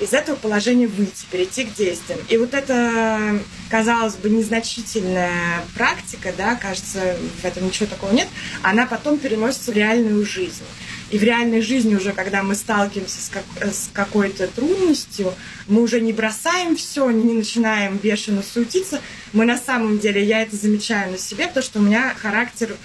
из 0.00 0.12
этого 0.12 0.36
положения 0.36 0.86
выйти, 0.86 1.26
перейти 1.30 1.64
к 1.64 1.74
действиям. 1.74 2.20
И 2.28 2.36
вот 2.36 2.54
эта, 2.54 3.38
казалось 3.68 4.14
бы, 4.14 4.30
незначительная 4.30 5.62
практика, 5.74 6.32
да, 6.36 6.56
кажется, 6.56 7.16
в 7.42 7.44
этом 7.44 7.66
ничего 7.66 7.86
такого 7.86 8.12
нет, 8.12 8.28
она 8.62 8.86
потом 8.86 9.18
переносится 9.18 9.72
в 9.72 9.74
реальную 9.76 10.24
жизнь. 10.24 10.64
И 11.10 11.18
в 11.18 11.22
реальной 11.24 11.60
жизни 11.60 11.96
уже, 11.96 12.12
когда 12.12 12.42
мы 12.42 12.54
сталкиваемся 12.54 13.20
с, 13.20 13.28
как, 13.28 13.44
с 13.72 13.90
какой-то 13.92 14.46
трудностью, 14.46 15.34
мы 15.66 15.82
уже 15.82 16.00
не 16.00 16.12
бросаем 16.12 16.76
все, 16.76 17.10
не 17.10 17.32
начинаем 17.32 17.96
бешено 17.96 18.42
суетиться. 18.42 19.00
Мы 19.32 19.44
на 19.44 19.58
самом 19.58 19.98
деле, 19.98 20.24
я 20.24 20.42
это 20.42 20.54
замечаю 20.54 21.10
на 21.10 21.18
себе, 21.18 21.48
потому 21.48 21.64
что 21.64 21.80
у 21.80 21.82
меня 21.82 22.14
характер 22.16 22.76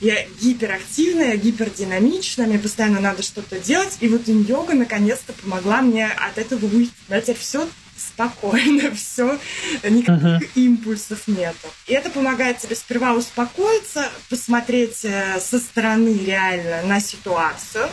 я 0.00 0.26
гиперактивная, 0.40 1.36
гипердинамичная, 1.36 2.46
мне 2.46 2.58
постоянно 2.58 3.00
надо 3.00 3.22
что-то 3.22 3.58
делать. 3.58 3.98
И 4.00 4.08
вот 4.08 4.26
йога 4.28 4.74
наконец-то 4.74 5.32
помогла 5.32 5.82
мне 5.82 6.06
от 6.06 6.38
этого 6.38 6.66
выйти. 6.66 6.92
Да, 7.08 7.20
теперь 7.20 7.36
все 7.36 7.68
спокойно, 8.00 8.90
все, 8.94 9.38
никаких 9.84 10.24
uh-huh. 10.24 10.50
импульсов 10.54 11.28
нету. 11.28 11.68
И 11.86 11.92
это 11.92 12.10
помогает 12.10 12.58
тебе 12.58 12.74
сперва 12.74 13.12
успокоиться, 13.12 14.08
посмотреть 14.28 15.04
э, 15.04 15.38
со 15.40 15.58
стороны 15.58 16.16
реально 16.24 16.82
на 16.84 17.00
ситуацию, 17.00 17.88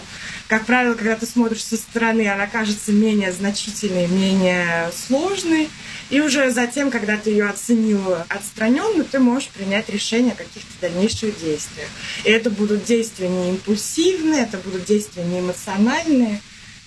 Как 0.48 0.66
правило, 0.66 0.94
когда 0.94 1.16
ты 1.16 1.26
смотришь 1.26 1.64
со 1.64 1.76
стороны, 1.76 2.28
она 2.28 2.48
кажется 2.48 2.92
менее 2.92 3.32
значительной, 3.34 4.08
менее 4.08 4.92
сложной. 4.96 5.70
И 6.10 6.22
уже 6.22 6.52
затем, 6.52 6.90
когда 6.90 7.18
ты 7.18 7.32
ее 7.32 7.50
оценила 7.50 8.26
отстраненно, 8.30 9.04
ты 9.04 9.20
можешь 9.20 9.50
принять 9.50 9.90
решение 9.90 10.34
о 10.34 10.36
каких-то 10.36 10.72
дальнейших 10.82 11.40
действиях. 11.40 11.90
И 12.24 12.30
это 12.30 12.50
будут 12.50 12.86
действия 12.86 13.28
не 13.28 13.50
импульсивные, 13.50 14.44
это 14.44 14.58
будут 14.58 14.86
действия 14.86 15.24
не 15.24 15.40
эмоциональные. 15.40 16.42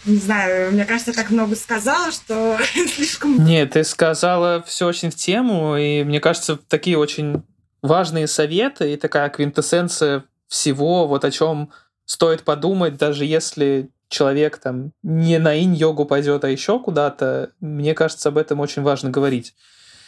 Не 0.06 0.16
знаю, 0.16 0.72
мне 0.72 0.86
кажется, 0.86 1.10
я 1.10 1.16
так 1.16 1.30
много 1.30 1.54
сказала, 1.56 2.10
что 2.10 2.58
слишком... 2.94 3.44
Нет, 3.44 3.72
ты 3.72 3.84
сказала 3.84 4.64
все 4.66 4.86
очень 4.86 5.10
в 5.10 5.14
тему, 5.14 5.76
и 5.76 6.02
мне 6.04 6.20
кажется, 6.20 6.58
такие 6.68 6.96
очень 6.96 7.42
важные 7.82 8.26
советы 8.26 8.94
и 8.94 8.96
такая 8.96 9.28
квинтэссенция 9.28 10.24
всего, 10.48 11.06
вот 11.06 11.24
о 11.24 11.30
чем 11.30 11.70
стоит 12.06 12.42
подумать, 12.42 12.96
даже 12.96 13.24
если 13.24 13.90
человек 14.10 14.58
там 14.58 14.92
не 15.02 15.38
на 15.38 15.54
инь-йогу 15.54 16.04
пойдет, 16.04 16.44
а 16.44 16.50
еще 16.50 16.78
куда-то, 16.80 17.52
мне 17.60 17.94
кажется, 17.94 18.28
об 18.28 18.36
этом 18.36 18.60
очень 18.60 18.82
важно 18.82 19.08
говорить. 19.08 19.54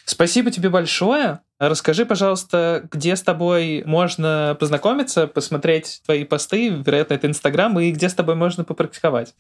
Спасибо 0.04 0.50
тебе 0.50 0.68
большое. 0.68 1.40
Расскажи, 1.64 2.04
пожалуйста, 2.04 2.88
где 2.90 3.14
с 3.14 3.22
тобой 3.22 3.84
можно 3.86 4.56
познакомиться, 4.58 5.28
посмотреть 5.28 6.02
твои 6.04 6.24
посты, 6.24 6.70
вероятно, 6.70 7.14
это 7.14 7.28
Инстаграм, 7.28 7.78
и 7.78 7.92
где 7.92 8.08
с 8.08 8.14
тобой 8.14 8.34
можно 8.34 8.64
попрактиковать? 8.64 9.32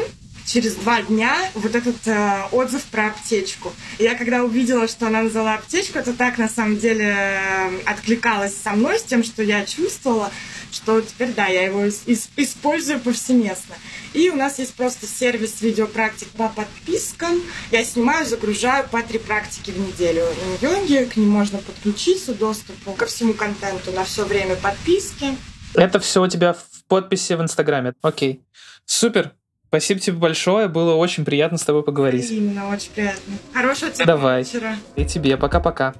через 0.52 0.76
два 0.76 1.02
дня 1.02 1.36
вот 1.54 1.76
этот 1.76 1.96
э, 2.08 2.44
отзыв 2.52 2.84
про 2.86 3.08
аптечку. 3.08 3.74
И 4.00 4.04
я 4.04 4.16
когда 4.16 4.44
увидела, 4.44 4.88
что 4.88 5.08
она 5.08 5.24
назвала 5.24 5.56
аптечку, 5.56 6.00
это 6.00 6.14
так 6.14 6.38
на 6.38 6.50
самом 6.50 6.78
деле 6.78 7.16
э, 7.16 7.80
откликалось 7.86 8.56
со 8.56 8.72
мной, 8.72 9.00
с 9.00 9.04
тем, 9.04 9.24
что 9.24 9.44
я 9.44 9.66
чувствовала 9.66 10.32
что 10.72 11.02
теперь, 11.02 11.34
да, 11.34 11.48
я 11.48 11.66
его 11.66 11.88
использую 11.90 13.00
повсеместно. 13.00 13.76
И 14.14 14.30
у 14.30 14.36
нас 14.36 14.58
есть 14.60 14.74
просто 14.74 15.06
сервис 15.06 15.62
видеопрактик 15.62 16.30
по 16.30 16.50
подпискам. 16.50 17.42
Я 17.72 17.84
снимаю, 17.84 18.26
загружаю 18.26 18.88
по 18.88 19.02
три 19.04 19.20
практики 19.20 19.72
в 19.72 19.78
неделю 19.78 20.26
йоги. 20.62 21.10
К 21.12 21.18
ним 21.18 21.30
можно 21.30 21.60
подключиться, 21.60 22.34
доступу 22.34 22.94
ко 22.94 23.06
всему 23.06 23.34
контенту 23.34 23.92
на 23.92 24.04
все 24.06 24.26
время 24.26 24.56
подписки. 24.56 25.36
Это 25.74 26.00
все 26.00 26.22
у 26.22 26.28
тебя 26.28 26.54
в 26.54 26.86
подписи 26.88 27.34
в 27.34 27.42
Инстаграме. 27.42 27.94
Окей. 28.02 28.42
Супер. 28.86 29.34
Спасибо 29.72 30.02
тебе 30.02 30.18
большое. 30.18 30.68
Было 30.68 30.96
очень 30.96 31.24
приятно 31.24 31.58
с 31.58 31.62
тобой 31.62 31.82
поговорить. 31.82 32.30
Именно, 32.30 32.68
очень 32.68 32.92
приятно. 32.92 33.36
Хорошего 33.54 33.90
тебе 33.90 34.04
Давай. 34.04 34.44
вечера. 34.44 34.76
И 34.98 35.06
тебе. 35.06 35.38
Пока-пока. 35.38 35.94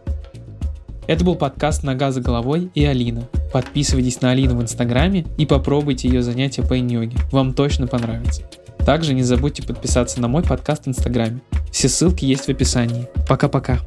Это 1.08 1.24
был 1.24 1.36
подкаст 1.36 1.82
«Нога 1.82 2.12
за 2.12 2.20
головой» 2.20 2.70
и 2.76 2.84
Алина. 2.84 3.30
Подписывайтесь 3.54 4.20
на 4.20 4.32
Алину 4.32 4.58
в 4.58 4.62
Инстаграме 4.62 5.26
и 5.38 5.46
попробуйте 5.46 6.10
ее 6.10 6.22
занятия 6.22 6.64
по 6.64 6.78
иньоге. 6.78 7.16
Вам 7.32 7.54
точно 7.54 7.88
понравится. 7.88 8.44
Также 8.86 9.14
не 9.14 9.24
забудьте 9.24 9.64
подписаться 9.64 10.20
на 10.20 10.28
мой 10.28 10.44
подкаст 10.44 10.84
в 10.84 10.90
Инстаграме. 10.90 11.40
Все 11.72 11.88
ссылки 11.88 12.26
есть 12.26 12.48
в 12.48 12.50
описании. 12.50 13.08
Пока-пока. 13.30 13.80